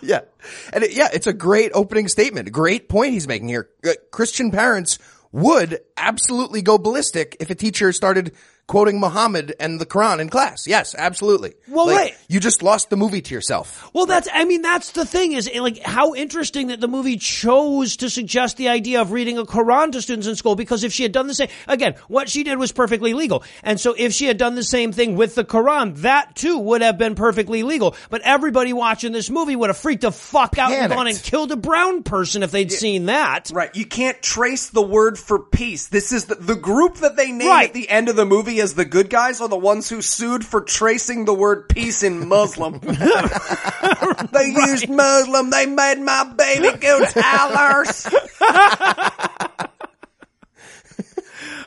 [0.01, 0.21] Yeah.
[0.73, 2.51] And it, yeah, it's a great opening statement.
[2.51, 3.69] Great point he's making here.
[3.85, 4.99] Uh, Christian parents
[5.31, 8.33] would absolutely go ballistic if a teacher started
[8.69, 10.67] quoting Muhammad and the Quran in class.
[10.67, 11.55] Yes, absolutely.
[11.67, 12.17] Well, Like, right.
[12.29, 13.89] You just lost the movie to yourself.
[13.93, 17.97] Well, that's, I mean, that's the thing is like how interesting that the movie chose
[17.97, 21.01] to suggest the idea of reading a Quran to students in school because if she
[21.01, 23.43] had done the same, again, what she did was perfectly legal.
[23.63, 26.83] And so if she had done the same thing with the Quran, that too would
[26.83, 27.95] have been perfectly legal.
[28.11, 31.51] But everybody watching this movie would have freaked the fuck out and gone and killed
[31.51, 33.49] a brown person if they'd seen that.
[33.51, 33.75] Right.
[33.75, 35.87] You can't trace the word for peace.
[35.87, 37.69] This is the, the group that they name Right.
[37.69, 40.45] at the end of the movie as the good guys are the ones who sued
[40.45, 42.79] for tracing the word peace in Muslim.
[44.31, 45.49] they used Muslim.
[45.49, 48.07] They made my baby go Tyler's.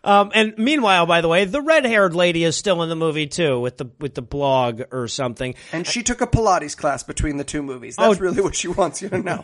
[0.04, 3.60] Um, and meanwhile, by the way, the red-haired lady is still in the movie too
[3.60, 5.54] with the, with the blog or something.
[5.72, 7.94] And she took a Pilates class between the two movies.
[7.94, 8.20] That's Oh.
[8.20, 9.40] really what she wants you to know.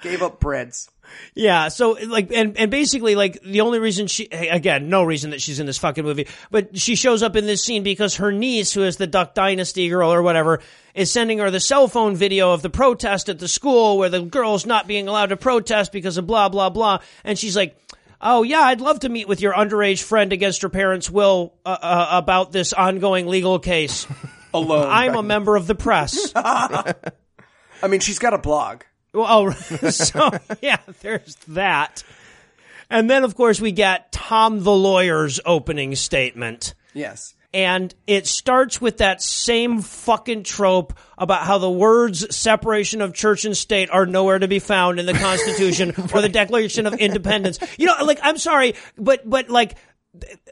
[0.00, 0.88] Gave up breads.
[1.34, 5.42] Yeah, so like, and and basically, like, the only reason she, again, no reason that
[5.42, 8.72] she's in this fucking movie, but she shows up in this scene because her niece,
[8.72, 10.60] who is the Duck Dynasty girl or whatever,
[10.94, 14.22] is sending her the cell phone video of the protest at the school where the
[14.22, 17.76] girl's not being allowed to protest because of blah blah blah, and she's like.
[18.26, 21.76] Oh yeah, I'd love to meet with your underage friend against her parents' will uh,
[21.78, 24.06] uh, about this ongoing legal case.
[24.54, 24.86] Alone.
[24.88, 26.32] I'm a member of the press.
[26.36, 26.94] I
[27.88, 28.82] mean, she's got a blog.
[29.14, 29.50] Well, oh,
[29.90, 32.02] so yeah, there's that.
[32.90, 36.74] And then, of course, we get Tom the lawyer's opening statement.
[36.92, 37.34] Yes.
[37.54, 43.44] And it starts with that same fucking trope about how the words separation of church
[43.44, 47.60] and state are nowhere to be found in the Constitution or the Declaration of Independence.
[47.78, 49.76] You know, like, I'm sorry, but, but like,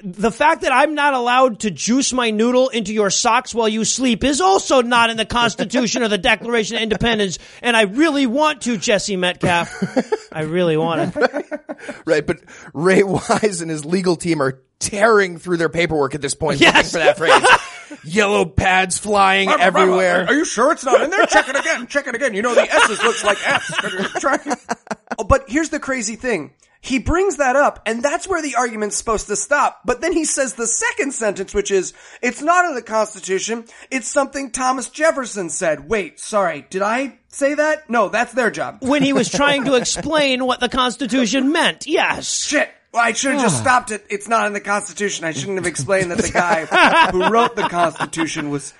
[0.02, 3.84] the fact that I'm not allowed to juice my noodle into your socks while you
[3.84, 7.38] sleep is also not in the Constitution or the Declaration of Independence.
[7.62, 10.28] And I really want to, Jesse Metcalfe.
[10.32, 11.70] I really want to.
[12.04, 12.38] Right, but
[12.74, 16.74] Ray Wise and his legal team are tearing through their paperwork at this point Yes.
[16.74, 18.02] looking for that phrase.
[18.04, 20.26] Yellow pads flying everywhere.
[20.26, 21.24] Are you sure it's not in there?
[21.26, 21.86] Check it again.
[21.86, 22.34] Check it again.
[22.34, 24.66] You know the S's looks like F's.
[25.18, 26.54] Oh, but here's the crazy thing.
[26.84, 29.82] He brings that up, and that's where the argument's supposed to stop.
[29.84, 33.66] But then he says the second sentence, which is, it's not in the Constitution.
[33.88, 35.88] It's something Thomas Jefferson said.
[35.88, 36.66] Wait, sorry.
[36.70, 37.88] Did I say that?
[37.88, 38.78] No, that's their job.
[38.80, 41.86] When he was trying to explain what the Constitution meant.
[41.86, 42.34] Yes.
[42.34, 42.68] Shit.
[42.92, 43.62] Well, I should have just ah.
[43.62, 44.04] stopped it.
[44.10, 45.24] It's not in the Constitution.
[45.24, 46.64] I shouldn't have explained that the guy
[47.12, 48.74] who wrote the Constitution was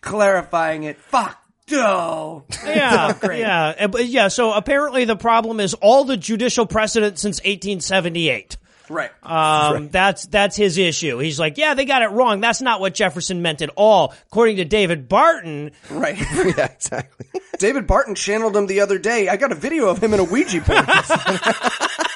[0.00, 0.96] clarifying it.
[0.96, 1.36] Fuck.
[1.70, 2.44] No.
[2.64, 4.28] Yeah, yeah, Uh, yeah.
[4.28, 8.56] So apparently, the problem is all the judicial precedent since 1878.
[8.90, 9.10] Right.
[9.22, 11.18] Um, that's that's his issue.
[11.18, 12.40] He's like, yeah, they got it wrong.
[12.40, 15.72] That's not what Jefferson meant at all, according to David Barton.
[15.90, 16.16] right.
[16.56, 17.26] yeah, exactly.
[17.58, 19.28] David Barton channeled him the other day.
[19.28, 20.86] I got a video of him in a Ouija board.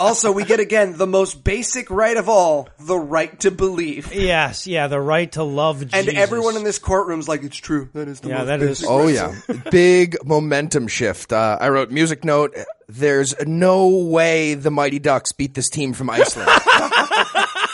[0.00, 4.12] also, we get again the most basic right of all, the right to believe.
[4.14, 6.08] Yes, yeah, the right to love Jesus.
[6.08, 7.88] And everyone in this courtroom's like, it's true.
[7.92, 11.32] That is the Yeah, most that is- basic Oh right." yeah, big momentum shift.
[11.32, 12.56] Uh, I wrote music note.
[12.88, 16.50] There's no way the Mighty Ducks beat this team from Iceland.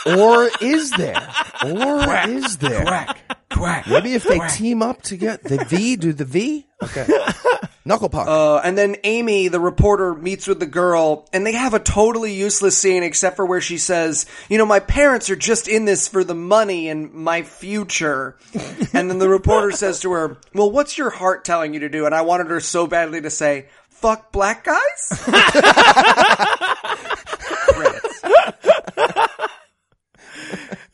[0.07, 1.27] or is there?
[1.65, 2.83] Or is there?
[2.85, 3.17] Quack,
[3.49, 3.87] quack.
[3.87, 6.67] Maybe if they team up to get the V, do the V?
[6.83, 7.07] Okay.
[7.85, 8.27] Knuckle puck.
[8.27, 12.33] Uh, and then Amy, the reporter, meets with the girl, and they have a totally
[12.33, 16.07] useless scene except for where she says, You know, my parents are just in this
[16.07, 18.37] for the money and my future.
[18.93, 22.05] and then the reporter says to her, Well, what's your heart telling you to do?
[22.05, 25.23] And I wanted her so badly to say, Fuck black guys?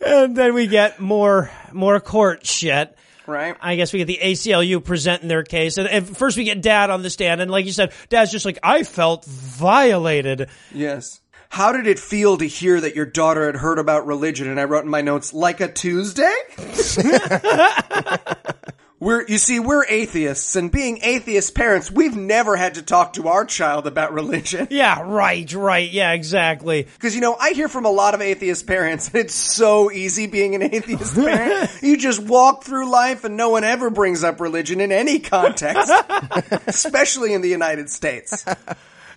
[0.06, 2.96] and then we get more more court shit.
[3.26, 3.56] Right?
[3.62, 6.90] I guess we get the ACLU presenting their case, and, and first we get Dad
[6.90, 10.50] on the stand, and like you said, Dad's just like, I felt violated.
[10.74, 11.22] Yes.
[11.48, 14.50] How did it feel to hear that your daughter had heard about religion?
[14.50, 16.34] And I wrote in my notes, like a Tuesday?
[19.04, 23.28] we're, you see, we're atheists, and being atheist parents, we've never had to talk to
[23.28, 24.68] our child about religion.
[24.74, 26.84] Yeah, right, right, yeah, exactly.
[26.84, 30.26] Because, you know, I hear from a lot of atheist parents, and it's so easy
[30.26, 31.70] being an atheist parent.
[31.82, 35.92] you just walk through life and no one ever brings up religion in any context,
[36.66, 38.46] especially in the United States.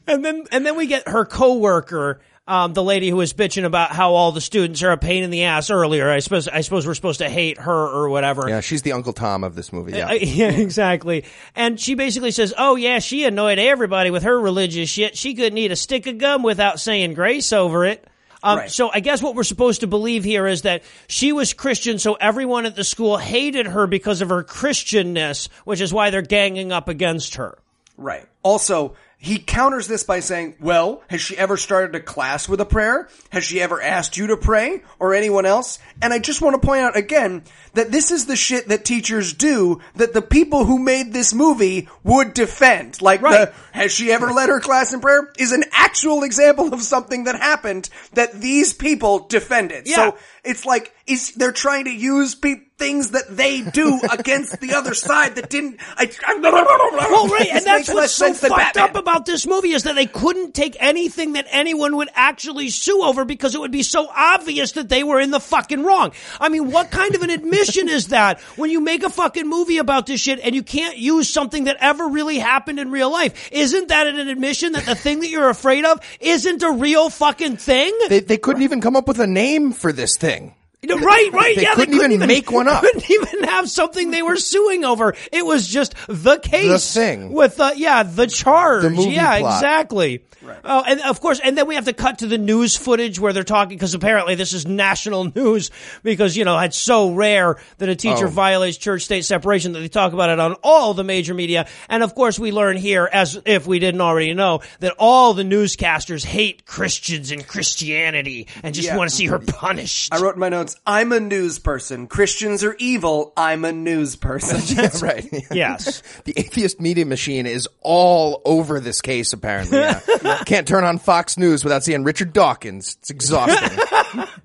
[0.06, 3.90] And then and then we get her coworker, um, the lady who was bitching about
[3.90, 6.08] how all the students are a pain in the ass earlier.
[6.08, 8.48] I suppose I suppose we're supposed to hate her or whatever.
[8.48, 9.92] yeah, she's the Uncle Tom of this movie.
[9.92, 10.08] Yeah.
[10.08, 11.24] Uh, yeah, exactly.
[11.54, 15.16] And she basically says, "Oh yeah, she annoyed everybody with her religious shit.
[15.16, 18.06] She couldn't eat a stick of gum without saying grace over it."
[18.42, 18.70] Um, Right.
[18.70, 22.14] So I guess what we're supposed to believe here is that she was Christian, so
[22.14, 26.70] everyone at the school hated her because of her Christianness, which is why they're ganging
[26.70, 27.58] up against her.
[27.96, 28.26] Right.
[28.42, 32.66] Also, he counters this by saying, well, has she ever started a class with a
[32.66, 33.08] prayer?
[33.30, 35.78] Has she ever asked you to pray or anyone else?
[36.02, 37.42] And I just want to point out again
[37.72, 41.88] that this is the shit that teachers do that the people who made this movie
[42.04, 43.00] would defend.
[43.00, 43.48] Like Right.
[43.48, 47.24] the, has she ever led her class in prayer is an actual example of something
[47.24, 49.88] that happened that these people defended.
[49.88, 49.94] Yeah.
[49.96, 54.74] So it's like, is, they're trying to use pe- things that they do against the
[54.74, 58.84] other side that didn't, I, Well, right, and that's what's so fucked Batman.
[58.84, 63.02] up about this movie is that they couldn't take anything that anyone would actually sue
[63.02, 66.12] over because it would be so obvious that they were in the fucking wrong.
[66.40, 69.78] I mean, what kind of an admission is that when you make a fucking movie
[69.78, 73.48] about this shit and you can't use something that ever really happened in real life?
[73.52, 77.56] Isn't that an admission that the thing that you're afraid of isn't a real fucking
[77.56, 77.96] thing?
[78.08, 80.54] They, they couldn't even come up with a name for this thing.
[80.86, 81.50] No, Right, right.
[81.50, 82.82] Yeah they yeah, couldn't even make one up.
[82.82, 85.14] Couldn't even have something they were suing over.
[85.32, 87.32] It was just the case, The thing.
[87.32, 88.82] with uh, yeah, the charge.
[88.82, 89.54] The movie yeah, plot.
[89.54, 90.24] exactly.
[90.64, 93.32] Oh, and of course, and then we have to cut to the news footage where
[93.32, 95.70] they're talking because apparently this is national news
[96.02, 98.30] because you know it's so rare that a teacher Oh.
[98.30, 101.66] violates church-state separation that they talk about it on all the major media.
[101.88, 105.42] And of course, we learn here, as if we didn't already know, that all the
[105.42, 108.96] newscasters hate Christians and Christianity and just Yeah.
[108.96, 110.12] want to see her punished.
[110.14, 112.06] I wrote in my notes, I'm a news person.
[112.06, 113.32] Christians are evil.
[113.36, 114.60] I'm a news person.
[114.76, 115.26] Yeah, right.
[115.50, 116.02] Yes.
[116.24, 119.78] the atheist media machine is all over this case, apparently.
[119.78, 120.00] Yeah.
[120.44, 122.96] Can't turn on Fox News without seeing Richard Dawkins.
[123.00, 124.24] It's exhausting.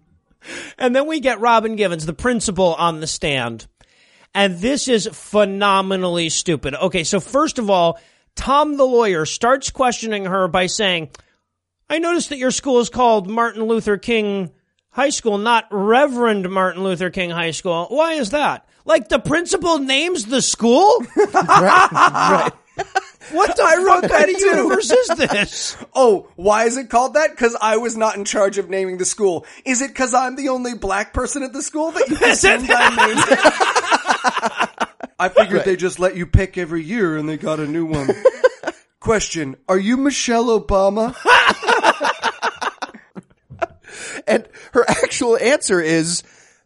[0.78, 3.68] And then we get Robin Givens, the principal, on the stand.
[4.34, 6.74] And this is phenomenally stupid.
[6.74, 8.00] Okay, so first of all,
[8.36, 11.10] Tom the lawyer starts questioning her by saying,
[11.90, 14.52] I noticed that your school is called Martin Luther King
[14.90, 17.88] High School, not Reverend Martin Luther King High School.
[17.90, 18.68] Why is that?
[18.86, 21.06] Like the principal names the school?
[21.34, 22.52] right.
[23.32, 24.46] What the I wrote fuck that kind of too.
[24.46, 25.78] universe is this?
[25.94, 27.36] oh, why is it called that?
[27.38, 29.46] Cause I was not in charge of naming the school.
[29.66, 32.90] Is it cause I'm the only black person at the school that you assumed I
[32.96, 35.10] named it?
[35.20, 38.10] I figured they just let you pick every year and they got a new one.
[39.00, 41.16] Question, are you Michelle Obama?
[44.28, 46.24] And her actual answer is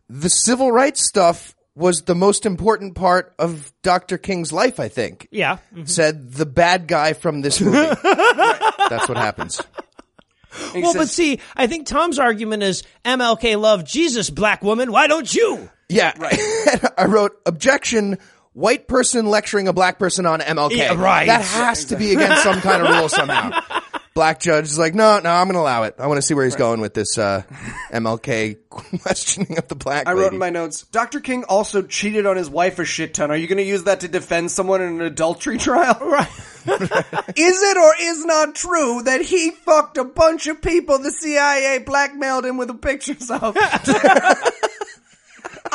[0.10, 4.18] the civil rights stuff was the most important part of Dr.
[4.18, 5.28] King's life, I think.
[5.32, 5.58] Yeah.
[5.74, 5.86] Mm-hmm.
[5.86, 7.78] Said the bad guy from this movie.
[8.04, 9.62] That's what happens.
[10.74, 14.92] He Well, but see, I think Tom's argument is MLK loved Jesus, black woman.
[14.92, 15.70] Why don't you?
[15.90, 16.14] Yeah.
[16.18, 16.40] Right.
[16.98, 18.20] I wrote objection.
[18.54, 20.78] White person lecturing a black person on MLK.
[20.78, 21.28] Yeah, right.
[21.28, 23.52] That has to be against some kind of rule somehow.
[24.16, 25.96] Black judge is like, no, no, I'm going to allow it.
[26.00, 27.44] I want to see where he's going with this uh,
[27.92, 31.20] MLK questioning of the black I wrote in my notes, Dr.
[31.20, 33.30] King also cheated on his wife a shit ton.
[33.30, 35.98] Are you going to use that to defend someone in an adultery trial?
[36.00, 36.30] Right.
[36.66, 41.80] Is it or is not true that he fucked a bunch of people the CIA
[41.80, 43.56] blackmailed him with the pictures of?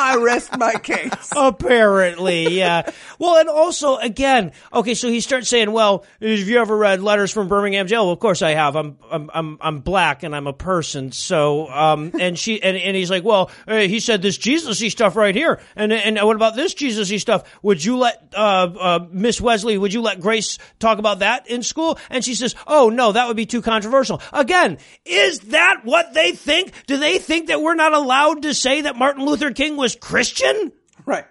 [0.01, 1.11] I rest my case.
[1.35, 2.89] Apparently, yeah.
[3.19, 7.31] Well, and also, again, okay, so he starts saying, well, have you ever read letters
[7.31, 8.05] from Birmingham jail?
[8.05, 8.75] Well, of course I have.
[8.75, 11.11] I'm, I'm, I'm, I'm black and I'm a person.
[11.11, 15.35] So, um, and she, and, and he's like, well, he said this Jesus-y stuff right
[15.35, 15.59] here.
[15.75, 17.43] And, and what about this Jesus-y stuff?
[17.61, 21.63] Would you let, uh, uh, Miss Wesley, would you let Grace talk about that in
[21.63, 21.99] school?
[22.09, 24.21] And she says, oh, no, that would be too controversial.
[24.33, 26.71] Again, is that what they think?
[26.87, 30.71] Do they think that we're not allowed to say that Martin Luther King was Christian?
[31.05, 31.25] Right.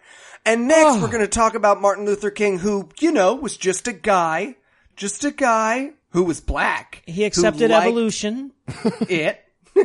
[0.45, 3.87] And next we're going to talk about Martin Luther King who, you know, was just
[3.89, 4.57] a guy,
[4.97, 7.03] just a guy who was black.
[7.07, 8.53] He accepted evolution.
[9.09, 9.41] It.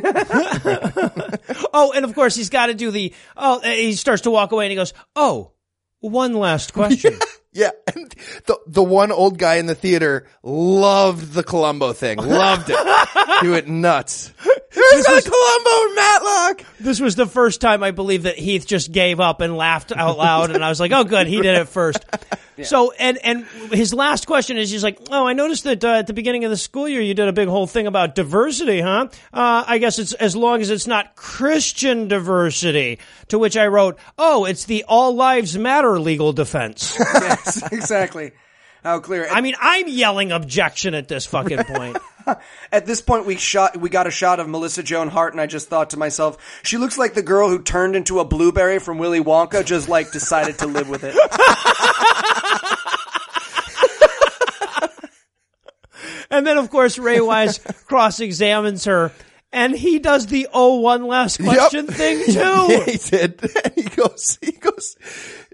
[1.72, 3.12] Oh, and of course he's got to do the.
[3.36, 5.52] Oh, uh, he starts to walk away and he goes, "Oh,
[6.00, 7.18] one last question."
[7.52, 8.14] Yeah, and
[8.44, 12.18] the the one old guy in the theater loved the Columbo thing.
[12.18, 12.78] Loved it.
[13.40, 14.30] he went nuts.
[14.76, 16.64] There's a Columbo Matlock.
[16.78, 20.18] this was the first time I believe that Heath just gave up and laughed out
[20.18, 22.04] loud, and I was like, "Oh, good, he did it first.
[22.62, 26.06] So, and and his last question is, he's like, "Oh, I noticed that uh, at
[26.06, 29.08] the beginning of the school year, you did a big whole thing about diversity, huh?
[29.30, 32.98] Uh, I guess it's as long as it's not Christian diversity."
[33.28, 38.32] To which I wrote, "Oh, it's the All Lives Matter legal defense." Yes, exactly.
[38.82, 39.28] How clear.
[39.30, 41.98] I mean, I'm yelling objection at this fucking point.
[42.72, 45.46] At this point, we shot, we got a shot of Melissa Joan Hart, and I
[45.46, 48.98] just thought to myself, she looks like the girl who turned into a blueberry from
[48.98, 51.14] Willy Wonka, just like decided to live with it.
[56.30, 59.12] And then, of course, Ray Wise cross examines her.
[59.52, 62.32] and he does the oh one last question thing too.
[62.68, 63.40] yeah, he did.
[63.74, 64.96] he goes, he goes,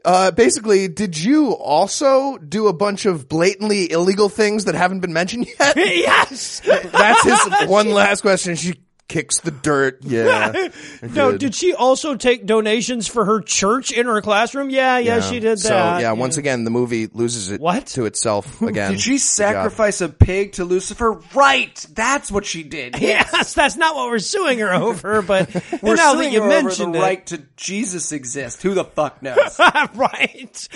[0.05, 5.13] uh, basically, did you also do a bunch of blatantly illegal things that haven't been
[5.13, 5.77] mentioned yet?
[5.77, 6.61] yes.
[6.61, 8.57] That's his one last question.
[8.57, 8.75] She
[9.13, 9.99] kicks the dirt.
[10.13, 10.69] Yeah.
[11.03, 14.69] No, did she also take donations for her church in her classroom?
[14.71, 15.61] Yeah, yeah, she did that.
[15.61, 17.87] So yeah, once again, the movie loses it What?
[17.89, 18.93] to itself again.
[18.93, 21.13] Did she sacrifice a pig to Lucifer?
[21.35, 21.75] Right.
[21.95, 23.01] That's what she did.
[23.01, 25.53] Yes, that's not what we're suing her over, but
[25.83, 28.63] We're now that suing you her over mentioned the it, right to Jesus exist.
[28.63, 29.59] Who the fuck knows?
[29.95, 30.69] right?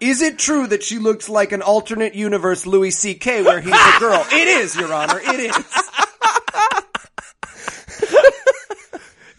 [0.00, 3.42] is it true that she looks like an alternate universe Louis C.K.
[3.42, 4.24] where he's a girl?
[4.32, 5.20] It is, Your Honor.
[5.20, 5.64] It is.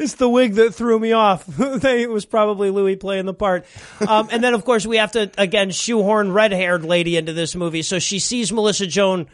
[0.03, 1.47] It's the wig that threw me off.
[1.59, 3.65] It was probably Louis playing the part.
[4.05, 7.81] Um, and then, of course, we have to again shoehorn red-haired lady into this movie.
[7.83, 9.27] So she sees Melissa Joan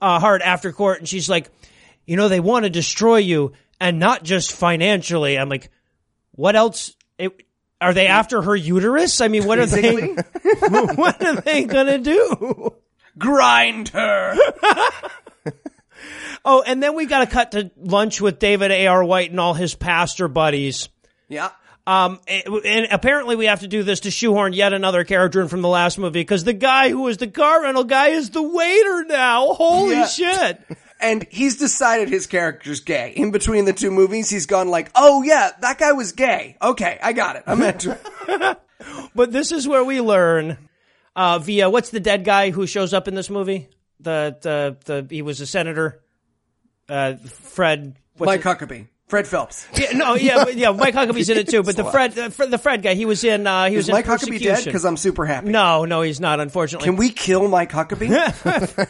[0.00, 1.48] uh, Hart after court, and she's like,
[2.06, 5.70] "You know, they want to destroy you, and not just financially." I'm like,
[6.32, 6.96] "What else?
[7.18, 7.32] It,
[7.80, 9.20] are they after her uterus?
[9.20, 10.06] I mean, what are they?
[10.60, 12.74] what are they gonna do?"
[13.18, 14.36] Grind her.
[16.44, 19.04] Oh, and then we got to cut to lunch with David A.R.
[19.04, 20.88] White and all his pastor buddies.
[21.28, 21.50] Yeah.
[21.88, 25.62] Um, and apparently we have to do this to shoehorn yet another character in from
[25.62, 29.04] the last movie because the guy who was the car rental guy is the waiter
[29.04, 29.52] now.
[29.54, 30.06] Holy Yeah.
[30.06, 30.60] shit.
[30.98, 33.12] And he's decided his character's gay.
[33.14, 36.56] In between the two movies, he's gone like, oh yeah, that guy was gay.
[36.62, 37.42] Okay, I got it.
[37.46, 37.98] I'm into
[38.28, 38.58] it.
[39.14, 40.56] But this is where we learn,
[41.14, 43.68] uh, via, what's the dead guy who shows up in this movie?
[44.00, 46.02] The, the, the, he was a senator.
[46.88, 47.96] Uh, Fred.
[48.16, 48.86] what's Mike it- Huckabee.
[49.08, 49.68] Fred Phelps.
[49.76, 50.70] Yeah, no, yeah, yeah.
[50.70, 53.22] Mike Huckabee's in it too, but the Fred, the Fred, the Fred guy, he was
[53.22, 53.46] in.
[53.46, 54.64] Uh, he was Is in Mike Huckabee dead?
[54.64, 55.48] Because I'm super happy.
[55.48, 56.40] No, no, he's not.
[56.40, 58.08] Unfortunately, Can we kill Mike Huckabee?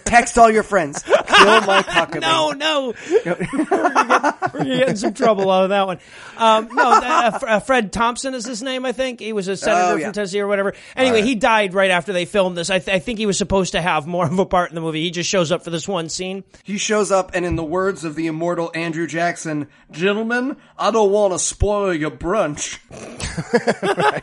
[0.05, 1.03] Text all your friends.
[1.03, 2.23] Kill Mike Huckabee.
[2.23, 2.95] No, no.
[3.11, 5.99] we're, gonna we're gonna get in some trouble out of that one.
[6.39, 9.21] Um, no, uh, F- uh, Fred Thompson is his name, I think.
[9.21, 10.05] He was a senator Oh, yeah.
[10.07, 10.73] from Tennessee or whatever.
[10.97, 12.71] Anyway, he died right after they filmed this.
[12.71, 14.81] I, th- I think he was supposed to have more of a part in the
[14.81, 15.03] movie.
[15.03, 16.43] He just shows up for this one scene.
[16.65, 19.69] He shows up, and in the words of the immortal Andrew Jackson,
[20.07, 22.79] gentlemen, I don't want to spoil your brunch.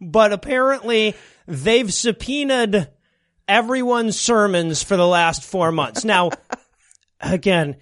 [0.00, 1.14] But apparently,
[1.46, 2.88] they've subpoenaed
[3.46, 6.04] everyone's sermons for the last four months.
[6.04, 6.30] Now,
[7.20, 7.76] again,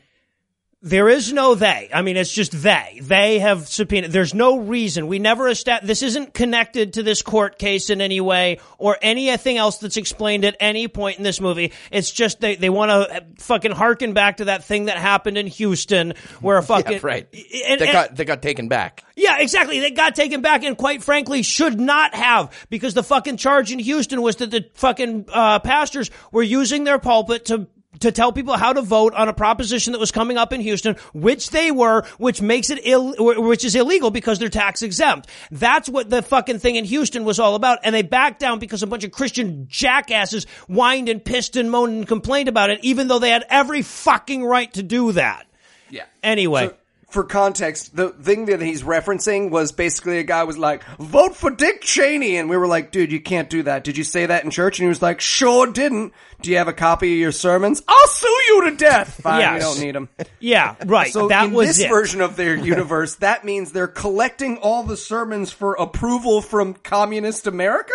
[0.80, 1.90] there is no they.
[1.92, 3.00] I mean, it's just they.
[3.02, 4.12] They have subpoenaed.
[4.12, 5.08] There's no reason.
[5.08, 5.88] We never established.
[5.88, 10.44] This isn't connected to this court case in any way or anything else that's explained
[10.44, 11.72] at any point in this movie.
[11.90, 15.48] It's just they, they want to fucking harken back to that thing that happened in
[15.48, 16.92] Houston where a fucking.
[16.92, 17.28] Yeah, right.
[17.32, 19.02] And- They and- got they got taken back.
[19.16, 19.80] yeah, exactly.
[19.80, 23.80] They got taken back and quite frankly should not have because the fucking charge in
[23.80, 27.66] Houston was that the fucking uh, pastors were using their pulpit to
[28.00, 30.96] to tell people how to vote on a proposition that was coming up in Houston,
[31.12, 35.28] which they were, which makes it ill, which is illegal because they're tax exempt.
[35.50, 37.78] That's what the fucking thing in Houston was all about.
[37.82, 41.96] And they backed down because a bunch of Christian jackasses whined and pissed and moaned
[41.96, 45.46] and complained about it, even though they had every fucking right to do that.
[45.90, 46.04] Yeah.
[46.22, 46.68] Anyway.
[46.68, 46.74] So,
[47.10, 51.50] for context, the thing that he's referencing was basically a guy was like, vote for
[51.50, 52.36] Dick Cheney.
[52.36, 53.82] And we were like, dude, you can't do that.
[53.84, 54.78] Did you say that in church?
[54.78, 56.12] And he was like, sure didn't.
[56.42, 57.82] Do you have a copy of your sermons?
[57.88, 59.20] I'll sue you to death.
[59.22, 59.54] Fine, Yes.
[59.54, 60.08] we don't need them.
[60.38, 61.10] yeah, right.
[61.12, 61.88] So that in was this it.
[61.88, 67.46] version of their universe, that means they're collecting all the sermons for approval from communist
[67.46, 67.94] America?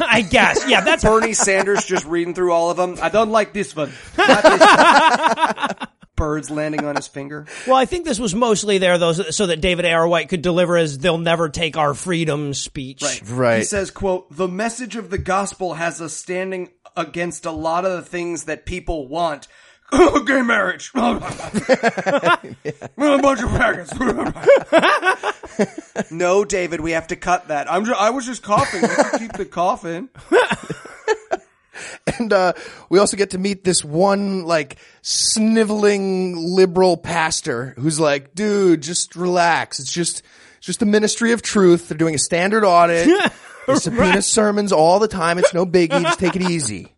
[0.00, 0.68] I guess.
[0.68, 2.96] Yeah, that's Bernie Sanders just reading through all of them.
[3.00, 3.92] I don't like this one.
[4.18, 5.63] Not this one.
[6.24, 7.44] Birds landing on his finger.
[7.66, 9.92] Well, I think this was mostly there though, so so that David A.
[9.92, 10.24] R.
[10.24, 13.02] Could deliver his "They'll never take our freedom" speech.
[13.02, 13.22] Right.
[13.28, 13.58] Right.
[13.58, 17.92] He says, quote, the message of the gospel has us standing against a lot of
[17.92, 19.48] the things that people want.
[19.92, 20.90] Oh, gay marriage.
[20.94, 21.20] a bunch
[22.96, 23.92] of faggots.
[26.10, 27.70] no, David, we have to cut that.
[27.70, 28.80] I'm just, I was just coughing.
[28.82, 30.08] We can keep the coughing.
[32.18, 32.52] And uh,
[32.88, 39.16] we also get to meet this one like sniveling liberal pastor who's like, "Dude, just
[39.16, 39.80] relax.
[39.80, 40.22] It's just
[40.58, 41.88] it's just the ministry of truth.
[41.88, 43.08] They're doing a standard audit.
[43.66, 45.38] They subpoena sermons all the time.
[45.38, 46.02] It's no biggie.
[46.02, 46.94] Just take it easy.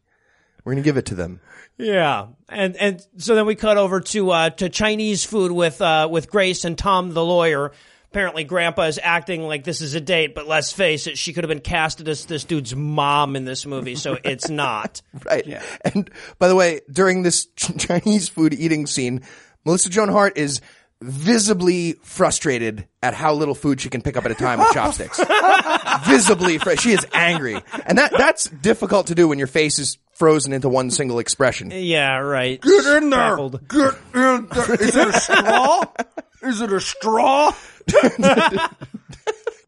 [0.64, 1.40] We're gonna give it to them."
[1.78, 6.08] Yeah, and and so then we cut over to uh, to Chinese food with uh,
[6.10, 7.70] with Grace and Tom the lawyer.
[8.16, 11.44] Apparently, Grandpa is acting like this is a date, but let's face it, she could
[11.44, 15.02] have been casted as this dude's mom in this movie, so it's not.
[15.26, 15.60] Right.
[15.84, 19.20] And by the way, during this Ch- Chinese food eating scene,
[19.66, 20.62] Melissa Joan Hart is
[21.02, 25.20] visibly frustrated at how little food she can pick up at a time with chopsticks.
[26.06, 29.98] visibly, fr- she is angry, and that that's difficult to do when your face is
[30.14, 31.70] frozen into one single expression.
[31.70, 32.58] Yeah, right.
[32.62, 33.36] Get in there.
[33.36, 33.68] Spackled.
[33.68, 34.48] Get in
[34.80, 35.84] Is it a straw?
[36.42, 37.52] Is it a straw?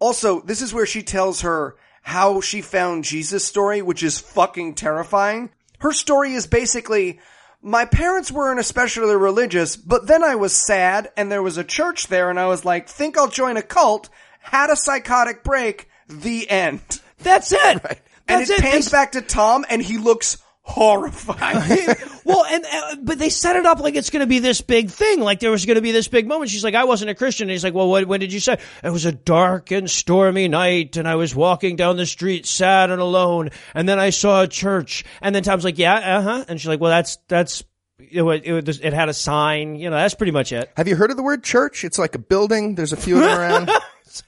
[0.01, 4.75] also, this is where she tells her how she found Jesus story, which is fucking
[4.75, 5.51] terrifying.
[5.81, 7.21] Her story is basically,
[7.63, 12.07] my parents weren't especially religious, but then I was sad and there was a church
[12.09, 14.09] there and I was like, think I'll join a cult,
[14.41, 16.81] had a psychotic break, the end.
[17.19, 17.61] That's it.
[17.61, 18.63] And That's it, it.
[18.63, 20.39] pans They- back to Tom and he looks
[20.69, 21.97] horrified.
[22.25, 24.91] well, and uh, but they set it up like it's going to be this big
[24.91, 26.51] thing, like there was going to be this big moment.
[26.51, 28.59] She's like, "I wasn't a Christian." And he's like, "Well, what, when did you say?"
[28.85, 32.91] It was a dark and stormy night, and I was walking down the street, sad
[32.91, 35.05] and alone, and then I saw a church.
[35.23, 37.65] And then Tom's like, "Yeah, uh huh," and she's like, "Well, that's that's."
[38.01, 39.97] It, it, it had a sign, you know.
[39.97, 40.71] That's pretty much it.
[40.77, 41.83] Have you heard of the word church?
[41.83, 42.77] It's like a building.
[42.77, 43.71] There's a few of them around.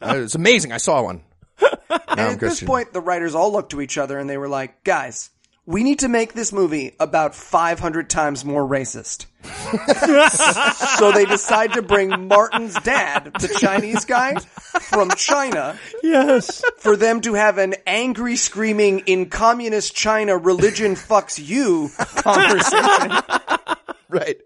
[0.03, 0.73] Uh, it's amazing.
[0.73, 1.23] I saw one.
[1.91, 4.37] Now I'm And at this point, the writers all looked to each other and they
[4.37, 5.31] were like, guys,
[5.71, 9.27] we need to make this movie about 500 times more racist.
[10.99, 16.61] so they decide to bring Martin's dad, the Chinese guy from China, Yes.
[16.79, 23.23] for them to have an angry screaming in communist China religion fucks you conversation.
[24.09, 24.39] Right.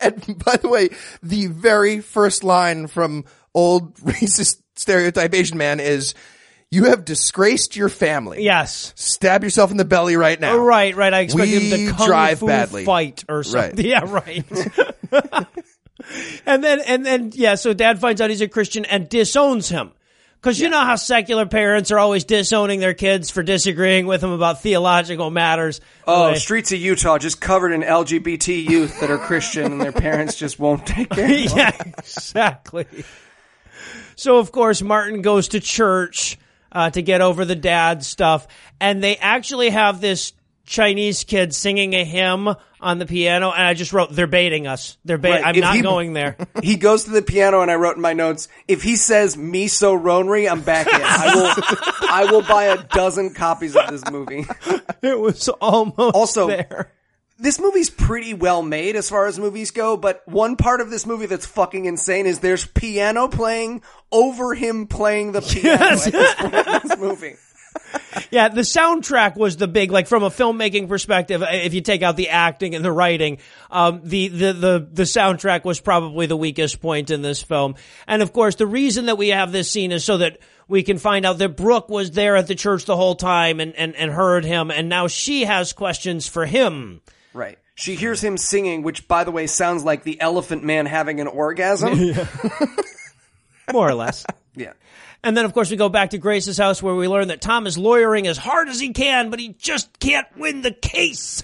[0.00, 0.88] And by the way,
[1.22, 6.14] the very first line from old racist stereotype Asian man is,
[6.70, 8.44] you have disgraced your family.
[8.44, 8.92] Yes.
[8.96, 10.52] Stab yourself in the belly right now.
[10.52, 11.12] Oh, right, right.
[11.12, 12.84] I expect him to kung drive fu badly.
[12.84, 13.76] fight or something.
[13.76, 13.84] Right.
[13.84, 14.44] Yeah, right.
[16.46, 17.56] and then, and then, yeah.
[17.56, 19.92] So dad finds out he's a Christian and disowns him.
[20.42, 24.30] Cause you know how secular parents are always disowning their kids for disagreeing with them
[24.30, 25.82] about theological matters.
[26.06, 29.92] Oh, Like- streets of Utah just covered in LGBT youth that are Christian and their
[29.92, 31.58] parents just won't take care of them.
[31.58, 32.86] yeah, exactly.
[34.16, 36.38] So of course Martin goes to church
[36.72, 38.46] uh, to get over the dad stuff,
[38.80, 40.32] and they actually have this
[40.66, 42.48] Chinese kid singing a hymn
[42.80, 44.96] on the piano, and I just wrote, "They're baiting us.
[45.04, 45.30] They're bait.
[45.32, 47.96] Right, I'm if not he- going there." He goes to the piano and I wrote
[47.96, 50.92] in my notes, if he says me so Ronry, I'm back in.
[51.02, 51.54] I will,
[52.10, 54.46] I will buy a dozen copies of this movie.
[55.02, 56.92] it was almost Also- there.
[57.40, 61.06] This movie's pretty well made as far as movies go, but one part of this
[61.06, 66.06] movie that's fucking insane is there's piano playing over him playing the piano Yes.
[66.06, 67.34] at this point in this movie.
[68.32, 71.42] Yeah, the soundtrack was the big, like from a filmmaking perspective.
[71.46, 73.38] If you take out the acting and the writing,
[73.70, 77.76] um, the, the the the soundtrack was probably the weakest point in this film.
[78.06, 80.38] And of course, the reason that we have this scene is so that
[80.68, 83.74] we can find out that Brooke was there at the church the whole time and
[83.74, 87.00] and, and heard him, and now she has questions for him.
[87.32, 87.58] Right.
[87.74, 91.26] She hears him singing, which by the way sounds like the elephant man having an
[91.26, 91.98] orgasm.
[93.72, 94.26] More or less.
[94.54, 94.72] yeah.
[95.22, 97.66] And then, of course, we go back to Grace's house where we learn that Tom
[97.66, 101.42] is lawyering as hard as he can, but he just can't win the case.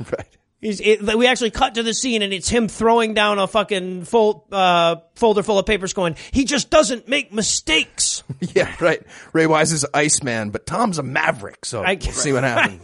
[0.00, 0.26] Right.
[0.62, 4.04] He's, it, we actually cut to the scene and it's him throwing down a fucking
[4.04, 8.22] full, uh, folder full of papers going, he just doesn't make mistakes.
[8.54, 9.02] Yeah, right.
[9.32, 12.82] Ray Wise is an Iceman, but Tom's a maverick, so I we'll see what happens.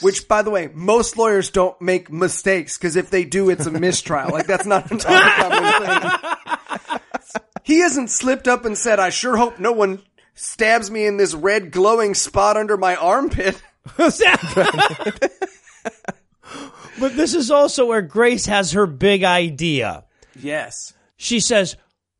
[0.00, 3.70] Which, by the way, most lawyers don't make mistakes because if they do, it's a
[3.70, 4.30] mistrial.
[4.30, 7.00] like that's not an uncommon thing.
[7.62, 10.00] He hasn't slipped up and said, "I sure hope no one
[10.34, 13.60] stabs me in this red glowing spot under my armpit."
[16.98, 20.04] But this is also where Grace has her big idea.
[20.40, 20.94] Yes.
[21.16, 21.76] She says,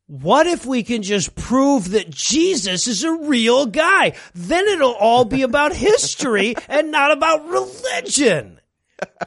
[0.07, 4.13] what if we can just prove that Jesus is a real guy?
[4.33, 8.56] Then it'll all be about history and not about religion.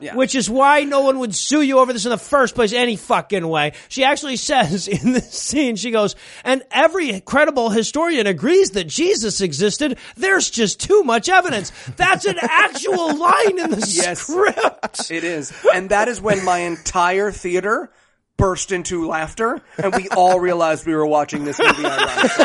[0.00, 0.14] Yeah.
[0.16, 2.96] Which is why no one would sue you over this in the first place any
[2.96, 3.72] fucking way.
[3.88, 9.40] She actually says in this scene, she goes, and every credible historian agrees that Jesus
[9.40, 9.98] existed.
[10.16, 11.70] There's just too much evidence.
[11.96, 14.20] That's an actual line in the Yes.
[14.22, 15.10] script.
[15.10, 15.52] It is.
[15.74, 17.90] And that is when my entire theater
[18.36, 22.44] burst into laughter and we all realized we were watching this movie ironically.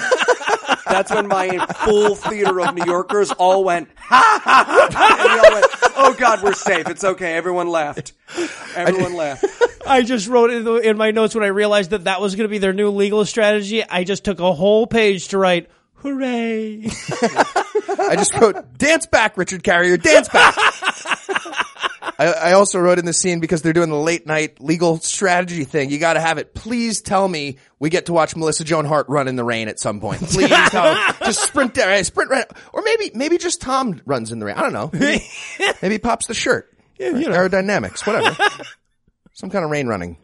[0.96, 5.40] That's when my full theater of New Yorkers all went, ha ha ha, and we
[5.40, 5.66] all went,
[5.98, 6.88] oh god, we're safe.
[6.88, 7.36] It's okay.
[7.36, 8.14] Everyone laughed.
[8.76, 9.46] Everyone laughed.
[9.86, 12.46] I just wrote in, the, in my notes when I realized that that was going
[12.46, 13.84] to be their new legal strategy.
[13.84, 16.86] I just took a whole page to write, hooray.
[16.86, 20.56] I just wrote, dance back, Richard Carrier, dance back.
[22.18, 25.64] I, I also wrote in the scene because they're doing the late night legal strategy
[25.64, 25.90] thing.
[25.90, 26.54] You got to have it.
[26.54, 29.80] Please tell me we get to watch Melissa Joan Hart run in the rain at
[29.80, 30.22] some point.
[30.22, 31.00] Please tell me.
[31.26, 34.56] Just sprint there, right, sprint right, or maybe maybe just Tom runs in the rain.
[34.56, 34.90] I don't know.
[35.06, 35.24] Maybe,
[35.82, 36.72] maybe pops the shirt.
[36.98, 37.30] you know.
[37.30, 38.36] Aerodynamics, whatever.
[39.34, 40.18] some kind of rain running.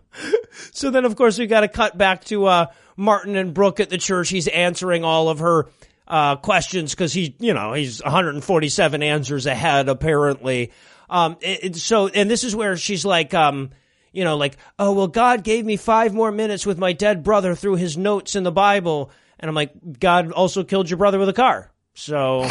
[0.72, 2.66] So then, of course, we got to cut back to uh,
[2.96, 4.30] Martin and Brooke at the church.
[4.30, 5.70] He's answering all of her
[6.08, 10.72] uh, questions because he, you know, he's 147 answers ahead apparently.
[11.12, 13.70] Um, it, it- so, and this is where she's like, um,
[14.14, 17.54] you know, like, oh, well, God gave me five more minutes with my dead brother
[17.54, 19.12] through his notes in the Bible.
[19.40, 21.72] And I'm like, God also killed your brother with a car.
[21.94, 22.44] So,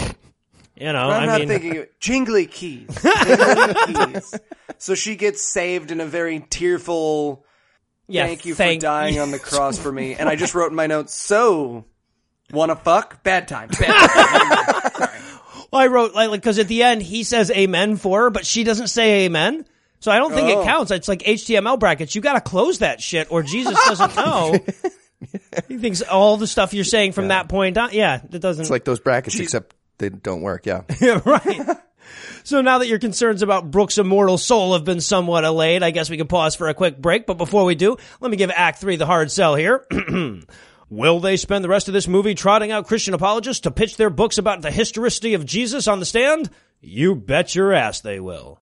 [0.77, 2.89] you know, I'm I not mean, thinking of jingly keys.
[3.03, 3.75] Jingly
[4.15, 4.35] keys.
[4.79, 7.45] So she gets saved in a very tearful.
[8.09, 10.15] yeah, thank you thank- for dying on the cross for me.
[10.15, 11.15] And I just wrote in my notes.
[11.15, 11.85] So,
[12.53, 13.23] wanna fuck?
[13.23, 13.69] Bad time.
[13.69, 15.09] Bad time.
[15.73, 18.65] Well, I wrote like because at the end he says amen for her, but she
[18.65, 19.65] doesn't say amen.
[20.01, 20.61] So I don't think Oh.
[20.61, 20.91] it counts.
[20.91, 22.15] It's like HTML brackets.
[22.15, 24.59] You got to close that shit, or Jesus doesn't know.
[25.69, 27.91] he thinks all the stuff you're saying from that point on.
[27.93, 28.63] Yeah, it doesn't.
[28.63, 30.65] It's like those brackets, except they don't work.
[30.67, 30.83] Yeah.
[31.01, 31.77] Yeah, right.
[32.43, 36.09] So now that your concerns about Brooke's immortal soul have been somewhat allayed, I guess
[36.09, 37.27] we can pause for a quick break.
[37.27, 39.87] But before we do, let me give Act 3 the hard sell here.
[40.91, 44.11] Will they spend the rest of this movie trotting out Christian apologists to pitch their
[44.11, 46.51] books about the historicity of Jesus on the stand?
[46.81, 48.61] You bet your ass they will.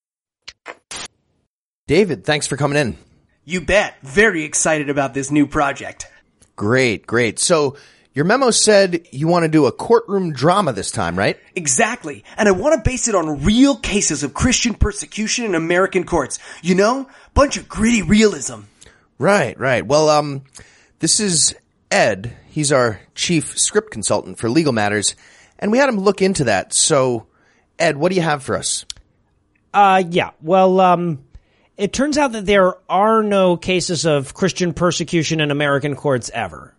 [1.86, 2.98] David, thanks for coming in.
[3.46, 3.94] you bet.
[4.02, 6.06] Very excited about this new project.
[6.54, 7.38] Great, great.
[7.38, 7.76] So
[8.12, 11.38] your memo said you want to do a courtroom drama this time, right?
[11.54, 12.24] Exactly.
[12.36, 16.38] And I want to base it on real cases of Christian persecution in American courts.
[16.60, 17.08] You know?
[17.32, 18.62] Bunch of gritty realism.
[19.18, 19.86] Right, right.
[19.86, 20.42] Well, um,
[20.98, 21.54] this is
[21.90, 22.36] Ed.
[22.48, 25.14] He's our chief script consultant for legal matters,
[25.58, 26.72] and we had him look into that.
[26.72, 27.26] So,
[27.78, 28.84] Ed, what do you have for us?
[29.72, 30.30] Uh, yeah.
[30.40, 31.24] Well, um,
[31.76, 36.74] it turns out that there are no cases of Christian persecution in American courts ever.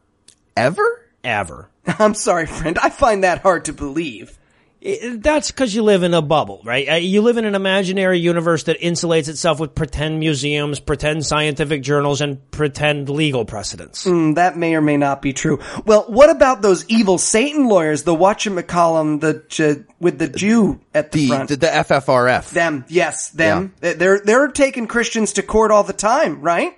[0.58, 1.06] Ever?
[1.24, 1.70] Ever.
[1.86, 2.78] I'm sorry, friend.
[2.80, 4.39] I find that hard to believe.
[4.82, 6.88] It- That's because you live in a bubble, right?
[6.90, 11.82] Uh, You live in an imaginary universe that insulates itself with pretend museums, pretend scientific
[11.84, 14.06] journals, and pretend legal precedents.
[14.06, 15.60] Mm, That may or may not be true.
[15.86, 21.12] Well, what about those evil Satan lawyers, the whatchamacallum, the J- with the Jew at
[21.12, 21.50] the, The front?
[21.50, 22.52] the, the FFRF.
[22.52, 23.74] them, yes, them.
[23.82, 26.72] They're they're taking Christians to court all the time, right?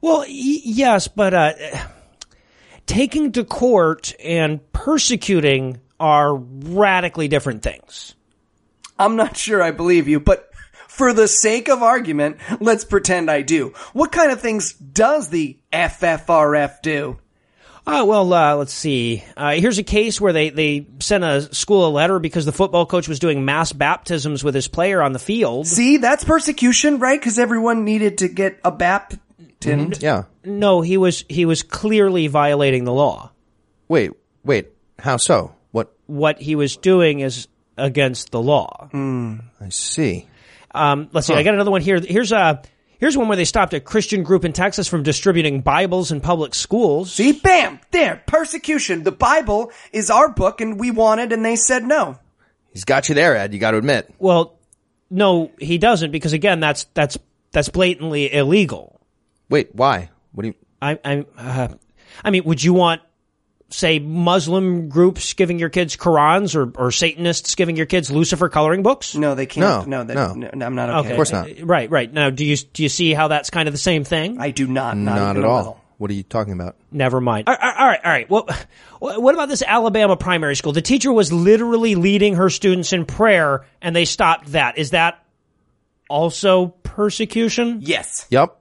[0.00, 1.52] Well, y- yes, but uh,
[2.86, 8.14] taking to court and persecuting are radically different things.
[8.98, 10.50] I'm not sure I believe you, but
[10.88, 13.74] for the sake of argument, let's pretend I do.
[13.92, 17.18] What kind of things does the FFRF do?
[17.86, 19.22] Uh, well, uh, let's see.
[19.36, 22.86] Uh, here's a case where they, they sent a school a letter because the football
[22.86, 25.66] coach was doing mass baptisms with his player on the field.
[25.66, 27.20] See, that's persecution, right?
[27.20, 29.92] Because everyone needed to get a baptism.
[30.00, 30.24] Yeah.
[30.44, 33.32] No, he was he was clearly violating the law.
[33.88, 34.12] Wait,
[34.44, 34.68] wait.
[34.98, 35.54] How so?
[35.74, 35.92] What?
[36.06, 38.88] What he was doing is against the law.
[38.94, 40.28] I see.
[40.72, 41.34] Um, let's see.
[41.34, 41.98] I got another one here.
[41.98, 42.62] Here's a
[42.98, 46.54] here's one where they stopped a Christian group in Texas from distributing Bibles in public
[46.54, 47.12] schools.
[47.12, 49.02] See, bam, there, persecution.
[49.02, 52.20] The Bible is our book, and we wanted, and they said no.
[52.72, 53.52] He's got you there, Ed.
[53.52, 54.14] You got to admit.
[54.20, 54.56] Well,
[55.10, 57.18] no, he doesn't because again, that's that's
[57.50, 59.00] that's blatantly illegal.
[59.48, 60.10] Wait, why?
[60.30, 60.54] What do you?
[60.80, 61.68] I I uh,
[62.24, 63.02] I mean, would you want
[63.70, 68.82] say Muslim groups giving your kids Qurans or or Satanists giving your kids Lucifer coloring
[68.82, 69.14] books?
[69.14, 69.88] No, they can't.
[69.88, 70.50] No, No, that, no.
[70.54, 70.66] no.
[70.66, 71.10] I'm not okay.
[71.10, 71.48] Of course not.
[71.62, 72.12] Right, right.
[72.12, 74.40] Now, do you do you see how that's kind of the same thing?
[74.40, 74.96] I do not.
[74.96, 75.56] Not, Not at all.
[75.58, 75.80] little.
[75.96, 76.76] What are you talking about?
[76.90, 77.48] Never mind.
[77.48, 78.28] All right, all right, all right.
[78.28, 78.48] Well,
[78.98, 80.72] what about this Alabama primary school?
[80.72, 84.76] The teacher was literally leading her students in prayer, and they stopped that.
[84.76, 85.24] Is that
[86.10, 87.78] also persecution?
[87.82, 88.26] Yes.
[88.30, 88.60] Yep.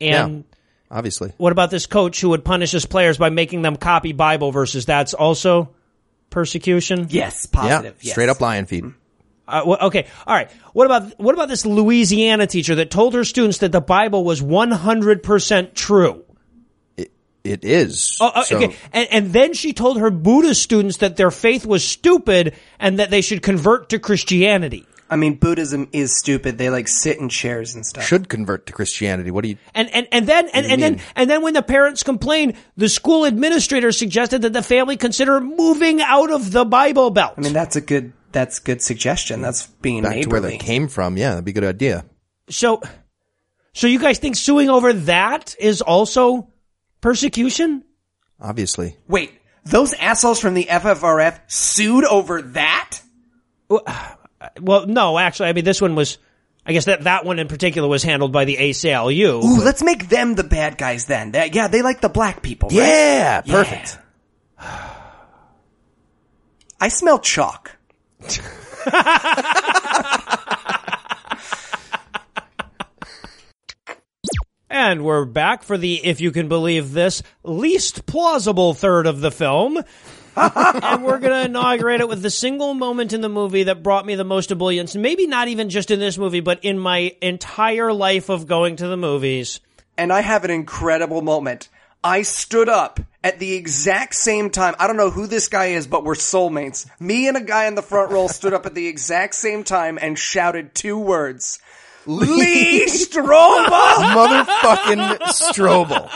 [0.00, 0.44] And
[0.90, 1.32] Obviously.
[1.36, 4.86] what about this coach who would punish his players by making them copy Bible verses?
[4.86, 5.70] That's also
[6.30, 7.06] persecution.
[7.10, 7.46] Yes.
[7.52, 7.60] Yeah.
[7.60, 7.96] Positive.
[8.00, 8.12] yes.
[8.12, 8.84] Straight up lion feed.
[9.46, 10.50] Uh, wh- okay, all right.
[10.74, 14.42] What about what about this Louisiana teacher that told her students that the Bible was
[14.42, 16.24] one hundred percent true?
[17.44, 18.18] It is.
[18.20, 18.76] Oh, uh, So- okay.
[18.92, 23.10] And, and then she told her Buddhist students that their faith was stupid and that
[23.10, 24.86] they should convert to Christianity.
[25.10, 26.58] I mean, Buddhism is stupid.
[26.58, 28.04] They like sit in chairs and stuff.
[28.04, 29.30] Should convert to Christianity.
[29.30, 29.56] What do you?
[29.74, 33.24] And and, and then and, and then and then when the parents complained, the school
[33.24, 37.34] administrator suggested that the family consider moving out of the Bible Belt.
[37.36, 38.12] I mean, that's a good.
[38.30, 39.40] That's good suggestion.
[39.40, 41.16] That's being Back to where they came from.
[41.16, 42.04] Yeah, that'd be a good idea.
[42.50, 42.82] so
[43.72, 46.48] so you guys think suing over that is also
[47.00, 47.84] persecution?
[48.40, 48.96] Obviously.
[49.06, 49.32] Wait,
[49.64, 52.98] those assholes from the FFRF sued over that?
[54.60, 56.18] Well, no, actually, I mean this one was.
[56.66, 59.42] I guess that that one in particular was handled by the ACLU.
[59.42, 61.32] Ooh, let's make them the bad guys then.
[61.32, 62.68] That, yeah, they like the black people.
[62.68, 62.76] Right?
[62.76, 63.40] Yeah.
[63.40, 63.98] Perfect.
[66.80, 67.74] I smell chalk.
[74.70, 79.30] And we're back for the, if you can believe this, least plausible third of the
[79.30, 79.82] film.
[80.38, 84.06] And we're going to inaugurate it with the single moment in the movie that brought
[84.06, 84.94] me the most ebullience.
[84.98, 88.86] Maybe not even just in this movie, but in my entire life of going to
[88.88, 89.60] the movies.
[89.96, 91.68] and I have an incredible moment.
[92.04, 94.76] I stood up at the exact same time.
[94.78, 96.86] I don't know who this guy is, but we're soulmates.
[97.00, 99.98] Me and a guy in the front row stood up at the exact same time
[100.00, 101.58] and shouted two words.
[102.06, 103.66] Lee Strobel!
[104.14, 106.08] Motherfucking Strobel.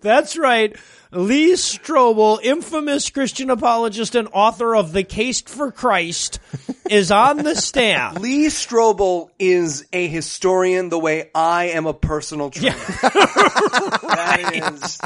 [0.00, 0.76] That's right.
[1.12, 6.38] Lee Strobel, infamous Christian apologist and author of The Case for Christ,
[6.90, 8.20] is on the stand.
[8.20, 12.76] Lee Strobel is a historian the way I am a personal trainer.
[13.02, 15.00] that is.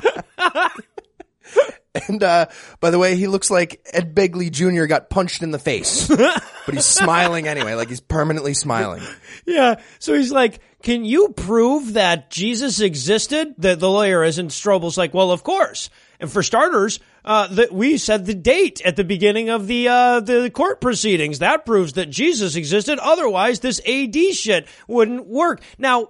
[2.09, 2.47] And uh,
[2.81, 4.87] by the way, he looks like Ed Begley Jr.
[4.87, 6.43] got punched in the face, but
[6.73, 9.03] he's smiling anyway, like he's permanently smiling.
[9.47, 9.77] Yeah.
[10.01, 13.55] So he's like, can you prove that Jesus existed?
[13.59, 15.89] The, the lawyer is, and Strobel's like, well, of course.
[16.19, 20.21] And for starters, uh, that we said the date at the beginning of the, uh,
[20.21, 21.39] the court proceedings.
[21.39, 22.99] That proves that Jesus existed.
[22.99, 25.63] Otherwise, this AD shit wouldn't work.
[25.79, 26.09] Now,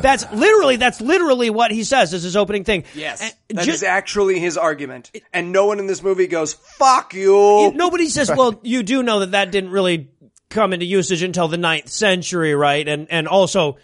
[0.00, 2.84] that's literally, that's literally what he says as his opening thing.
[2.94, 3.34] Yes.
[3.48, 5.10] And That ju- is actually his argument.
[5.32, 7.72] And no one in this movie goes, fuck you.
[7.74, 10.10] Nobody says, well, you do know that that didn't really
[10.48, 12.86] come into usage until the ninth century, right?
[12.86, 13.76] And, and also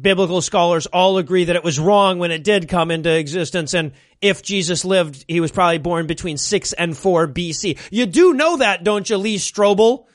[0.00, 3.74] biblical scholars all agree that it was wrong when it did come into existence.
[3.74, 7.78] And if Jesus lived, he was probably born between six and four BC.
[7.90, 10.06] You do know that, don't you, Lee Strobel?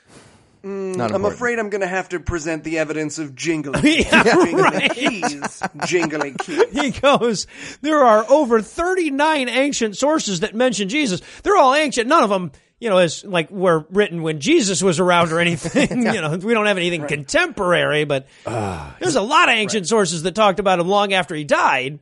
[0.64, 1.34] Mm, Not I'm important.
[1.34, 3.84] afraid I'm going to have to present the evidence of jingling.
[3.84, 4.92] Yeah, jingling right.
[4.94, 5.62] keys.
[5.88, 6.66] Jingling keys.
[6.72, 7.48] He goes,
[7.82, 11.22] there are over 39 ancient sources that mention Jesus.
[11.44, 12.08] They're all ancient.
[12.08, 16.04] None of them, you know, as like were written when Jesus was around or anything.
[16.14, 20.24] You know, we don't have anything contemporary, but ah, there's a lot of ancient sources
[20.24, 22.00] that talked about him long after he died.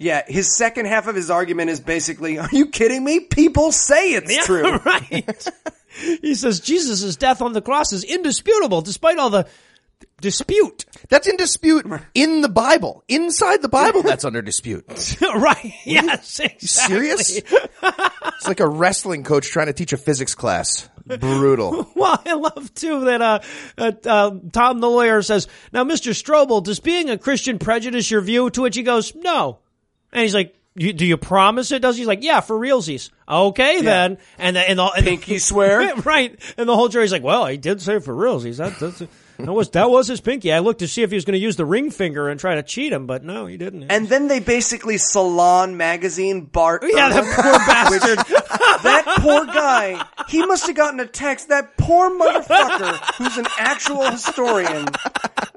[0.00, 3.20] Yeah, his second half of his argument is basically, are you kidding me?
[3.20, 4.78] People say it's true.
[4.78, 5.48] right.
[6.20, 9.46] He says Jesus' death on the cross is indisputable despite all the
[10.20, 10.84] dispute.
[11.08, 13.04] That's in dispute in the Bible.
[13.08, 14.84] Inside the Bible, that's under dispute.
[15.22, 15.72] right.
[15.84, 16.40] Yes.
[16.40, 16.68] Exactly.
[16.68, 17.36] Serious?
[17.38, 20.88] It's like a wrestling coach trying to teach a physics class.
[21.06, 21.88] Brutal.
[21.96, 23.40] Well, I love too that uh,
[23.76, 26.12] uh, uh, Tom the lawyer says, "Now, Mr.
[26.12, 29.58] Strobel, does being a Christian prejudice your view?" To which he goes, "No,"
[30.12, 33.80] and he's like, you, "Do you promise it does?" He's like, "Yeah, for realsies." Okay,
[33.82, 35.94] then, and the, and the and Pinky swear?
[36.04, 36.38] right?
[36.56, 39.02] And the whole jury's like, "Well, he did say for realsies." That, that's,
[39.44, 40.52] that was that was his pinky.
[40.52, 42.54] I looked to see if he was going to use the ring finger and try
[42.56, 43.84] to cheat him, but no, he didn't.
[43.90, 46.82] And then they basically Salon magazine Bart.
[46.86, 48.59] yeah, that poor bastard.
[48.78, 51.48] That poor guy, he must have gotten a text.
[51.48, 54.86] That poor motherfucker, who's an actual historian.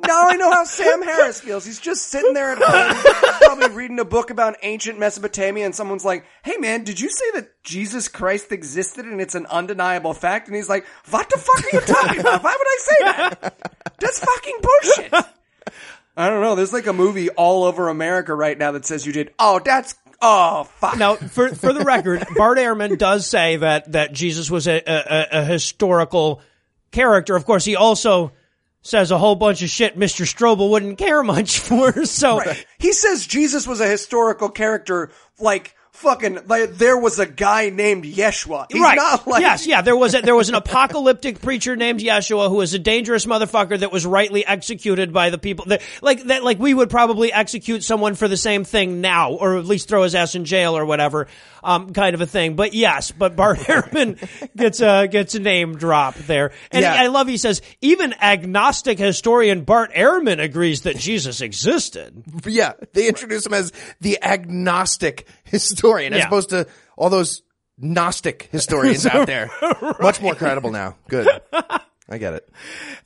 [0.05, 1.65] Now I know how Sam Harris feels.
[1.65, 6.03] He's just sitting there at home, probably reading a book about ancient Mesopotamia, and someone's
[6.03, 10.47] like, "Hey, man, did you say that Jesus Christ existed and it's an undeniable fact?"
[10.47, 12.43] And he's like, "What the fuck are you talking about?
[12.43, 13.95] Why would I say that?
[13.99, 15.13] That's fucking bullshit."
[16.15, 16.53] I don't know.
[16.53, 19.33] There's like a movie all over America right now that says you did.
[19.39, 20.97] Oh, that's oh fuck.
[20.97, 25.41] Now, for for the record, Bart Ehrman does say that that Jesus was a, a,
[25.41, 26.41] a historical
[26.91, 27.35] character.
[27.35, 28.31] Of course, he also
[28.81, 30.25] says a whole bunch of shit Mr.
[30.25, 32.05] Strobel wouldn't care much for.
[32.05, 32.41] So,
[32.79, 38.03] He says Jesus was a historical character, like fucking like there was a guy named
[38.03, 38.65] Yeshua.
[38.69, 38.95] He's right?
[38.95, 39.81] not like yes, yeah.
[39.81, 43.79] There was a, there was an apocalyptic preacher named Yeshua who was a dangerous motherfucker
[43.79, 47.83] that was rightly executed by the people that like that like we would probably execute
[47.83, 50.85] someone for the same thing now, or at least throw his ass in jail or
[50.85, 51.27] whatever,
[51.63, 52.55] um, kind of a thing.
[52.55, 54.17] But yes, but Bart Ehrman
[54.55, 56.93] gets a gets a name drop there, and Yeah.
[56.93, 62.23] I love he says even agnostic historian Bart Ehrman agrees that Jesus existed.
[62.45, 63.71] Yeah, they introduce him as
[64.01, 66.27] the agnostic historian as Yeah.
[66.27, 66.67] opposed to
[66.97, 67.41] all those
[67.77, 69.49] Gnostic historians out there.
[69.99, 70.95] Much more credible now.
[71.09, 71.27] Good.
[72.09, 72.47] I get it.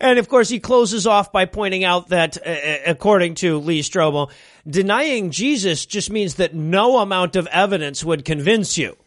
[0.01, 4.29] And of course, he closes off by pointing out that, uh, according to Lee Strobel,
[4.67, 8.97] denying Jesus just means that no amount of evidence would convince you.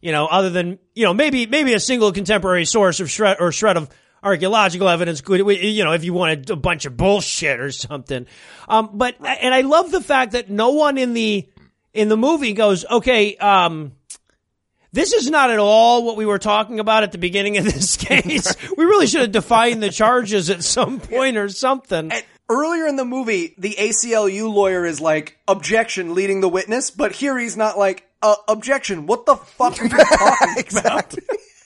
[0.00, 3.52] You know, other than you know maybe maybe a single contemporary source of shred or
[3.52, 3.90] shred of
[4.22, 8.26] archaeological evidence could you know if you wanted a bunch of bullshit or something.
[8.68, 11.46] Um, but and I love the fact that no one in the
[11.92, 13.36] in the movie goes okay.
[13.36, 13.92] Um,
[14.92, 17.96] this is not at all what we were talking about at the beginning of this
[17.98, 18.56] case.
[18.76, 22.10] we really should have defined the charges at some point or something.
[22.10, 27.12] And earlier in the movie, the ACLU lawyer is like, objection, leading the witness, but
[27.12, 31.14] here he's not like, uh, objection, what the fuck are you talking about?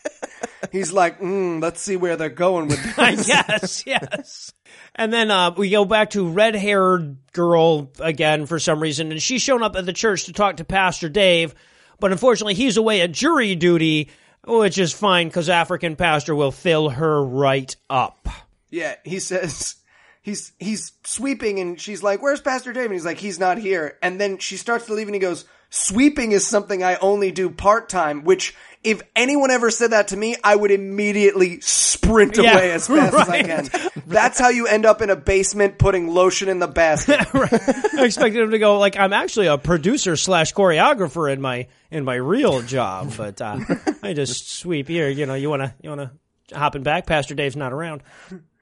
[0.72, 3.28] he's like, mm, let's see where they're going with this.
[3.28, 4.52] yes, yes.
[4.94, 9.20] And then uh, we go back to red haired girl again for some reason, and
[9.20, 11.54] she's shown up at the church to talk to Pastor Dave.
[11.98, 14.10] But unfortunately, he's away at jury duty,
[14.46, 18.28] which is fine because African pastor will fill her right up.
[18.70, 19.76] Yeah, he says
[20.24, 23.96] he's he's sweeping and she's like, "Where's Pastor Dave?" And he's like, "He's not here."
[24.02, 27.50] And then she starts to leave and he goes, "Sweeping is something I only do
[27.50, 32.72] part-time," which if anyone ever said that to me, I would immediately sprint Yeah, away
[32.72, 33.68] as fast as I can.
[34.06, 37.20] That's how you end up in a basement putting lotion in the basket.
[37.34, 42.04] I expected him to go like I'm actually a producer slash choreographer in my in
[42.04, 43.58] my real job, but uh,
[44.02, 45.08] I just sweep here.
[45.08, 46.12] You know, you wanna you wanna
[46.52, 47.06] hopping back.
[47.06, 48.02] Pastor Dave's not around.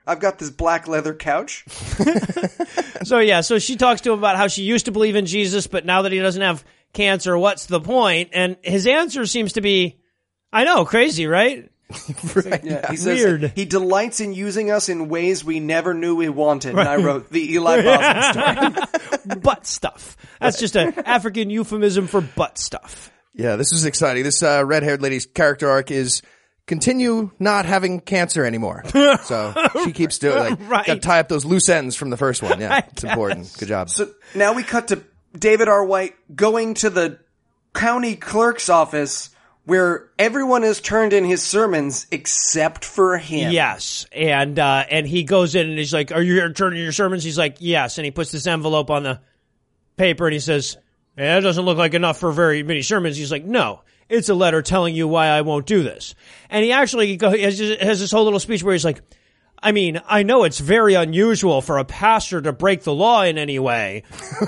[0.06, 1.64] I've got this black leather couch.
[3.04, 5.66] So yeah, so she talks to him about how she used to believe in Jesus,
[5.66, 8.30] but now that he doesn't have cancer, what's the point?
[8.32, 9.98] And his answer seems to be,
[10.52, 11.68] I know, crazy, right?
[12.62, 13.52] Yeah, he says Weird.
[13.56, 16.70] he delights in using us in ways we never knew we wanted.
[16.78, 18.86] And I wrote the Eli Bosman
[19.18, 19.40] story.
[19.40, 20.16] butt stuff.
[20.40, 23.10] That's just an African euphemism for butt stuff.
[23.34, 24.22] Yeah, this is exciting.
[24.22, 26.22] This uh, red-haired lady's character arc is
[26.72, 28.82] continue not having cancer anymore.
[29.24, 29.52] So
[29.84, 30.86] she keeps doing like Right.
[30.86, 32.58] got to tie up those loose ends from the first one.
[32.60, 33.54] Yeah, it's important.
[33.58, 33.90] Good job.
[33.90, 35.04] So now we cut to
[35.38, 35.84] David R.
[35.84, 37.18] White going to the
[37.74, 39.28] county clerk's office
[39.64, 43.52] where everyone has turned in his sermons except for him.
[43.52, 46.92] Yes, and uh, and he goes in and he's like, "Are you here turning your
[46.92, 49.20] sermons?" He's like, "Yes," and he puts this envelope on the
[49.96, 50.76] paper and he says,
[51.16, 54.34] "Yeah, it doesn't look like enough for very many sermons." He's like, "No." It's a
[54.34, 56.14] letter telling you why I won't do this.
[56.50, 59.02] And he actually has, has this whole little speech where he's like,
[59.62, 63.38] I mean, I know it's very unusual for a pastor to break the law in
[63.38, 64.02] any way.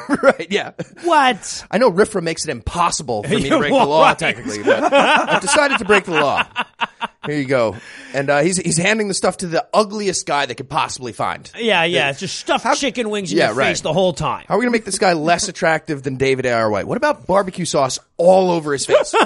[0.22, 0.48] right?
[0.50, 0.72] Yeah.
[1.04, 1.64] What?
[1.70, 4.18] I know RFRA makes it impossible for me to break the law, right.
[4.18, 6.44] technically, but I've decided to break the law.
[7.26, 7.76] Here you go.
[8.12, 11.50] And uh, he's he's handing the stuff to the ugliest guy they could possibly find.
[11.58, 12.10] Yeah, yeah.
[12.10, 13.66] It's just stuffed chicken wings in Yeah, your right.
[13.68, 14.44] face the whole time.
[14.48, 16.70] How are we going to make this guy less attractive than David A.R.
[16.70, 16.86] White?
[16.86, 19.14] What about barbecue sauce all over his face?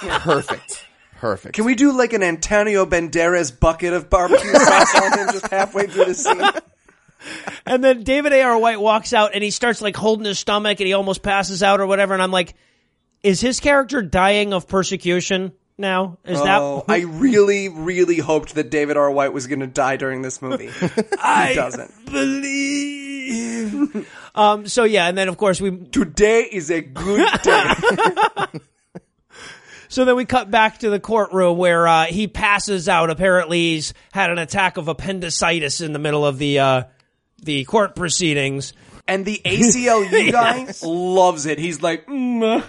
[0.00, 0.86] Perfect.
[1.20, 1.54] Perfect.
[1.54, 5.86] Can we do like an Antonio Banderas bucket of barbecue sauce on him just halfway
[5.86, 6.42] through the scene?
[7.64, 8.58] And then David A.R.
[8.58, 11.78] White walks out and he starts like holding his stomach and he almost passes out
[11.80, 12.14] or whatever.
[12.14, 12.54] And I'm like,
[13.22, 16.18] is his character dying of persecution now?
[16.24, 19.10] Is Oh, that I really, really hoped that David R.
[19.10, 20.70] White was going to die during this movie.
[20.80, 22.06] he doesn't.
[22.06, 24.08] believe?
[24.34, 24.66] um.
[24.66, 25.76] So yeah, and then of course we.
[25.76, 27.74] Today is a good day.
[29.88, 33.10] So then we cut back to the courtroom where uh, he passes out.
[33.10, 36.82] Apparently, he's had an attack of appendicitis in the middle of the uh,
[37.42, 38.72] the court proceedings.
[39.06, 41.58] And the ACLU guy loves it.
[41.58, 42.62] He's like, mm.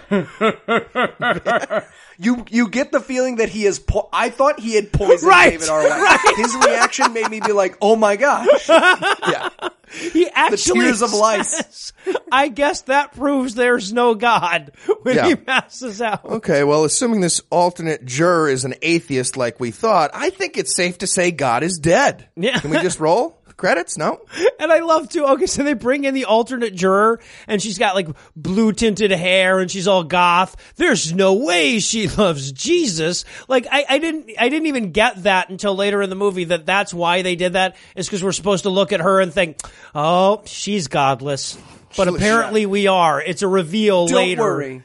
[2.18, 3.78] You you get the feeling that he is.
[3.78, 5.82] Po- I thought he had poisoned Right, David R.
[5.88, 6.34] White.
[6.36, 9.48] His reaction made me be like, oh my gosh, yeah.
[9.92, 11.50] He actually The tears of lice.
[11.56, 11.92] says,
[12.32, 14.72] I guess that proves there's no God
[15.02, 15.26] when Yeah.
[15.28, 16.24] he passes out.
[16.24, 20.74] Okay, well, assuming this alternate juror is an atheist like we thought, I think it's
[20.74, 22.28] safe to say God is dead.
[22.36, 22.58] Yeah.
[22.58, 23.38] Can we just roll?
[23.56, 23.96] Credits?
[23.96, 24.20] No?
[24.60, 25.26] And I love to.
[25.32, 29.58] Okay, so they bring in the alternate juror, and she's got like blue tinted hair,
[29.58, 30.56] and she's all goth.
[30.76, 33.26] There's no way she loves Jesus.
[33.46, 36.64] Like I, I didn't, I didn't even get that until later in the movie that
[36.64, 37.76] that's why they did that.
[37.94, 39.58] Is because we're supposed to look at her and think,
[39.94, 41.58] oh, she's godless.
[41.94, 43.20] But apparently we are.
[43.20, 44.42] It's a reveal Don't later.
[44.42, 44.82] worry.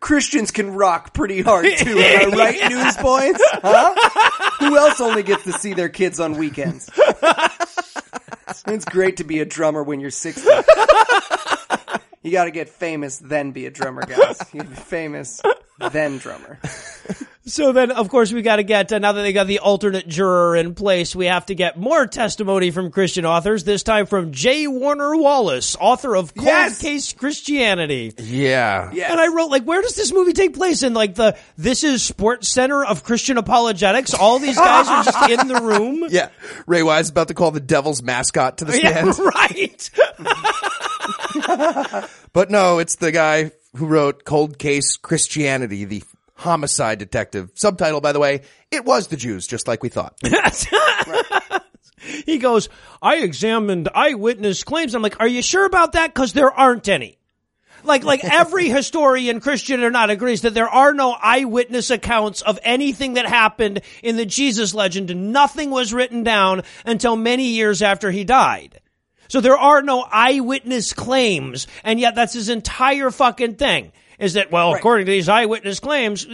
[0.00, 1.98] Christians can rock pretty hard too.
[1.98, 3.40] Am I right, newsboys?
[3.62, 3.94] Huh?
[4.60, 6.90] Who else only gets to see their kids on weekends?
[8.66, 10.48] It's great to be a drummer when you're 60.
[12.24, 14.40] You gotta get famous, then be a drummer, guys.
[14.54, 15.42] You get famous,
[15.92, 16.58] then drummer.
[17.46, 20.08] So then, of course, we got to get, uh, now that they got the alternate
[20.08, 24.32] juror in place, we have to get more testimony from Christian authors, this time from
[24.32, 24.66] J.
[24.66, 26.80] Warner Wallace, author of Cold Yes!
[26.80, 28.14] Case Christianity.
[28.16, 28.90] Yeah.
[28.94, 29.10] Yes.
[29.10, 30.82] And I wrote, like, where does this movie take place?
[30.82, 34.14] In, like, the This is Sports Center of Christian Apologetics?
[34.14, 36.04] All these guys are just in the room?
[36.14, 36.28] Yeah.
[36.66, 39.18] Ray Wise is about to call the devil's mascot to the Yeah, stand.
[39.34, 39.90] right.
[42.32, 46.02] But no, it's the guy who wrote Cold Case Christianity, the
[46.34, 47.50] homicide detective.
[47.54, 50.18] Subtitle, by the way, it was the Jews, just like we thought.
[52.26, 52.68] He goes,
[53.00, 54.94] I examined eyewitness claims.
[54.94, 56.14] I'm like, are you sure about that?
[56.14, 57.18] Cause there aren't any.
[57.82, 62.58] Like, like every historian, Christian or not, agrees that there are no eyewitness accounts of
[62.62, 65.32] anything that happened in the Jesus legend.
[65.32, 68.80] Nothing was written down until many years after he died.
[69.28, 73.92] So there are no eyewitness claims, and yet that's his entire fucking thing.
[74.24, 76.26] Is that, well, according to these eyewitness claims,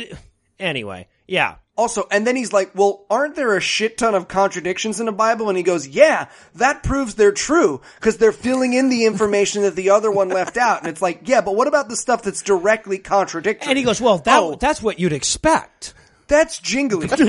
[0.59, 1.57] anyway, yeah.
[1.77, 5.13] Also, and then he's like, well, aren't there a shit ton of contradictions in the
[5.13, 5.49] Bible?
[5.49, 9.77] And he goes, yeah, that proves they're true because they're filling in the information that
[9.77, 10.81] the other one left out.
[10.81, 13.69] And it's like, yeah, but what about the stuff that's directly contradictory?
[13.71, 14.57] And he goes, well, that, Oh.
[14.57, 15.95] that's what you'd expect.
[16.31, 17.09] That's jingly.
[17.09, 17.21] Have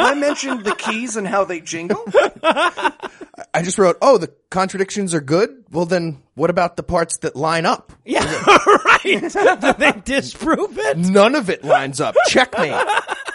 [0.00, 2.02] I mentioned the keys and how they jingle?
[2.42, 5.64] I just wrote, oh, the contradictions are good.
[5.70, 7.92] Well, then what about the parts that line up?
[8.06, 8.24] Yeah,
[8.84, 9.02] right.
[9.04, 10.96] Did they disprove it?
[10.96, 12.14] None of it lines up.
[12.28, 12.82] Checkmate.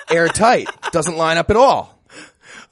[0.10, 0.70] Airtight.
[0.92, 2.01] Doesn't line up at all.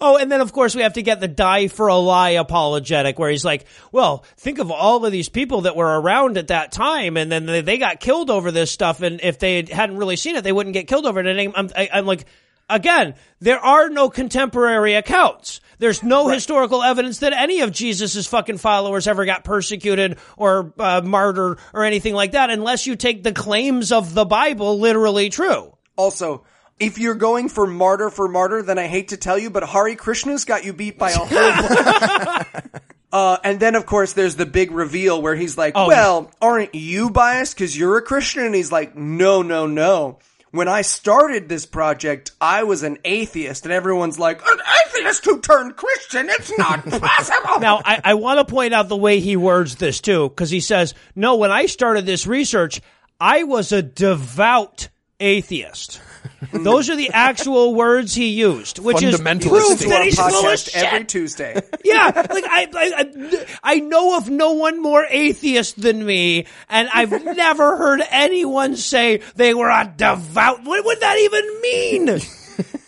[0.02, 3.20] Oh, and then of course we have to get the die for a lie apologetic
[3.20, 6.72] where he's like, well, think of all of these people that were around at that
[6.72, 9.02] time and then they, got killed over this stuff.
[9.02, 11.28] And if they hadn't really seen it, they wouldn't get killed over it.
[11.28, 12.26] And I'm, I, I'm like,
[12.70, 15.60] again, there are no contemporary accounts.
[15.80, 21.02] There's no historical evidence that any of Jesus's fucking followers ever got persecuted or uh,
[21.04, 25.76] martyred or anything like that unless you take the claims of the Bible literally true.
[25.96, 26.44] Also,
[26.80, 29.96] if you're going for martyr for martyr, then I hate to tell you, but Hare
[29.96, 32.62] Krishna's got you beat by a whole
[33.12, 36.76] Uh, and then of course there's the big reveal where he's like, Oh, well, aren't
[36.76, 38.44] you biased because you're a Christian?
[38.44, 40.20] And he's like, no, no, no.
[40.52, 45.42] When I started this project, I was an atheist and everyone's like, an atheist who
[45.42, 46.28] turned Christian?
[46.30, 47.60] It's not possible.
[47.60, 50.60] Now, I, I want to point out the way he words this too, because he
[50.60, 52.82] says, no, when I started this research,
[53.20, 54.90] I was a devout
[55.20, 56.02] atheist.
[56.54, 60.60] Those are the actual words he used, which is Fundamentalist proof that he's full of
[60.60, 60.76] shit.
[60.76, 61.62] every Tuesday.
[61.84, 66.90] Yeah, like I, I, I, I know of no one more atheist than me, and
[66.94, 70.64] I've never heard anyone say they were a devout.
[70.66, 72.06] What would that even mean?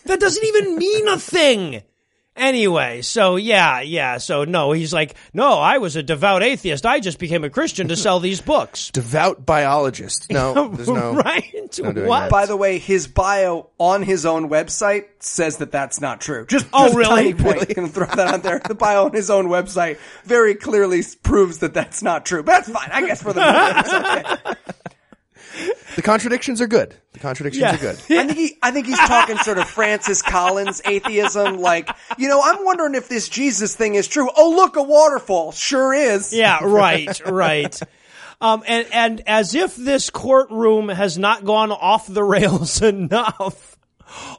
[0.06, 1.82] that doesn't even mean a thing.
[2.42, 6.88] Anyway, so yeah, yeah, so no, he's like, no, I was a devout atheist.
[6.88, 8.90] I just became a Christian to sell these books.
[8.94, 10.32] Devout biologist.
[10.32, 11.14] No, there's no.
[11.14, 11.70] right?
[11.72, 12.22] doing what?
[12.22, 12.30] that.
[12.32, 16.48] By the way, his bio on his own website says that that's not true.
[16.48, 17.34] Just, Oh, just a really?
[17.34, 17.76] tiny point.
[17.76, 18.60] Gonna throw that out there.
[18.60, 22.42] The bio on his own website very clearly proves that that's not true.
[22.42, 22.90] But that's fine.
[22.92, 23.94] I guess for the movie, it's
[24.50, 24.76] okay.
[25.96, 26.96] The contradictions are good.
[27.14, 27.76] The contradictions Yeah.
[27.76, 27.96] are good.
[28.10, 31.58] I think he, I think he's talking sort of Francis Collins atheism.
[31.58, 34.30] Like, you know, I'm wondering if this Jesus thing is true.
[34.36, 35.52] Oh, look, a waterfall.
[35.52, 36.34] Sure is.
[36.34, 37.78] Yeah, right, right.
[38.40, 43.78] Um, and, and as if this courtroom has not gone off the rails enough,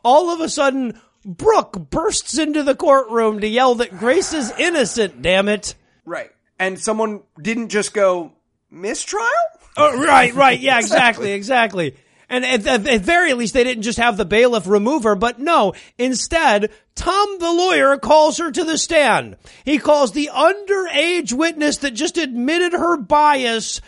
[0.03, 5.23] all of a sudden, Brooke bursts into the courtroom to yell that Grace is innocent,
[5.23, 5.75] damn it.
[6.05, 6.31] Right.
[6.59, 8.33] And someone didn't just go
[8.73, 9.29] mistrial.
[9.77, 10.59] Oh, right, right.
[10.59, 11.95] Yeah, exactly, exactly.
[12.29, 15.39] And at the at very least, they didn't just have the bailiff remove her, but
[15.39, 15.75] no.
[15.99, 19.37] Instead, Tom the lawyer calls her to the stand.
[19.65, 23.83] He calls the underage witness that just admitted her bias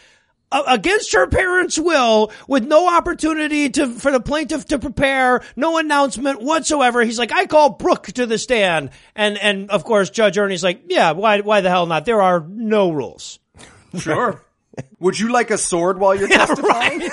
[0.53, 5.79] uh, against her parents' will, with no opportunity to for the plaintiff to prepare, no
[5.79, 7.03] announcement whatsoever.
[7.03, 10.83] He's like, I call Brooke to the stand, and and of course, Judge Ernie's like,
[10.89, 12.05] Yeah, why why the hell not?
[12.05, 13.39] There are no rules.
[13.99, 14.43] Sure.
[15.01, 17.03] Would you like a sword while you're testifying?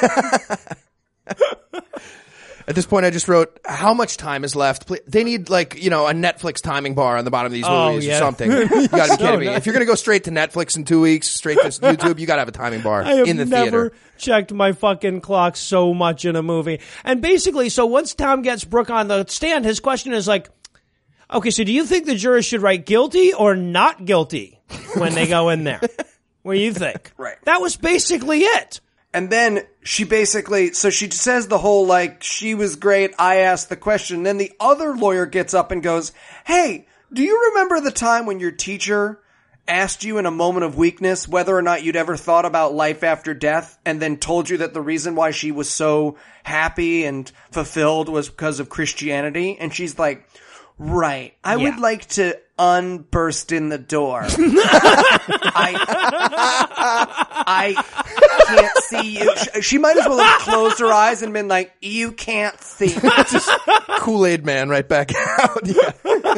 [2.67, 4.85] At this point, I just wrote, how much time is left?
[4.85, 7.65] Pl- They need like, you know, a Netflix timing bar on the bottom of these
[7.67, 8.15] Oh, movies yeah.
[8.17, 8.51] or something.
[8.51, 9.47] You gotta be kidding me.
[9.47, 12.39] If you're gonna go straight to Netflix in two weeks, straight to YouTube, you gotta
[12.41, 13.93] have a timing bar I have in the never theater.
[14.17, 16.79] checked my fucking clock so much in a movie.
[17.03, 20.47] And basically, so once Tom gets Brooke on the stand, his question is like,
[21.33, 24.61] okay, so do you think the jurors should write guilty or not guilty
[24.95, 25.81] when they go in there?
[26.43, 27.11] What do you think?
[27.17, 27.37] Right.
[27.45, 28.79] That was basically it.
[29.13, 33.67] And then she basically, so she says the whole like, she was great, I asked
[33.69, 34.23] the question.
[34.23, 36.13] Then the other lawyer gets up and goes,
[36.45, 39.19] Hey, do you remember the time when your teacher
[39.67, 43.03] asked you in a moment of weakness whether or not you'd ever thought about life
[43.03, 47.31] after death and then told you that the reason why she was so happy and
[47.51, 49.57] fulfilled was because of Christianity?
[49.59, 50.25] And she's like,
[50.79, 51.33] Right.
[51.43, 51.69] I Yeah.
[51.69, 54.21] would like to unburst in the door.
[54.27, 55.73] I
[57.47, 57.73] I
[58.47, 59.35] can't see you.
[59.35, 62.95] She, she might as well have closed her eyes and been like, "You can't see."
[63.97, 65.65] Kool Aid Man right back out.
[65.65, 65.91] Yeah.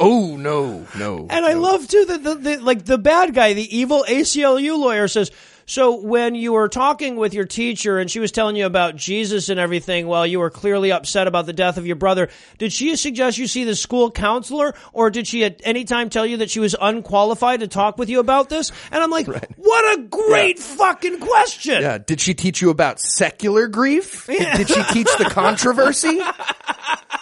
[0.00, 1.26] oh no, no.
[1.28, 5.06] And I love too that the, the like the bad guy, the evil ACLU lawyer
[5.06, 5.30] says,
[5.66, 9.48] so when you were talking with your teacher and she was telling you about Jesus
[9.48, 12.28] and everything while you were clearly upset about the death of your brother,
[12.58, 16.26] did she suggest you see the school counselor or did she at any time tell
[16.26, 18.72] you that she was unqualified to talk with you about this?
[18.90, 21.82] And I'm like, what a great fucking question.
[21.82, 21.98] Yeah.
[21.98, 24.26] Did she teach you about secular grief?
[24.26, 26.20] Did she teach the controversy?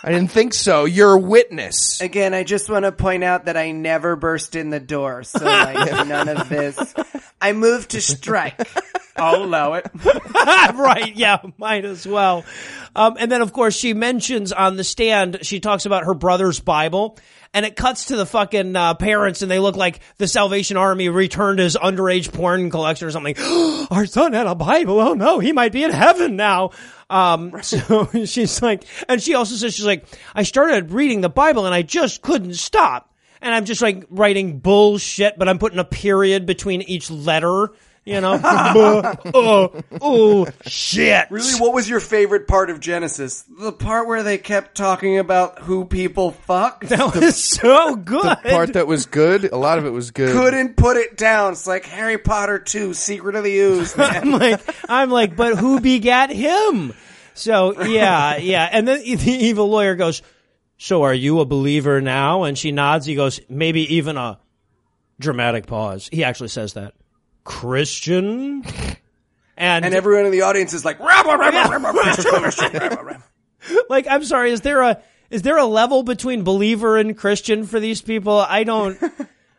[0.03, 0.85] I didn't think so.
[0.85, 2.01] You're a witness.
[2.01, 5.45] Again, I just want to point out that I never burst in the door, so
[5.45, 6.95] like none of this.
[7.41, 8.61] I moved to strike.
[9.17, 9.91] I'll allow it.
[10.05, 11.15] right.
[11.17, 11.39] Yeah.
[11.57, 12.45] Might as well.
[12.95, 16.61] Um, and then of course she mentions on the stand, she talks about her brother's
[16.61, 17.19] Bible
[17.53, 21.09] and it cuts to the fucking uh, parents and they look like the Salvation Army
[21.09, 23.35] returned his underage porn collection or something.
[23.91, 25.01] Our son had a Bible.
[25.01, 26.71] Oh no, he might be in heaven now.
[27.11, 31.67] Um, so she's like, and she also says, she's like, I started reading the Bible
[31.67, 33.13] and I just couldn't stop.
[33.41, 37.71] And I'm just like writing bullshit, but I'm putting a period between each letter.
[38.09, 41.31] You know, oh, oh, shit.
[41.31, 43.45] Really, what was your favorite part of Genesis?
[43.61, 46.87] The part where they kept talking about who people fuck?
[46.87, 48.39] That was so good.
[48.45, 49.53] Part that was good.
[49.53, 50.33] A lot of it was good.
[50.33, 51.53] Couldn't put it down.
[51.53, 55.79] It's like Harry Potter 2, Secret of the Ooze, I'm like, I'm like, but who
[55.79, 56.95] begat him?
[57.35, 58.71] So yeah, yeah.
[58.73, 60.23] And then the evil lawyer goes,
[60.79, 62.45] so are you a believer now?
[62.45, 63.05] And she nods.
[63.05, 64.39] He goes, maybe even a
[65.19, 66.09] dramatic pause.
[66.11, 66.95] He actually says that.
[67.45, 68.65] Christian?
[69.57, 71.01] And, and everyone in the audience is like,
[73.91, 77.81] like, I'm sorry, is there a, is there a level between believer and Christian for
[77.81, 78.39] these people?
[78.39, 78.97] I don't.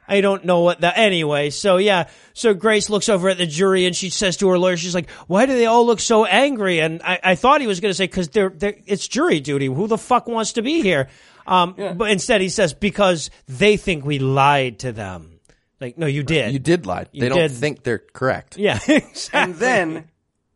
[0.09, 1.49] I don't know what that anyway.
[1.51, 4.75] So yeah, so Grace looks over at the jury and she says to her lawyer,
[4.75, 7.79] she's like, "Why do they all look so angry?" And I, I thought he was
[7.79, 9.67] going to say because they're, they're it's jury duty.
[9.67, 11.07] Who the fuck wants to be here?
[11.47, 15.39] Um, but instead he says because they think we lied to them.
[15.79, 16.51] Like, no, you did.
[16.51, 17.05] You did lie.
[17.11, 17.51] You they don't did.
[17.51, 18.57] think they're correct.
[18.57, 19.39] Yeah, exactly.
[19.39, 20.05] And then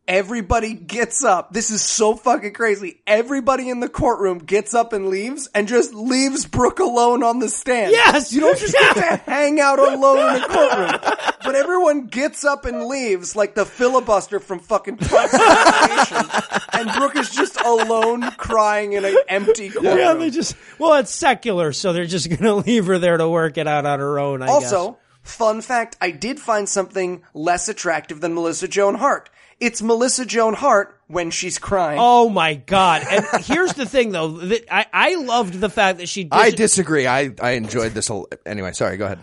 [0.06, 1.52] everybody gets up.
[1.52, 3.00] This is so fucking crazy.
[3.06, 7.48] Everybody in the courtroom gets up and leaves and just leaves Brooke alone on the
[7.48, 7.92] stand.
[7.92, 8.32] Yes!
[8.32, 11.26] You don't just get to hang out alone in the courtroom.
[11.44, 16.30] But everyone gets up and leaves like the filibuster from fucking and
[16.72, 19.98] And Brooke is just alone crying in an empty courtroom.
[19.98, 23.58] yeah, they just well, it's secular, so they're just gonna leave her there to work
[23.58, 24.42] it out on her own.
[24.42, 24.98] I Also, guess.
[25.22, 29.30] fun fact, I did find something less attractive than Melissa Joan Hart.
[29.60, 31.98] It's Melissa Joan Hart when she's crying.
[32.00, 33.02] Oh my god!
[33.08, 34.28] And here's the thing, though.
[34.28, 36.24] That I I loved the fact that she.
[36.24, 37.06] Dis- I disagree.
[37.06, 38.08] I, I enjoyed this.
[38.08, 38.96] Whole, anyway, sorry.
[38.96, 39.18] Go ahead.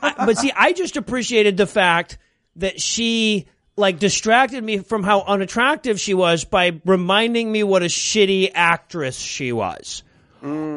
[0.00, 2.18] but see, I just appreciated the fact
[2.56, 3.46] that she
[3.76, 9.18] like distracted me from how unattractive she was by reminding me what a shitty actress
[9.18, 10.02] she was.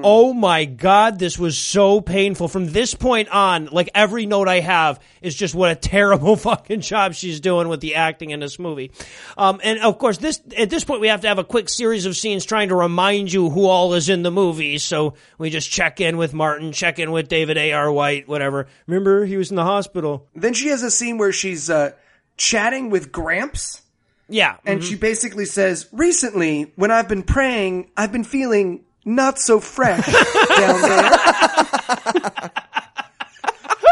[0.04, 2.48] Oh my god, this was so painful.
[2.48, 6.82] From this point on, like every note I have is just what a terrible fucking
[6.82, 8.92] job she's doing with the acting in this movie.
[9.38, 12.06] Um, and of course, this at this point we have to have a quick series
[12.06, 14.78] of scenes trying to remind you who all is in the movie.
[14.78, 17.74] So we just check in with Martin, check in with David A.
[17.74, 17.92] R.
[17.92, 18.68] White, whatever.
[18.88, 20.28] Remember, he was in the hospital.
[20.34, 21.92] Then she has a scene where she's uh,
[22.38, 23.82] chatting with Gramps,
[24.28, 29.60] Yeah, and she basically says, "Recently, when I've been praying, I've been feeling not so
[29.60, 31.10] fresh down there."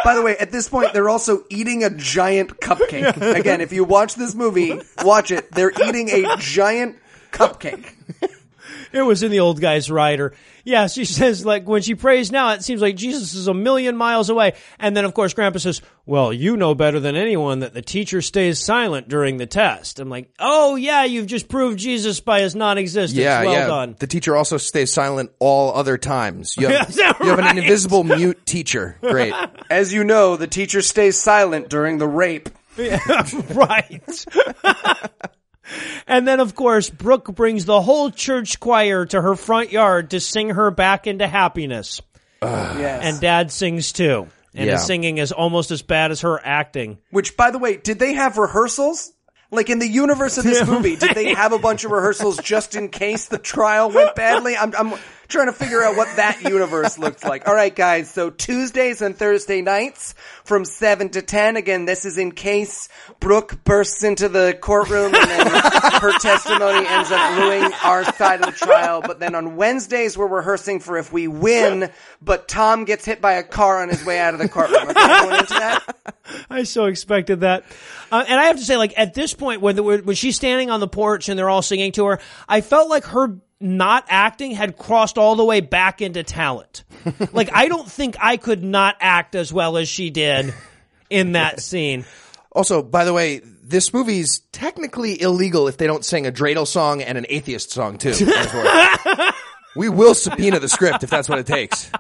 [0.04, 3.20] By the way, at this point, they're also eating a giant cupcake.
[3.36, 5.52] Again, if you watch this movie, watch it.
[5.52, 6.96] They're eating a giant
[7.32, 7.94] cupcake.
[8.98, 10.34] It was in the old guy's rider.
[10.64, 13.96] Yeah, she says like when she prays now, it seems like Jesus is a million
[13.96, 14.54] miles away.
[14.80, 18.22] And then of course Grandpa says, "Well, you know better than anyone that the teacher
[18.22, 22.56] stays silent during the test." I'm like, "Oh yeah, you've just proved Jesus by his
[22.56, 23.18] non-existence.
[23.18, 23.68] Yeah, well yeah.
[23.68, 26.56] done." The teacher also stays silent all other times.
[26.58, 28.98] You have, Is that you have an invisible mute teacher.
[29.02, 29.34] Great.
[29.70, 32.50] As you know, the teacher stays silent during the rape.
[33.54, 34.26] right.
[36.08, 40.20] And then, of course, Brooke brings the whole church choir to her front yard to
[40.20, 42.02] sing her back into happiness.
[42.42, 43.04] Yes.
[43.04, 44.28] And Dad sings too.
[44.54, 44.74] And Yeah.
[44.74, 46.98] his singing is almost as bad as her acting.
[47.12, 49.12] Which, by the way, did they have rehearsals?
[49.50, 52.76] Like in the universe of this movie, did they have a bunch of rehearsals just
[52.76, 54.58] in case the trial went badly?
[54.58, 54.94] I'm, I'm
[55.28, 57.48] trying to figure out what that universe looks like.
[57.48, 58.10] All right, guys.
[58.10, 61.58] So Tuesdays and Thursday nights from seven to ten.
[61.58, 62.90] Again, this is in case
[63.20, 65.48] Brooke bursts into the courtroom and then
[66.02, 69.02] her testimony ends up ruining our side of the trial.
[69.02, 71.92] But then on Wednesdays, we're rehearsing for if we win,
[72.22, 74.90] but Tom gets hit by a car on his way out of the courtroom.
[74.90, 75.96] Okay, going into that.
[76.50, 77.64] I so expected that.
[78.12, 80.70] Uh, and I have to say, like, at this point, when, the, when she's standing
[80.70, 84.52] on the porch and they're all singing to her, I felt like her not acting
[84.52, 86.84] had crossed all the way back into talent.
[87.34, 90.54] like, I don't think I could not act as well as she did
[91.10, 92.06] in that scene.
[92.52, 97.02] Also, by the way, this movie's technically illegal if they don't sing a dreidel song
[97.02, 98.14] and an atheist song too.
[99.78, 101.92] We will subpoena the script if that's what it takes.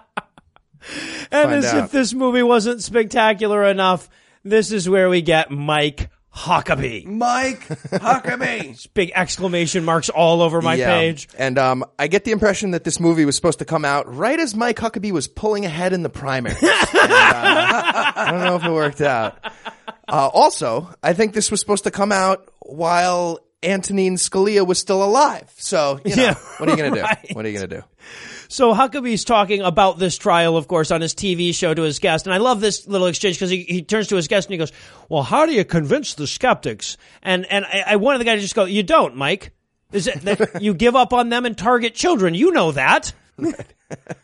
[1.31, 1.85] And Find as out.
[1.85, 4.09] if this movie wasn't spectacular enough,
[4.43, 7.05] this is where we get Mike Huckabee.
[7.05, 8.87] Mike Huckabee.
[8.93, 10.87] Big exclamation marks all over my Yeah.
[10.95, 11.27] page.
[11.37, 14.39] And um, I get the impression that this movie was supposed to come out right
[14.39, 16.55] as Mike Huckabee was pulling ahead in the primary.
[16.99, 19.37] And, uh, I don't know if it worked out.
[20.07, 25.03] Uh, also, I think this was supposed to come out while Antonin Scalia was still
[25.03, 25.51] alive.
[25.57, 27.05] So, you know, Yeah, what are you going to do?
[27.35, 27.83] What are you going to do?
[28.49, 32.25] So Huckabee's talking about this trial, of course, on his TV show to his guest.
[32.27, 34.57] And I love this little exchange because he, he turns to his guest and he
[34.57, 34.71] goes,
[35.09, 36.97] well, how do you convince the skeptics?
[37.21, 39.51] And, and I, I wanted the guy to just go, you don't, Mike.
[39.91, 42.33] Is it that you give up on them and target children?
[42.33, 43.13] You know that.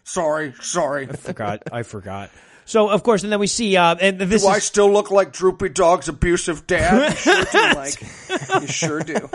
[0.04, 1.08] Sorry, sorry.
[1.10, 1.64] I Forgot.
[1.72, 2.30] I forgot.
[2.66, 5.12] So, of course, and then we see, uh, and this Do I is, still look
[5.12, 7.12] like Droopy Dog's abusive dad?
[7.12, 8.04] You sure do, Mike.
[8.62, 9.30] You sure do.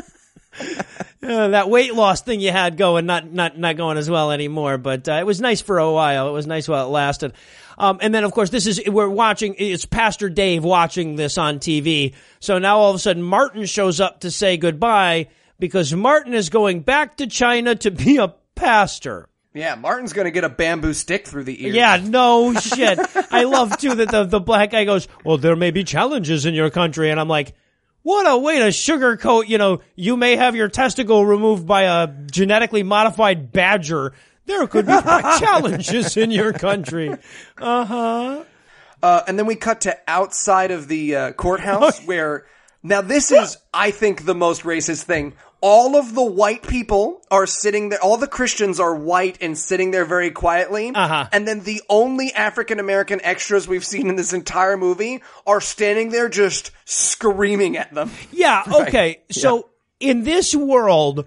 [1.22, 4.78] Uh, that weight loss thing you had going, not not not going as well anymore.
[4.78, 6.28] But uh, it was nice for a while.
[6.28, 7.32] It was nice while it lasted.
[7.76, 9.54] Um, and then, of course, this is we're watching.
[9.58, 12.14] It's Pastor Dave watching this on TV.
[12.40, 15.28] So now all of a sudden, Martin shows up to say goodbye
[15.58, 19.28] because Martin is going back to China to be a pastor.
[19.54, 21.72] Yeah, Martin's gonna get a bamboo stick through the ear.
[21.72, 22.98] Yeah, no shit.
[23.32, 26.54] I love too that the the black guy goes, "Well, there may be challenges in
[26.54, 27.54] your country," and I'm like.
[28.02, 32.06] What a way to sugarcoat, you know, you may have your testicle removed by a
[32.06, 34.12] genetically modified badger.
[34.46, 34.92] There could be
[35.38, 37.10] challenges in your country.
[37.58, 38.44] Uh, huh.
[39.02, 42.46] Uh, and then we cut to outside of the uh, courthouse where
[42.82, 45.34] now this is, I think, the most racist thing.
[45.60, 48.00] All of the white people are sitting there.
[48.00, 50.92] All the Christians are white and sitting there very quietly.
[50.94, 51.28] Uh-huh.
[51.32, 56.10] And then the only African American extras we've seen in this entire movie are standing
[56.10, 58.10] there just screaming at them.
[58.30, 59.22] Yeah, okay.
[59.30, 61.26] So in this world,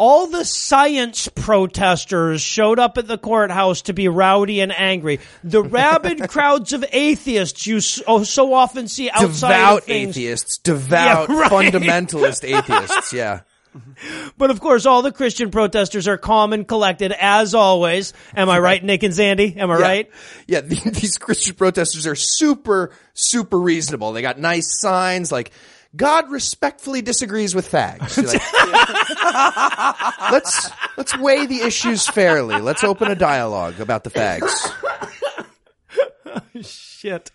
[0.00, 5.20] all the science protesters showed up at the courthouse to be rowdy and angry.
[5.44, 11.38] The rabid crowds of atheists you so, so often see outside Devout atheists, devout Yeah,
[11.38, 11.50] right.
[11.50, 13.12] fundamentalist atheists.
[13.12, 13.40] Yeah.
[14.36, 18.12] But of course, all the Christian protesters are calm and collected as always.
[18.34, 19.54] Am I right, Nick and Sandy?
[19.56, 19.82] Am I Yeah.
[19.82, 20.10] right?
[20.46, 24.12] Yeah, these Christian protesters are super, super reasonable.
[24.12, 25.52] They got nice signs like,
[25.94, 28.16] God respectfully disagrees with fags.
[28.16, 28.40] Like,
[30.32, 32.60] let's, let's weigh the issues fairly.
[32.60, 34.72] Let's open a dialogue about the fags.
[36.62, 37.30] Shit.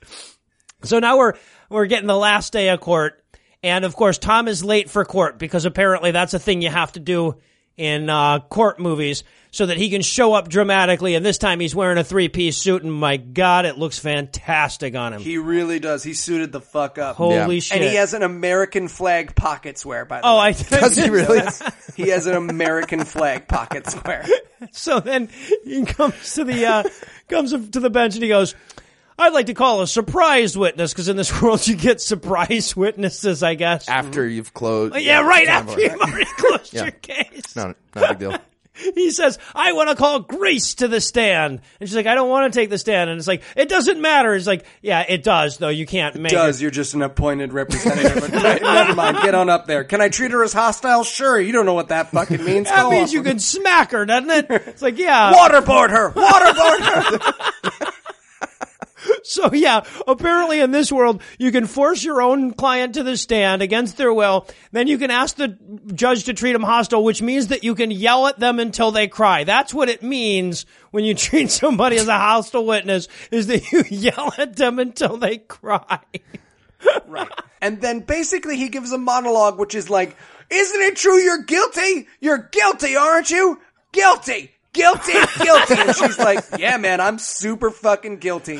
[0.84, 1.34] So now we're
[1.70, 3.24] we're getting the last day of court,
[3.66, 6.92] and of course Tom is late for court because apparently that's a thing you have
[6.94, 7.36] to do
[7.78, 11.16] in uh, court movies so that he can show up dramatically.
[11.16, 14.96] And this time he's wearing a three piece suit, and my God, it looks fantastic
[14.96, 15.22] on him.
[15.22, 16.04] He really does.
[16.04, 17.16] He suited the fuck up.
[17.16, 17.60] Holy Yeah.
[17.60, 17.78] shit!
[17.78, 20.48] And he has an American flag pocket square, by the oh, way.
[20.48, 21.42] I Does he really?
[21.96, 24.26] he has an American flag pocket square.
[24.72, 25.30] So then
[25.64, 26.84] he comes to the uh,
[27.28, 28.56] comes up to the bench and he goes.
[29.18, 33.44] I'd like to call a surprise witness because in this world you get surprise witnesses,
[33.44, 33.88] I guess.
[33.88, 34.36] After mm-hmm.
[34.36, 34.96] you've closed.
[34.98, 36.84] yeah, right after you've already closed Yeah.
[36.84, 37.56] your case.
[37.56, 38.38] No, not a big deal.
[38.94, 41.62] He says, I want to call Grace to the stand.
[41.80, 43.10] And she's like, I don't want to take the stand.
[43.10, 44.36] And it's like, it doesn't matter.
[44.36, 45.70] It's like, yeah, it does, though.
[45.70, 46.36] You can't make it.
[46.36, 46.64] Does it.
[46.64, 48.34] you're just an appointed representative?
[48.34, 49.20] Never mind.
[49.24, 49.86] Get on up there.
[49.86, 51.06] Can I treat her as hostile?
[51.06, 51.40] Sure.
[51.40, 52.68] You don't know what that fucking means.
[52.68, 53.14] That Go means off.
[53.14, 54.48] you can smack her, doesn't it?
[54.50, 55.32] It's like, yeah.
[55.32, 56.12] waterboard her.
[56.12, 57.92] Waterboard her.
[59.24, 63.62] So yeah, apparently in this world, you can force your own client to the stand
[63.62, 64.48] against their will.
[64.72, 65.58] Then you can ask the
[65.94, 69.08] judge to treat them hostile, which means that you can yell at them until they
[69.08, 69.44] cry.
[69.44, 73.84] That's what it means when you treat somebody as a hostile witness, is that you
[73.90, 76.00] yell at them until they cry.
[77.08, 77.30] right.
[77.62, 80.16] And then basically he gives a monologue, which is like,
[80.52, 82.08] "Isn't it true you're guilty?
[82.20, 83.60] You're guilty, aren't you?
[83.92, 85.76] Guilty." Guilty, guilty.
[85.78, 88.60] And she's like, yeah, man, I'm super fucking guilty.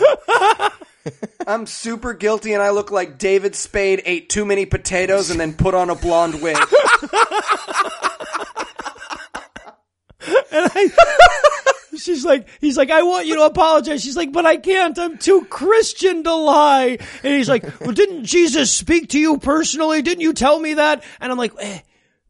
[1.46, 5.54] I'm super guilty and I look like David Spade ate too many potatoes and then
[5.54, 6.58] put on a blonde wig.
[10.52, 10.90] And I,
[11.98, 14.04] she's like, he's like, I want you to apologize.
[14.04, 14.98] She's like, but I can't.
[14.98, 16.98] I'm too Christian to lie.
[17.24, 20.02] And he's like, well, didn't Jesus speak to you personally?
[20.02, 21.04] Didn't you tell me that?
[21.20, 21.80] And I'm like, eh,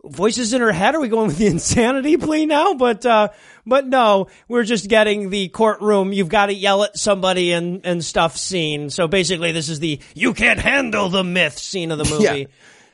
[0.05, 0.95] voices in her head.
[0.95, 2.73] Are we going with the insanity plea now?
[2.73, 3.29] But, uh,
[3.65, 6.13] but no, we're just getting the courtroom.
[6.13, 8.89] You've got to yell at somebody and, and stuff scene.
[8.89, 12.23] So basically this is the, you can't handle the myth scene of the movie.
[12.23, 12.45] Yeah.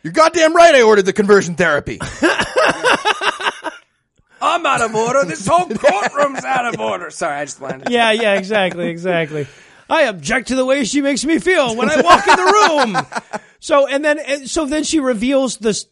[0.03, 1.99] You're goddamn right I ordered the conversion therapy.
[4.41, 5.23] I'm out of order.
[5.25, 7.11] This whole courtroom's out of order.
[7.11, 7.91] Sorry, I just landed.
[7.91, 9.45] Yeah, yeah, exactly, exactly.
[9.87, 13.41] I object to the way she makes me feel when I walk in the room.
[13.59, 15.85] So, and then, and so then she reveals this.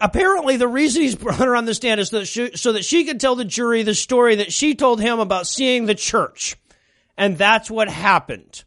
[0.00, 2.84] Apparently, the reason he's brought her on the stand is so that she, so that
[2.84, 6.56] she could tell the jury the story that she told him about seeing the church,
[7.16, 8.64] and that's what happened.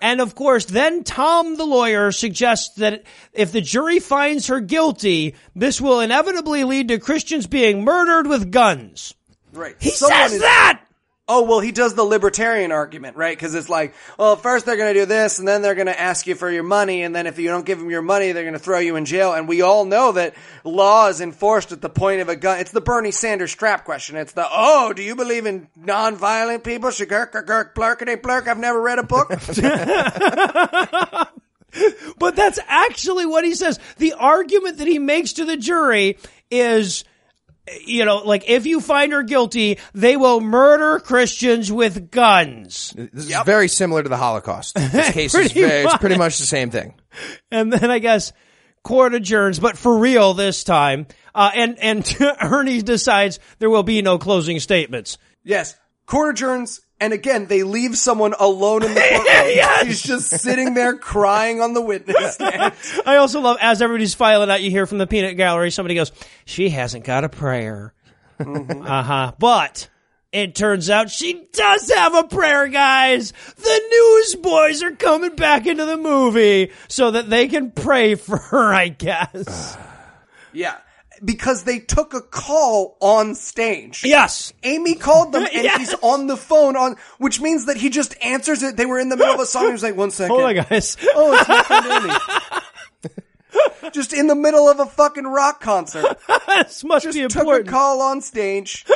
[0.00, 3.02] And of course, then Tom, the lawyer, suggests that
[3.34, 8.50] if the jury finds her guilty, this will inevitably lead to Christians being murdered with
[8.50, 9.14] guns.
[9.52, 9.76] Right.
[9.78, 10.82] He Someone says is- that.
[11.28, 13.36] Oh, well, he does the libertarian argument, right?
[13.36, 15.98] Because it's like, well, first they're going to do this, and then they're going to
[15.98, 18.42] ask you for your money, and then if you don't give them your money, they're
[18.42, 19.32] going to throw you in jail.
[19.32, 20.34] And we all know that
[20.64, 22.58] law is enforced at the point of a gun.
[22.58, 24.16] It's the Bernie Sanders trap question.
[24.16, 26.90] It's the, oh, do you believe in nonviolent people?
[26.90, 28.48] Shagurk, gurk, blurkity blurk.
[28.48, 29.30] I've never read a book.
[32.18, 33.78] But that's actually what he says.
[33.96, 36.18] The argument that he makes to the jury
[36.50, 37.04] is,
[37.86, 42.92] you know, like if you find her guilty, they will murder Christians with guns.
[42.96, 44.74] This is very similar to the Holocaust.
[44.92, 46.26] This case is Pretty very, it's pretty much.
[46.32, 46.94] much the same thing.
[47.50, 48.32] And then I guess
[48.82, 51.06] court adjourns, but for real this time.
[51.34, 55.18] Uh, and, and Ernie decides there will be no closing statements.
[55.44, 55.76] yes.
[56.04, 59.26] Court adjourns, and again, they leave someone alone in the courtroom.
[59.26, 59.86] Yes.
[59.86, 62.72] He's just sitting there crying on the witness stand.
[63.06, 66.12] I also love as everybody's filing out, you hear from the peanut gallery, somebody goes,
[66.44, 67.92] she hasn't got a prayer.
[68.38, 69.32] Uh huh.
[69.36, 69.88] But
[70.30, 73.32] it turns out she does have a prayer, guys.
[73.56, 78.72] The newsboys are coming back into the movie so that they can pray for her,
[78.72, 79.76] I guess.
[80.54, 80.76] Yeah.
[81.24, 84.02] Because they took a call on stage.
[84.04, 84.52] yes.
[84.64, 85.78] Amy called them and Yes.
[85.78, 88.76] he's on the phone on, which means that he just answers it.
[88.76, 89.66] They were in the middle of a song.
[89.66, 90.34] He was like, one second.
[90.36, 90.96] Hold on, guys.
[91.14, 92.14] Oh, it's my friend Amy.
[93.92, 96.18] just in the middle of a fucking rock concert.
[96.46, 98.84] this must be Took a call on stage.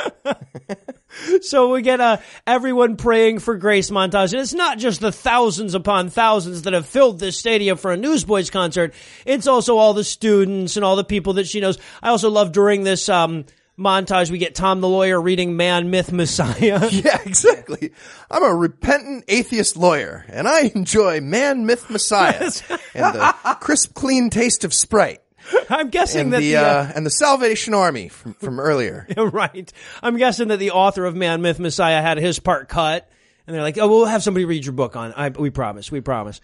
[1.41, 4.33] So we get uh, everyone praying for grace montage.
[4.33, 7.97] And it's not just the thousands upon thousands that have filled this stadium for a
[7.97, 8.93] Newsboys concert.
[9.25, 11.77] It's also all the students and all the people that she knows.
[12.03, 13.45] I also love during this um,
[13.77, 16.89] montage, we get Tom the lawyer reading Man, Myth, Messiah.
[16.91, 17.91] Yeah, exactly.
[18.31, 22.51] I'm a repentant atheist lawyer, and I enjoy Man, Myth, Messiah,
[22.95, 25.21] and the crisp, clean taste of Sprite,
[25.69, 29.07] I'm guessing and that the the, uh, uh, and the Salvation Army from, from earlier.
[29.17, 29.71] right.
[30.01, 33.09] I'm guessing that the author of Man, Myth, Messiah had his part cut.
[33.45, 35.13] And they're like, oh, we'll have somebody read your book on.
[35.13, 35.89] I, we promise.
[35.89, 36.41] We promise.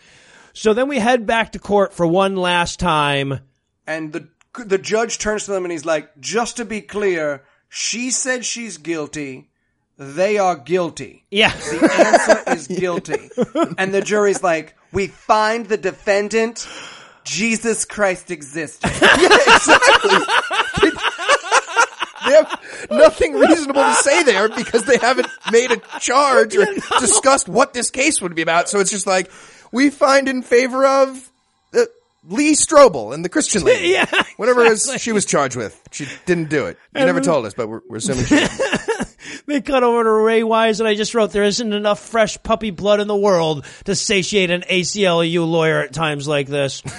[0.53, 3.41] So then we head back to court for one last time.
[3.85, 8.11] And the, the judge turns to them and he's like, just to be clear, she
[8.11, 9.49] said she's guilty.
[9.97, 11.25] They are guilty.
[11.29, 11.53] Yeah.
[11.55, 13.29] The answer is guilty.
[13.77, 16.67] And the jury's like, we find the defendant.
[17.23, 18.91] Jesus Christ existed.
[19.01, 19.15] yeah,
[19.55, 20.19] exactly.
[22.25, 26.65] They have nothing reasonable to say there because they haven't made a charge or
[26.99, 28.69] discussed what this case would be about.
[28.69, 29.31] So it's just like
[29.71, 31.31] we find in favor of
[32.27, 33.89] Lee Strobel and the Christian lady.
[33.89, 34.05] Yeah,
[34.37, 35.81] whatever it was she was charged with.
[35.91, 36.77] She didn't do it.
[36.95, 38.45] You never told us, but we're, we're assuming she.
[39.45, 42.71] They cut over to Ray Wise, and I just wrote, there isn't enough fresh puppy
[42.71, 46.81] blood in the world to satiate an ACLU lawyer at times like this.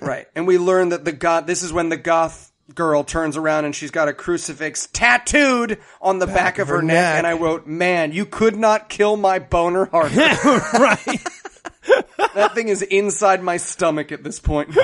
[0.00, 0.26] Right.
[0.36, 3.74] And we learn that the goth, this is when the goth girl turns around and
[3.74, 6.94] she's got a crucifix tattooed on the back, of her, neck.
[6.94, 7.18] neck.
[7.18, 10.14] And I wrote, man, you could not kill my boner harder.
[10.78, 11.26] right.
[12.34, 14.74] That thing is inside my stomach at this point.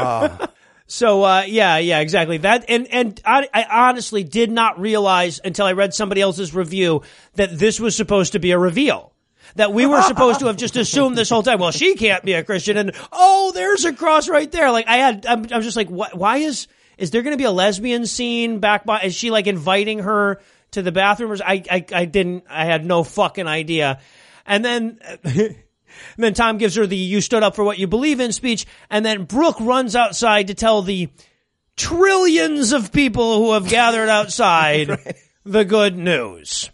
[0.92, 2.36] So, uh, yeah, yeah, exactly.
[2.38, 7.00] That, and, and I, I honestly did not realize until I read somebody else's review
[7.36, 9.14] that this was supposed to be a reveal.
[9.56, 11.60] That we were supposed to have just assumed this whole time.
[11.60, 14.70] Well, she can't be a Christian, and oh, there's a cross right there.
[14.70, 16.14] Like I had, I'm, I'm just like, what?
[16.14, 16.68] Why is
[16.98, 19.00] is there going to be a lesbian scene back by?
[19.00, 20.40] Is she like inviting her
[20.72, 21.32] to the bathroom?
[21.32, 22.44] Or, I, I, I didn't.
[22.48, 24.00] I had no fucking idea.
[24.46, 24.98] And then,
[26.16, 28.66] and then Tom gives her the "You stood up for what you believe in" speech,
[28.90, 31.08] and then Brooke runs outside to tell the
[31.76, 34.98] trillions of people who have gathered outside
[35.44, 36.70] the good news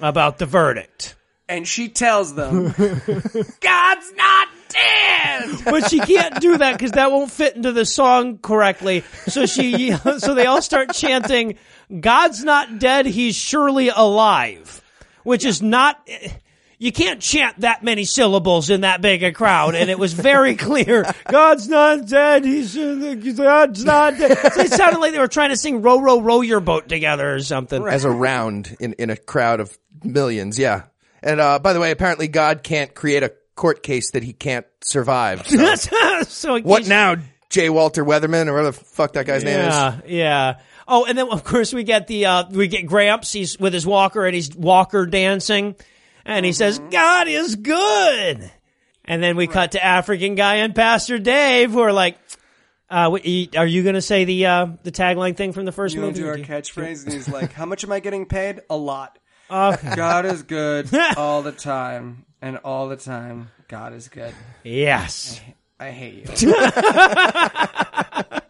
[0.00, 1.14] about the verdict.
[1.48, 2.64] and she tells them,
[3.60, 5.50] God's not dead!
[5.64, 9.02] but she can't do that because that won't fit into the song correctly.
[9.28, 11.58] So she, so they all start chanting,
[12.00, 14.82] "God's not dead; He's surely alive,"
[15.24, 16.06] which is not.
[16.80, 20.54] You can't chant that many syllables in that big a crowd, and it was very
[20.68, 21.04] clear.
[21.28, 22.44] God's not dead.
[22.44, 24.38] He's God's not dead.
[24.52, 27.34] So it sounded like they were trying to sing "Row, row, row your boat" together
[27.34, 27.84] or something.
[27.86, 30.58] as a round in, in a crowd of millions.
[30.58, 30.82] Yeah.
[31.20, 34.66] And, uh, by the way, apparently God can't create a court case that he can't
[34.82, 35.48] survive.
[35.48, 35.74] So
[36.28, 37.16] so what case- now,
[37.50, 37.70] J.
[37.70, 39.74] Walter Weatherman or whatever the fuck that guy's name is?
[39.74, 40.58] Yeah, yeah.
[40.86, 43.32] Oh, and then of course we get the uh we get Gramps.
[43.32, 45.74] He's with his walker and he's walker dancing,
[46.28, 48.50] and he says, "God is good."
[49.04, 52.16] And then we cut to African guy and Pastor Dave, who are like,
[52.90, 53.22] uh, what-
[53.56, 56.16] "Are you going to say the uh the tagline thing from the first You want
[56.16, 57.04] movie?" to do our catchphrase?
[57.04, 58.60] And he's like, How much am I getting paid?
[58.70, 59.18] A lot.
[59.50, 59.96] Okay.
[59.96, 62.24] God is good all the time.
[62.40, 64.32] And all the time, God is good.
[64.62, 65.40] yes.
[65.80, 66.54] I hate you.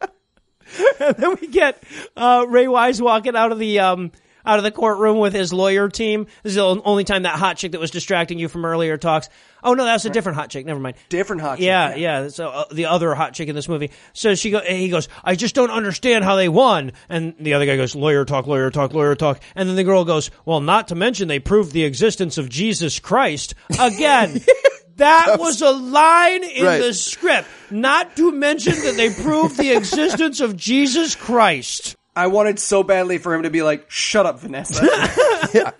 [1.00, 1.82] And then we get
[2.16, 4.12] uh, Ray Wise walking out of the um,
[4.44, 6.27] out of the courtroom with his lawyer team.
[6.43, 9.28] This is the only time that hot chick that was distracting you from earlier talks.
[9.62, 10.65] Oh no, that's a different hot chick.
[10.66, 10.97] Never mind.
[11.09, 12.23] Different hot chick, Yeah, yeah.
[12.23, 12.28] yeah.
[12.28, 13.90] So uh, the other hot chick in this movie.
[14.12, 14.60] So she go.
[14.60, 15.09] He goes.
[15.24, 16.93] I just don't understand how they won.
[17.09, 19.40] And the other guy goes, lawyer talk, lawyer talk, lawyer talk.
[19.56, 22.98] And then the girl goes, well, not to mention they proved the existence of Jesus
[23.01, 24.40] Christ again.
[24.97, 26.78] That was a line in Right.
[26.78, 27.47] the script.
[27.70, 31.94] Not to mention that they proved the existence of Jesus Christ.
[32.18, 34.84] I wanted so badly for him to be like, "Shut up, Vanessa."
[35.54, 35.70] Yeah.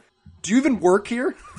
[0.43, 1.35] Do you even work here?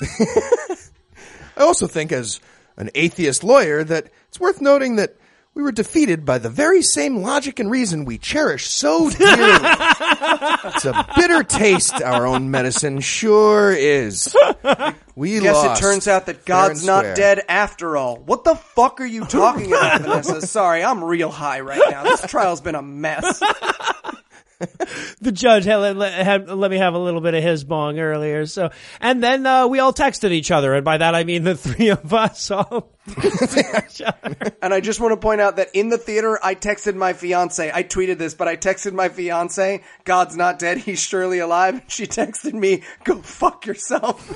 [1.56, 2.40] I also think, as
[2.76, 5.16] an atheist lawyer, that it's worth noting that
[5.54, 9.58] we were defeated by the very same logic and reason we cherish so dearly.
[10.64, 14.34] it's a bitter taste, our own medicine sure is.
[15.14, 15.80] We Guess lost.
[15.82, 17.14] it turns out that God's not square.
[17.14, 18.16] dead after all.
[18.16, 20.40] What the fuck are you talking about, Vanessa?
[20.46, 22.04] Sorry, I'm real high right now.
[22.04, 23.42] This trial's been a mess.
[25.20, 28.44] the judge had, let, had let me have a little bit of his bong earlier.
[28.44, 28.70] So,
[29.00, 31.88] and then uh, we all texted each other, and by that I mean the three
[31.88, 32.92] of us all.
[34.62, 37.70] And I just want to point out that in the theater, I texted my fiance.
[37.72, 41.82] I tweeted this, but I texted my fiance, God's not dead, he's surely alive.
[41.88, 44.28] She texted me, go fuck yourself.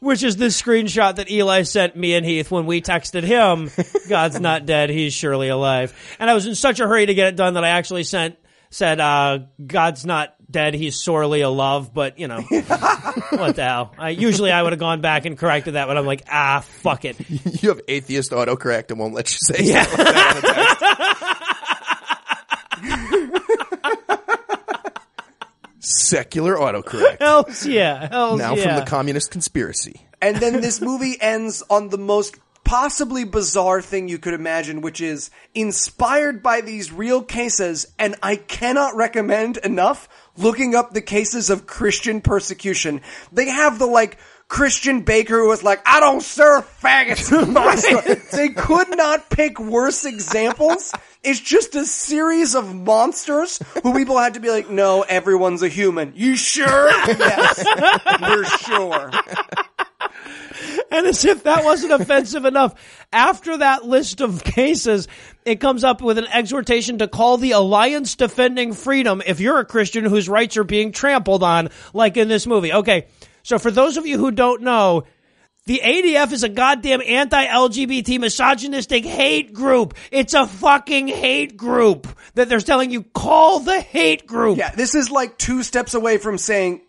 [0.00, 3.70] Which is the screenshot that Eli sent me and Heath when we texted him,
[4.08, 5.94] God's not dead, he's surely alive.
[6.18, 8.36] And I was in such a hurry to get it done that I actually sent,
[8.74, 13.94] said, uh, God's not dead, he's sorely alive, but you know, what the hell.
[13.96, 17.04] I, usually I would have gone back and corrected that, but I'm like, ah, fuck
[17.04, 17.16] it.
[17.62, 19.84] You have atheist autocorrect and won't let you say Yeah.
[19.84, 21.30] something like that
[23.84, 24.90] on.
[25.78, 27.18] Secular autocorrect.
[27.20, 28.62] Hells yeah, hells Now yeah.
[28.64, 30.00] from the communist conspiracy.
[30.22, 35.00] And then this movie ends on the most possibly bizarre thing you could imagine, which
[35.00, 41.50] is inspired by these real cases, and I cannot recommend enough looking up the cases
[41.50, 43.02] of Christian persecution.
[43.32, 44.18] They have the like
[44.48, 48.02] Christian baker who was like, I don't serve faggots in my store.
[48.32, 50.92] They could not pick worse examples.
[51.22, 55.68] It's just a series of monsters who people had to be like, no, everyone's a
[55.68, 56.12] human.
[56.14, 56.66] You sure?
[57.06, 57.64] yes,
[58.20, 59.10] we're sure.
[60.94, 65.08] And as if that wasn't offensive enough, after that list of cases,
[65.44, 69.64] it comes up with an exhortation to call the Alliance Defending Freedom if you're a
[69.64, 72.72] Christian whose rights are being trampled on, like in this movie.
[72.72, 73.08] Okay,
[73.42, 75.02] so for those of you who don't know,
[75.66, 79.94] the ADF is a goddamn anti-LGBT misogynistic hate group.
[80.12, 84.58] It's a fucking hate group that they're telling you call the hate group.
[84.58, 86.82] Yeah, this is like two steps away from saying,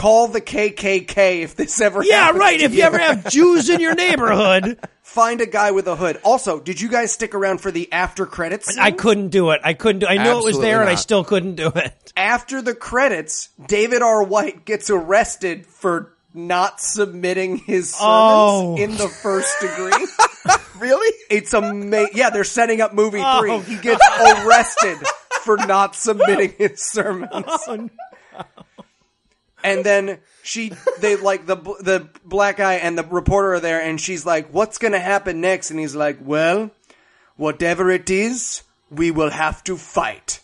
[0.00, 2.58] call the KKK if this ever Yeah, happens right.
[2.58, 6.20] to If you ever have Jews in your neighborhood, Find a guy with a hood.
[6.22, 8.68] Also, did you guys stick around for the after credits?
[8.72, 8.78] scene?
[8.82, 9.60] I couldn't do it.
[9.64, 11.00] I couldn't do I knew it was Absolutely there and I not.
[11.00, 12.12] still couldn't do it.
[12.16, 14.22] After the credits, David R.
[14.22, 18.76] White gets arrested for not submitting his sermons Oh.
[18.78, 20.06] in the first degree.
[20.80, 21.14] Really?
[21.28, 22.12] It's amazing.
[22.14, 23.74] Yeah, they're setting up movie oh, three.
[23.76, 24.96] He gets arrested
[25.42, 27.30] for not submitting his sermons.
[27.46, 27.90] Oh,
[29.62, 34.00] And then she, they like the the black guy and the reporter are there, and
[34.00, 36.70] she's like, "What's gonna happen next?" And he's like, "Well,
[37.36, 40.40] whatever it is, we will have to fight."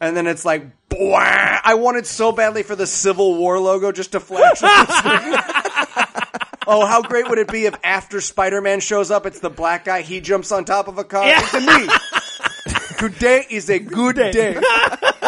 [0.00, 1.60] And then it's like, Bwah!
[1.64, 4.62] I wanted so badly for the Civil War logo just to flash.
[4.62, 6.54] on the screen.
[6.66, 10.02] oh, how great would it be if after Spider-Man shows up, it's the black guy,
[10.02, 11.26] he jumps on top of a car.
[11.26, 11.44] Yeah.
[11.52, 11.88] A me.
[12.98, 14.60] Today is a good day.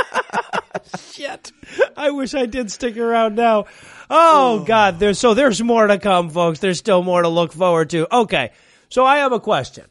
[1.13, 1.53] Shit.
[1.97, 3.67] I wish I did stick around now.
[4.09, 6.59] Oh God, there's so there's more to come, folks.
[6.59, 8.13] There's still more to look forward to.
[8.15, 8.51] Okay.
[8.89, 9.85] So I have a question.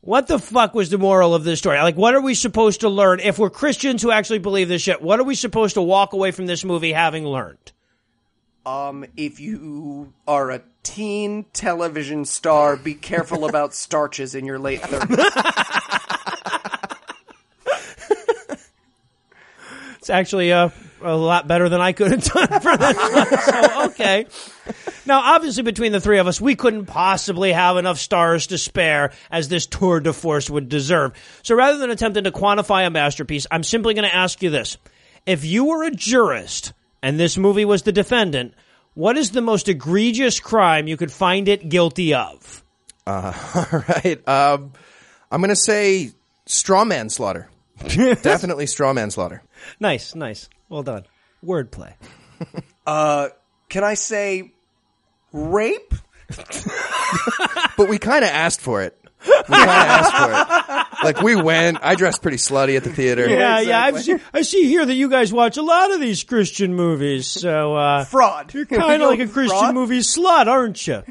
[0.00, 1.78] What the fuck was the moral of this story?
[1.78, 5.02] Like, what are we supposed to learn if we're Christians who actually believe this shit?
[5.02, 7.72] What are we supposed to walk away from this movie having learned?
[8.64, 14.80] Um, if you are a teen television star, be careful about starches in your late
[14.80, 16.14] 30s.
[20.08, 20.70] It's actually uh,
[21.02, 23.42] a lot better than I could have done for this one.
[23.42, 24.26] So, okay.
[25.04, 29.12] Now, obviously, between the three of us, we couldn't possibly have enough stars to spare
[29.30, 31.12] as this tour de force would deserve.
[31.42, 34.78] So rather than attempting to quantify a masterpiece, I'm simply going to ask you this.
[35.26, 36.72] If you were a jurist
[37.02, 38.54] and this movie was the defendant,
[38.94, 42.64] what is the most egregious crime you could find it guilty of?
[43.06, 43.34] All
[43.72, 44.26] right.
[44.26, 44.72] Um,
[45.30, 46.12] I'm going to say
[46.46, 47.50] straw manslaughter.
[47.86, 49.42] Definitely straw manslaughter.
[49.80, 50.48] Nice, nice.
[50.68, 51.04] Well done.
[51.44, 51.94] Wordplay.
[52.86, 53.28] Uh,
[53.68, 54.52] Can I say
[55.32, 55.92] rape?
[57.76, 58.98] But we kind of asked for it.
[59.26, 61.04] We kind of asked for it.
[61.04, 61.78] like we went.
[61.82, 63.28] I dressed pretty slutty at the theater.
[63.28, 63.82] Yeah, yeah.
[63.82, 67.26] I've seen, I see here that you guys watch a lot of these Christian movies.
[67.26, 68.52] So uh, Fraud.
[68.54, 69.74] you're kind of like a Christian Fraud?
[69.74, 71.02] movie slut, aren't you?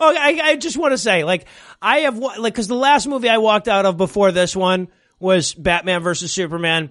[0.00, 1.46] Okay, I, I just want to say, like,
[1.80, 4.88] I have like because the last movie I walked out of before this one
[5.22, 6.90] was Batman versus Superman,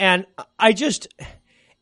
[0.00, 0.26] and
[0.58, 1.08] I just.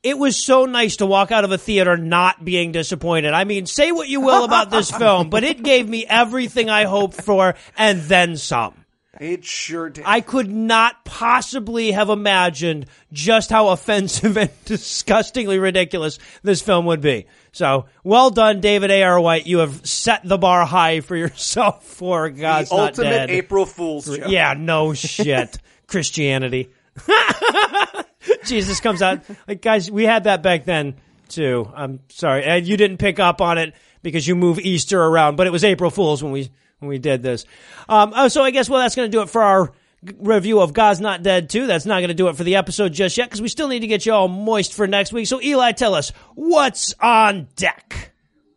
[0.03, 3.33] It was so nice to walk out of a theater not being disappointed.
[3.33, 6.85] I mean, say what you will about this film, but it gave me everything I
[6.85, 8.85] hoped for and then some.
[9.21, 10.05] It sure did.
[10.07, 17.01] I could not possibly have imagined just how offensive and disgustingly ridiculous this film would
[17.01, 17.27] be.
[17.53, 19.21] So, well done, David A.R.
[19.21, 19.47] White.
[19.47, 23.31] You have set the bar high for yourself for God's the ultimate Dead.
[23.31, 24.29] April Fool's joke.
[24.29, 25.59] Yeah, no shit.
[25.87, 26.71] Christianity.
[28.45, 29.21] Jesus comes out.
[29.47, 30.95] Like, guys, we had that back then
[31.29, 31.71] too.
[31.75, 32.45] I'm sorry.
[32.45, 35.65] And you didn't pick up on it because you move Easter around, but it was
[35.65, 37.45] April Fool's when we, when we did this.
[37.89, 39.73] Um, oh, so I guess, well, that's going to do it for our
[40.19, 41.67] review of God's Not Dead 2.
[41.67, 43.81] That's not going to do it for the episode just yet because we still need
[43.81, 45.27] to get you all moist for next week.
[45.27, 48.13] So Eli, tell us what's on deck.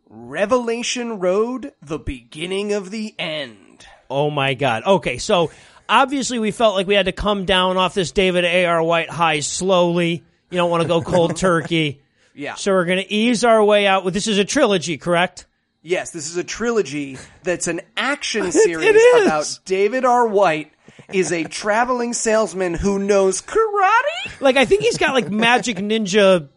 [0.08, 3.86] Revelation Road, the beginning of the end.
[4.08, 4.82] Oh my God.
[4.84, 5.50] Okay, so
[5.90, 8.82] obviously we felt like we had to come down off this David A.R.
[8.82, 10.24] White high slowly.
[10.50, 12.00] You don't want to go cold turkey.
[12.34, 12.54] Yeah.
[12.54, 14.04] So we're going to ease our way out.
[14.04, 15.46] With This is a trilogy, correct?
[15.82, 20.26] Yes, this is a trilogy that's an action series about David R.
[20.26, 20.72] White
[21.12, 24.40] is a traveling salesman who knows karate?
[24.40, 26.48] Like, I think he's got like magic ninja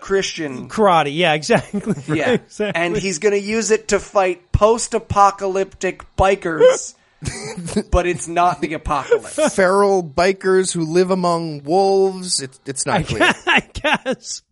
[0.00, 0.68] Christian.
[0.68, 1.14] karate.
[1.16, 1.94] Yeah, exactly.
[2.16, 2.32] Yeah.
[2.32, 2.80] exactly.
[2.82, 6.94] And he's going to use it to fight post-apocalyptic bikers.
[7.90, 9.54] but it's not the apocalypse.
[9.54, 12.40] Feral bikers who live among wolves.
[12.40, 13.22] It's it's not clear.
[13.46, 14.42] I guess.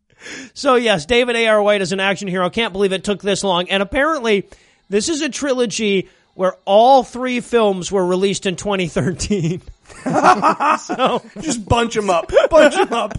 [0.54, 1.62] So yes, David A.R.
[1.62, 2.50] White is an action hero.
[2.50, 3.68] Can't believe it took this long.
[3.68, 4.48] And apparently,
[4.88, 9.62] this is a trilogy where all three films were released in 2013.
[10.78, 12.30] so Just bunch them up.
[12.50, 13.18] Bunch them up.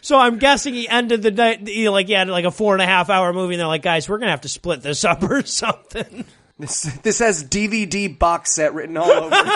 [0.00, 2.74] So I'm guessing he ended the night, you know, like he had like a four
[2.74, 5.04] and a half hour movie, and they're like, guys, we're gonna have to split this
[5.04, 6.24] up or something.
[6.58, 9.50] This, this has DVD box set written all over it.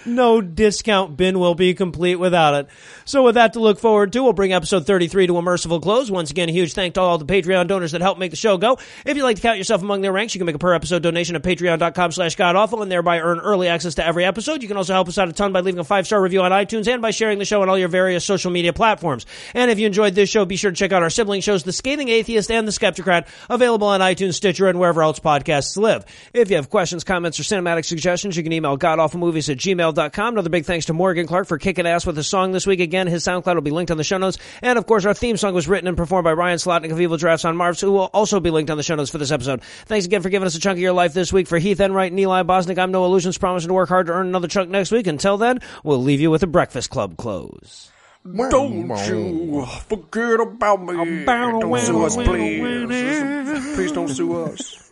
[0.07, 2.69] No discount bin will be complete without it.
[3.05, 6.11] So with that to look forward to, we'll bring episode 33 to a merciful close.
[6.11, 8.57] Once again, a huge thank to all the Patreon donors that help make the show
[8.57, 8.79] go.
[9.05, 11.03] If you'd like to count yourself among their ranks, you can make a per episode
[11.03, 14.63] donation at patreon.com slash godawful and thereby earn early access to every episode.
[14.63, 16.53] You can also help us out a ton by leaving a five star review on
[16.53, 19.27] iTunes and by sharing the show on all your various social media platforms.
[19.55, 21.73] And if you enjoyed this show, be sure to check out our sibling shows, The
[21.73, 26.05] Scathing Atheist and The Skeptocrat, available on iTunes, Stitcher, and wherever else podcasts live.
[26.33, 29.59] If you have questions, comments, or cinematic suggestions, you can email godawfulmovies at
[29.95, 30.35] gmail.com.
[30.35, 32.81] Another big thanks to Morgan Clarke for kicking ass with his song this week.
[32.81, 34.39] Again, his SoundCloud will be linked on the show notes.
[34.63, 37.17] And of course, our theme song was written and performed by Ryan Slotnick of Evil
[37.17, 39.63] Drafts on Marvs, who will also be linked on the show notes for this episode.
[39.87, 41.47] Thanks again for giving us a chunk of your life this week.
[41.47, 44.27] For Heath Enright and Eli Bosnick, I'm Noah Lugeons, promising to work hard to earn
[44.29, 45.07] another chunk next week.
[45.07, 47.91] Until then, we'll leave you with a Breakfast Club close.
[48.25, 51.25] Don't you forget about me.
[51.25, 53.75] Don't sue us, please.
[53.75, 54.90] Please don't sue us.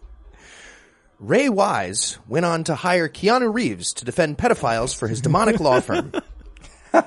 [1.21, 5.81] Ray Wise went on to hire Keanu Reeves to defend pedophiles for his demonic law
[5.81, 6.13] firm.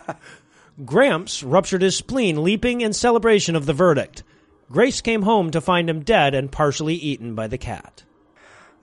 [0.86, 4.24] Gramps ruptured his spleen leaping in celebration of the verdict.
[4.70, 8.04] Grace came home to find him dead and partially eaten by the cat.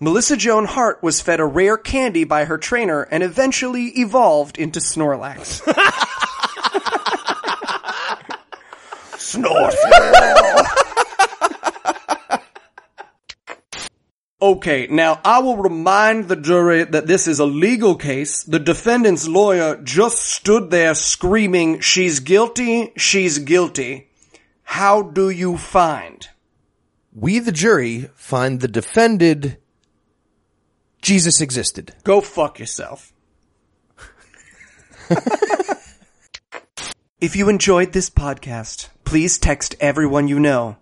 [0.01, 4.81] Melissa Joan Hart was fed a rare candy by her trainer and eventually evolved into
[4.81, 5.61] Snorlax.
[9.19, 9.75] Snort.
[14.41, 18.45] Okay, now I will remind the jury that this is a legal case.
[18.45, 24.11] The defendant's lawyer just stood there screaming, she's guilty, she's guilty.
[24.63, 26.29] How do you find?
[27.13, 29.59] We, the jury, find the defended
[31.03, 31.95] Jesus existed.
[32.05, 33.13] Go fuck yourself.
[37.21, 40.77] if you enjoyed this podcast, please text everyone you know.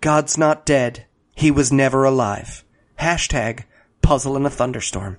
[0.00, 1.06] God's not dead.
[1.34, 2.64] He was never alive.
[3.02, 3.64] Hashtag
[4.00, 5.18] puzzle in a thunderstorm.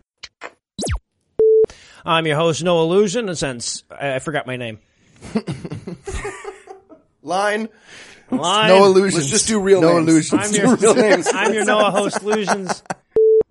[2.06, 4.80] I'm your host, No Illusion, and since I I forgot my name.
[7.22, 7.68] Line.
[8.32, 8.68] Line.
[8.70, 9.16] No illusions.
[9.24, 10.32] Let's just do real no names.
[10.32, 10.48] illusions.
[10.48, 11.28] I'm your, Real names.
[11.34, 12.84] I'm your Noah host, Illusions.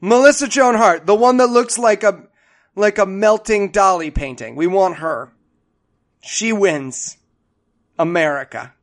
[0.00, 2.24] Melissa Joan Hart, the one that looks like a
[2.74, 4.56] like a melting Dalí painting.
[4.56, 5.30] We want her.
[6.22, 7.18] She wins.
[7.98, 8.70] America.